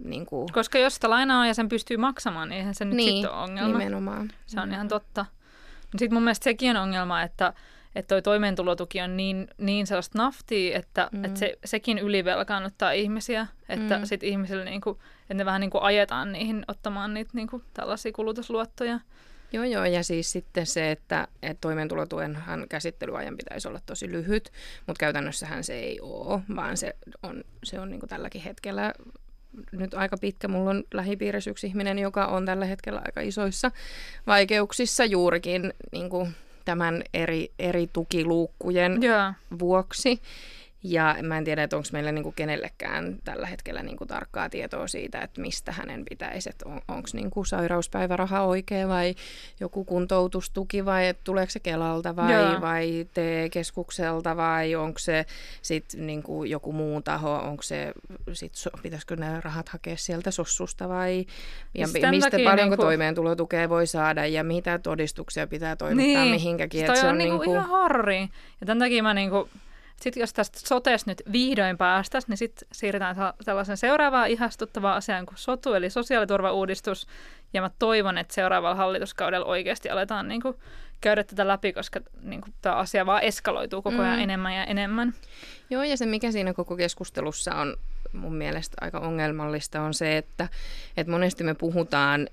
niin 0.04 0.26
kuin, 0.26 0.48
Koska 0.52 0.78
jos 0.78 0.94
sitä 0.94 1.11
lainaa 1.11 1.40
on 1.40 1.48
ja 1.48 1.54
sen 1.54 1.68
pystyy 1.68 1.96
maksamaan, 1.96 2.48
niin 2.48 2.59
eihän 2.59 2.74
se 2.74 2.85
nyt 2.85 2.94
niin, 2.94 3.12
sitten 3.12 3.30
ole 3.30 3.42
ongelma. 3.42 3.78
nimenomaan. 3.78 4.32
Se 4.46 4.61
on 4.61 4.72
ihan 4.72 4.88
totta. 4.88 5.26
Sitten 5.98 6.14
mun 6.14 6.22
mielestä 6.22 6.44
sekin 6.44 6.76
on 6.76 6.82
ongelma, 6.82 7.22
että 7.22 7.52
että 7.96 8.14
toi 8.14 8.22
toimeentulotuki 8.22 9.00
on 9.00 9.16
niin, 9.16 9.48
niin 9.59 9.87
sellaista 9.87 10.18
naftia, 10.18 10.78
että, 10.78 11.09
mm. 11.12 11.24
että 11.24 11.38
se, 11.38 11.59
sekin 11.64 11.98
ylivelkaannuttaa 11.98 12.90
ihmisiä, 12.92 13.46
että 13.68 13.98
mm. 13.98 14.04
sit 14.04 14.22
ihmisille 14.22 14.64
niinku, 14.64 14.98
että 15.20 15.35
ne 15.35 15.44
vähän 15.44 15.61
niinku 15.61 15.78
ajetaan 15.78 16.32
niihin 16.32 16.64
ottamaan 16.68 17.14
niitä 17.14 17.30
niinku 17.35 17.62
tällaisia 17.74 18.12
kulutusluottoja. 18.12 19.00
Joo, 19.52 19.64
joo, 19.64 19.85
ja 19.85 20.04
siis 20.04 20.32
sitten 20.32 20.66
se, 20.66 20.90
että, 20.90 21.28
että 21.42 21.61
toimeentulotuenhan 21.61 22.66
käsittelyajan 22.68 23.37
pitäisi 23.37 23.68
olla 23.68 23.80
tosi 23.87 24.12
lyhyt, 24.12 24.52
mutta 24.87 25.00
käytännössähän 25.00 25.64
se 25.64 25.74
ei 25.74 26.00
ole, 26.00 26.40
vaan 26.56 26.76
se 26.76 26.96
on, 27.22 27.44
se 27.64 27.80
on 27.80 27.90
niin 27.90 28.00
kuin 28.00 28.11
tälläkin 28.11 28.42
hetkellä 28.42 28.92
nyt 29.73 29.95
aika 29.95 30.16
pitkä. 30.16 30.49
Mulla 30.49 30.71
on 30.71 30.85
lähipiirissä 30.95 31.51
yksi 31.51 31.66
ihminen, 31.66 31.99
joka 31.99 32.27
on 32.27 32.47
tällä 32.47 32.64
hetkellä 32.64 33.03
aika 33.05 33.21
isoissa 33.21 33.71
vaikeuksissa 34.27 35.05
juurikin 35.05 35.75
niin 35.92 36.11
kuin 36.11 36.35
tämän 36.64 37.03
eri, 37.14 37.53
eri 37.59 37.87
tukiluukkujen 37.92 39.03
Joo. 39.03 39.33
vuoksi. 39.59 40.21
Ja 40.88 41.16
mä 41.22 41.38
en 41.38 41.44
tiedä, 41.44 41.62
että 41.62 41.77
onko 41.77 41.88
meillä 41.92 42.12
niinku 42.12 42.33
kenellekään 42.33 43.16
tällä 43.25 43.46
hetkellä 43.46 43.83
niinku 43.83 44.07
tarkkaa 44.07 44.49
tietoa 44.51 44.87
siitä, 44.87 45.20
että 45.20 45.40
mistä 45.40 45.72
hänen 45.72 46.05
pitäisi, 46.09 46.49
että 46.51 46.68
on, 46.68 46.81
onko 46.88 47.09
niinku 47.12 47.44
sairauspäiväraha 47.44 48.43
oikea 48.43 48.89
vai 48.89 49.14
joku 49.61 49.84
kuntoutustuki 49.84 50.84
vai 50.84 51.07
että 51.07 51.20
tuleeko 51.24 51.51
se 51.51 51.61
Kelalta 51.61 52.16
vai, 52.16 52.32
Joo. 52.32 52.61
vai 52.61 53.07
TE-keskukselta 53.14 54.37
vai 54.37 54.74
onko 54.74 54.99
se 54.99 55.26
sitten 55.62 56.07
niinku 56.07 56.45
joku 56.45 56.72
muu 56.72 57.03
taho, 57.03 57.32
onko 57.34 57.62
se, 57.62 57.93
sit, 58.32 58.55
so, 58.55 58.70
pitäisikö 58.82 59.16
ne 59.16 59.41
rahat 59.41 59.68
hakea 59.68 59.97
sieltä 59.97 60.30
sossusta 60.30 60.89
vai 60.89 61.26
ja 61.74 61.87
Siis 61.87 61.95
mi- 61.95 62.01
tän 62.01 62.11
mistä 62.11 62.30
paljonko 62.30 62.62
niinku- 62.62 62.76
toimeentulotukea 62.82 63.68
voi 63.68 63.87
saada 63.87 64.26
ja 64.26 64.45
mitä 64.45 64.78
todistuksia 64.78 65.47
pitää 65.47 65.76
toimittaa 65.76 66.22
Niin. 66.22 66.30
mihinkäkin. 66.34 66.87
Siis 66.87 67.01
se 67.01 67.07
on 67.07 67.12
on 67.12 67.18
niinku 67.18 67.37
niinku, 67.39 67.51
ihan 67.55 67.68
horri. 67.68 68.20
Ja 68.61 68.66
tämän 68.66 68.78
takia 68.78 69.03
mä 69.03 69.14
niinku, 69.14 69.49
sit 70.01 70.16
jos 70.16 70.32
tästä 70.32 70.59
sotes 70.59 71.07
nyt 71.07 71.22
vihdoin 71.32 71.78
päästäisiin, 71.78 72.28
niin 72.30 72.36
sitten 72.36 72.68
siirrytään 72.72 73.16
sellaisen 73.42 73.76
seuraavaan 73.76 74.28
ihastuttavaan 74.28 74.97
asiaan 74.97 75.26
kuin 75.26 75.38
sotu, 75.38 75.74
eli 75.74 75.90
sosiaaliturvauudistus. 75.90 77.07
Ja 77.53 77.61
mä 77.61 77.70
toivon, 77.78 78.18
että 78.18 78.34
seuraavalla 78.34 78.76
hallituskaudella 78.76 79.47
oikeasti 79.47 79.90
aletaan 79.90 80.28
niinku 80.28 80.61
käydä 81.01 81.24
tätä 81.24 81.49
läpi, 81.49 81.72
koska 81.72 82.01
niinku 82.22 82.49
tämä 82.62 82.74
asia 82.74 83.07
vaan 83.07 83.22
eskaloituu 83.22 83.82
koko 83.82 84.03
ajan 84.03 84.16
Mm. 84.16 84.22
enemmän 84.22 84.55
ja 84.55 84.64
enemmän. 84.64 85.14
Joo, 85.70 85.82
ja 85.82 85.97
se 85.97 86.07
mikä 86.07 86.32
siinä 86.32 86.53
koko 86.53 86.76
keskustelussa 86.76 87.55
on 87.55 87.76
mun 88.12 88.34
mielestä 88.34 88.76
aika 88.80 88.99
ongelmallista 88.99 89.80
on 89.80 89.94
se, 89.94 90.16
että, 90.16 90.49
että 90.97 91.11
monesti 91.11 91.44
me 91.44 91.55
puhutaan 91.55 92.28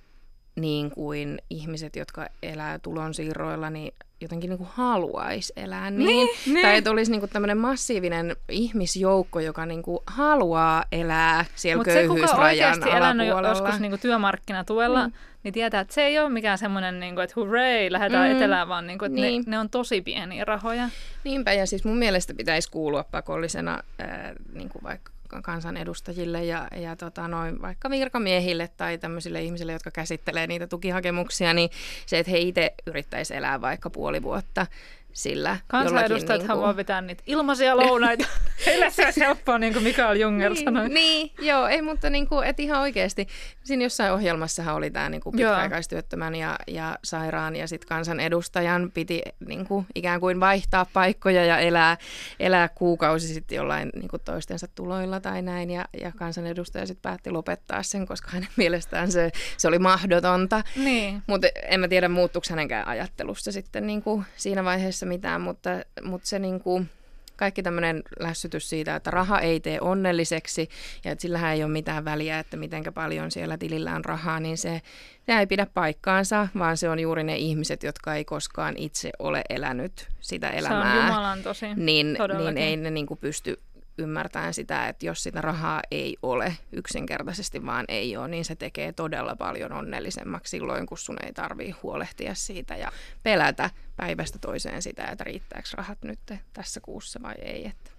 niin 0.56 0.92
kuin 0.92 1.40
ihmiset, 1.50 1.96
jotka 1.96 2.28
elää 2.44 2.80
tulonsiirroilla, 2.80 3.70
niin 3.70 3.94
jotenkin 4.24 4.50
niin 4.50 4.58
kuin 4.58 4.70
haluaisi 4.74 5.54
elää 5.56 5.92
niin. 5.92 6.08
Niin, 6.08 6.28
niin. 6.46 6.62
Tai 6.62 6.78
että 6.78 6.92
olisi 6.92 7.12
niin 7.12 7.22
kuin 7.22 7.30
tämmöinen 7.30 7.58
massiivinen 7.58 8.36
ihmisjoukko, 8.50 9.40
joka 9.40 9.66
niin 9.66 9.82
kuin 9.84 10.00
haluaa 10.08 10.84
elää 10.92 11.46
siellä 11.56 11.80
Mutta 11.80 11.94
se, 11.94 12.02
kuka 12.02 12.14
köyhyysrajan 12.14 12.50
oikeasti 12.50 12.90
elänyt 12.90 13.28
joskus 13.50 13.80
niinku 13.80 13.98
työmarkkinatuella, 13.98 15.08
Mm. 15.08 15.14
niin 15.44 15.54
tietää, 15.54 15.82
että 15.82 15.94
se 15.94 16.02
ei 16.06 16.20
ole 16.20 16.30
mikään 16.30 16.58
semmoinen, 16.58 17.00
niinku, 17.00 17.22
että 17.22 17.34
hurray, 17.36 17.88
lähdetään 17.92 18.30
Mm. 18.32 18.36
etelään, 18.36 18.68
vaan 18.68 18.88
niinku, 18.88 19.06
että 19.06 19.16
Niin. 19.22 19.44
ne, 19.46 19.52
ne 19.52 19.60
on 19.60 19.70
tosi 19.70 20.02
pieniä 20.02 20.46
rahoja. 20.46 20.90
Niinpä, 21.24 21.54
ja 21.54 21.66
siis 21.68 21.84
mun 21.86 21.98
mielestä 21.98 22.34
pitäisi 22.34 22.72
kuulua 22.72 23.04
pakollisena 23.12 23.84
ää, 24.00 24.34
niin 24.54 24.70
kuin 24.70 24.84
vaikka 24.84 25.12
kansanedustajille 25.42 26.44
ja, 26.44 26.68
ja 26.76 26.96
tota, 26.96 27.28
noin, 27.28 27.62
vaikka 27.62 27.90
virkamiehille 27.90 28.70
tai 28.78 28.98
tämmöisille 28.98 29.42
ihmisille, 29.42 29.74
jotka 29.74 29.92
käsittelee 29.92 30.48
niitä 30.48 30.68
tukihakemuksia, 30.68 31.54
niin 31.54 31.70
se, 32.06 32.20
että 32.20 32.32
he 32.32 32.38
itse 32.38 32.74
yrittäisi 32.88 33.36
elää 33.36 33.62
vaikka 33.62 33.90
puoli 33.90 34.24
vuotta 34.24 34.68
sillä 35.14 35.58
Kansanedustajat 35.68 36.30
jollakin 36.30 36.48
haluaa 36.48 36.68
niinku- 36.68 36.78
vetää 36.78 37.02
niitä 37.02 37.24
ilmaisia 37.26 37.78
lounaita. 37.78 38.26
Heille 38.66 38.90
se 38.90 39.06
olisi 39.06 39.20
helppoa, 39.20 39.58
niin 39.58 39.74
kuin 39.74 39.84
Mikael 39.84 40.16
Junger 40.16 40.56
sanoi. 40.56 40.90
Niin, 40.90 40.94
niin, 40.94 41.48
joo, 41.48 41.68
ei, 41.68 41.82
mutta 41.82 42.10
niin 42.10 42.28
kuin, 42.28 42.48
et 42.48 42.60
ihan 42.60 42.82
oikeasti. 42.82 43.28
Siinä 43.64 43.84
jossain 43.84 44.14
ohjelmassahan 44.14 44.76
oli 44.76 44.92
tämä 44.92 45.10
niin 45.10 45.22
kuin 45.22 45.36
pitkäaikaistyöttömän 45.36 46.36
ja, 46.36 46.56
ja 46.68 46.98
sairaan 47.04 47.56
ja 47.56 47.68
sitten 47.68 47.88
kansanedustajan 47.88 48.92
piti 48.94 49.22
niin 49.48 49.68
kuin, 49.68 49.86
ikään 49.96 50.20
kuin 50.20 50.40
vaihtaa 50.40 50.86
paikkoja 50.94 51.46
ja 51.46 51.60
elää, 51.60 51.98
elää 52.40 52.70
kuukausi 52.70 53.34
sitten 53.34 53.56
jollain 53.56 53.90
niin 53.96 54.08
kuin 54.08 54.22
toistensa 54.26 54.68
tuloilla 54.76 55.20
tai 55.20 55.42
näin. 55.42 55.70
Ja, 55.70 55.86
ja 56.02 56.12
kansanedustaja 56.18 56.86
sitten 56.86 57.02
päätti 57.02 57.32
lopettaa 57.32 57.84
sen, 57.84 58.06
koska 58.08 58.32
hänen 58.32 58.50
mielestään 58.58 59.12
se, 59.12 59.32
se 59.58 59.68
oli 59.68 59.80
mahdotonta. 59.80 60.64
Niin. 60.76 61.24
Mutta 61.28 61.48
en 61.64 61.80
mä 61.80 61.88
tiedä, 61.88 62.10
muuttuiko 62.10 62.48
hänenkään 62.50 62.88
ajattelussa 62.88 63.52
sitten 63.52 63.88
niin 63.88 64.02
kuin 64.02 64.26
siinä 64.36 64.64
vaiheessa 64.64 65.03
mitään, 65.06 65.42
mutta, 65.42 65.70
mutta 66.04 66.28
se 66.28 66.40
niin 66.40 66.60
kuin, 66.60 66.90
kaikki 67.36 67.64
tämmöinen 67.64 68.04
lässytys 68.20 68.70
siitä, 68.70 68.96
että 68.96 69.12
raha 69.12 69.40
ei 69.40 69.60
tee 69.60 69.82
onnelliseksi 69.82 70.70
ja 71.04 71.12
että 71.12 71.22
sillähän 71.22 71.54
ei 71.54 71.64
ole 71.64 71.72
mitään 71.72 72.06
väliä, 72.06 72.40
että 72.40 72.58
mitenkä 72.58 72.92
paljon 72.92 73.32
siellä 73.32 73.58
tilillä 73.58 73.96
on 73.96 74.06
rahaa, 74.06 74.40
niin 74.40 74.58
se, 74.58 74.82
se 75.26 75.34
ei 75.34 75.48
pidä 75.48 75.68
paikkaansa, 75.74 76.48
vaan 76.60 76.78
se 76.78 76.90
on 76.90 77.00
juuri 77.00 77.24
ne 77.24 77.38
ihmiset, 77.38 77.84
jotka 77.84 78.16
ei 78.16 78.26
koskaan 78.26 78.78
itse 78.78 79.12
ole 79.20 79.42
elänyt 79.50 80.08
sitä 80.20 80.48
Se 80.48 80.54
on 80.54 80.60
elämää. 80.60 81.08
Jumalan 81.08 81.44
tosi. 81.44 81.66
niin, 81.76 82.18
niin 82.38 82.58
ei 82.58 82.78
ne 82.78 82.92
niin 82.92 83.06
kuin 83.06 83.18
pysty 83.18 83.60
ymmärtämään 83.98 84.54
sitä, 84.54 84.88
että 84.88 85.06
jos 85.06 85.24
sitä 85.24 85.42
rahaa 85.42 85.82
ei 85.92 86.18
ole, 86.22 86.58
yksinkertaisesti 86.72 87.66
vaan 87.66 87.86
ei 87.88 88.18
ole, 88.18 88.28
niin 88.28 88.46
se 88.46 88.56
tekee 88.56 88.94
todella 88.94 89.36
paljon 89.36 89.72
onnellisemmaksi 89.72 90.52
silloin, 90.52 90.86
kun 90.86 90.98
sun 90.98 91.18
ei 91.26 91.34
tarvii 91.34 91.72
huolehtia 91.72 92.36
siitä 92.36 92.76
ja 92.76 92.92
pelätä 93.24 93.70
päivästä 93.96 94.40
toiseen 94.40 94.82
sitä, 94.82 95.06
että 95.06 95.24
riittääkö 95.24 95.70
rahat 95.74 95.98
nyt 96.04 96.20
tässä 96.54 96.80
kuussa 96.80 97.20
vai 97.24 97.36
ei. 97.42 97.66
Että. 97.66 97.92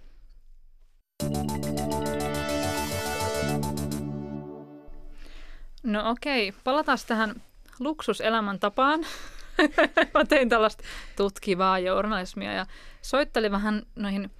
No 5.83 6.09
okei, 6.09 6.53
palataan 6.63 6.97
tähän 7.07 7.41
luksuselämän 7.79 8.59
tapaan. 8.59 8.99
Mä 10.13 10.25
tein 10.25 10.49
tällaista 10.49 10.83
tutkivaa 11.15 11.79
journalismia 11.79 12.53
ja 12.53 12.65
soittelin 13.01 13.51
vähän 13.51 13.83
noihin 13.95 14.31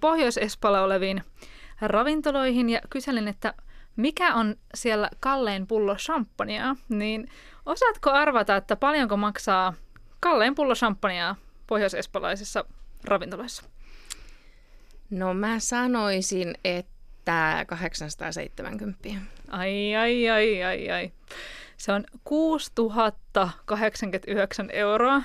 Pohjois-Espalla 0.00 0.80
oleviin 0.80 1.22
ravintoloihin 1.80 2.70
ja 2.70 2.80
kyselin, 2.90 3.28
että 3.28 3.54
mikä 3.96 4.34
on 4.34 4.56
siellä 4.74 5.10
kallein 5.20 5.66
pullo 5.66 5.96
champagnea, 5.96 6.76
niin 6.88 7.28
osaatko 7.66 8.10
arvata, 8.10 8.56
että 8.56 8.76
paljonko 8.76 9.16
maksaa 9.16 9.74
kallein 10.20 10.54
pullo 10.54 10.74
champagnea 10.74 11.36
pohjois-espalaisissa 11.66 12.64
ravintoloissa? 13.04 13.64
No 15.10 15.34
mä 15.34 15.58
sanoisin, 15.58 16.54
että 16.64 17.64
870. 17.66 19.08
Ai, 19.48 19.96
ai, 19.96 20.30
ai, 20.30 20.62
ai, 20.62 20.90
ai. 20.90 21.12
Se 21.76 21.92
on 21.92 22.04
6089 22.24 24.70
euroa. 24.72 25.22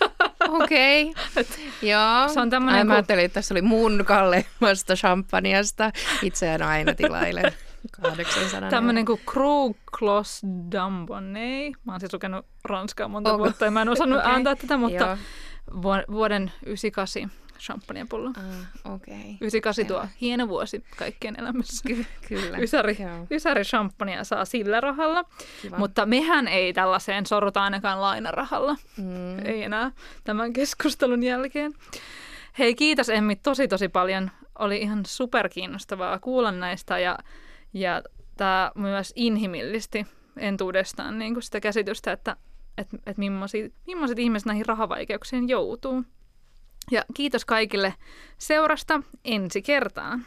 Okei. 0.48 1.10
Okay. 1.10 1.44
Joo. 1.90 2.28
Se 2.28 2.40
on 2.40 2.50
tämmönen 2.50 2.78
Ai, 2.78 2.84
mä 2.84 2.92
ajattelin, 2.92 3.24
että 3.24 3.34
tässä 3.34 3.54
oli 3.54 3.62
mun 3.62 4.04
kalleimmasta 4.06 4.94
champagneasta. 4.94 5.90
Itse 6.22 6.54
en 6.54 6.62
aina 6.62 6.94
tilailen 6.94 7.52
800 7.90 8.70
Tämmöinen 8.70 9.04
kuin 9.04 9.20
Krug 9.26 9.76
Clos 9.96 10.42
Dambonnay. 10.72 11.70
Mä 11.84 11.92
oon 11.92 12.00
siis 12.00 12.12
lukenut 12.12 12.46
ranskaa 12.64 13.08
monta 13.08 13.32
Onko? 13.32 13.44
vuotta 13.44 13.64
ja 13.64 13.70
mä 13.70 13.82
en 13.82 13.88
osannut 13.88 14.18
Okei. 14.20 14.32
ääntä 14.32 14.56
tätä, 14.56 14.76
mutta 14.76 15.04
Joo. 15.04 15.16
vu- 15.82 16.12
vuoden 16.12 16.52
98 16.66 17.30
champagnepullo. 17.58 18.28
Ah, 18.28 18.94
Okei. 18.94 19.14
Okay. 19.14 19.36
98 19.40 19.86
tuo 19.86 20.06
hieno 20.20 20.48
vuosi 20.48 20.84
kaikkien 20.96 21.40
elämässä. 21.40 21.88
Ky- 21.88 22.06
kyllä. 22.28 22.58
Ysäri, 22.58 22.96
Joo. 23.00 23.26
ysäri 23.30 23.62
champagnea 23.62 24.24
saa 24.24 24.44
sillä 24.44 24.80
rahalla, 24.80 25.24
Kiva. 25.62 25.78
mutta 25.78 26.06
mehän 26.06 26.48
ei 26.48 26.72
tällaiseen 26.72 27.26
sorruta 27.26 27.62
ainakaan 27.62 28.00
lainarahalla. 28.00 28.76
Mm. 28.96 29.46
Ei 29.46 29.62
enää 29.62 29.92
tämän 30.24 30.52
keskustelun 30.52 31.22
jälkeen. 31.22 31.72
Hei, 32.58 32.74
kiitos 32.74 33.08
Emmi 33.08 33.36
tosi 33.36 33.68
tosi 33.68 33.88
paljon. 33.88 34.30
Oli 34.58 34.78
ihan 34.78 35.02
superkiinnostavaa 35.06 36.18
kuulla 36.18 36.52
näistä 36.52 36.98
ja, 36.98 37.18
ja 37.72 38.02
tämä 38.36 38.72
myös 38.74 39.12
inhimillisti 39.16 40.06
entuudestaan 40.36 41.18
niin 41.18 41.34
kuin 41.34 41.42
sitä 41.42 41.60
käsitystä, 41.60 42.12
että 42.12 42.36
et, 42.78 42.88
et 43.06 43.18
millaiset, 43.18 43.72
millaiset 43.86 44.18
ihmiset 44.18 44.46
näihin 44.46 44.66
rahavaikeuksiin 44.66 45.48
joutuu. 45.48 46.04
Ja 46.90 47.04
kiitos 47.14 47.44
kaikille 47.44 47.94
seurasta 48.38 49.02
ensi 49.24 49.62
kertaan. 49.62 50.26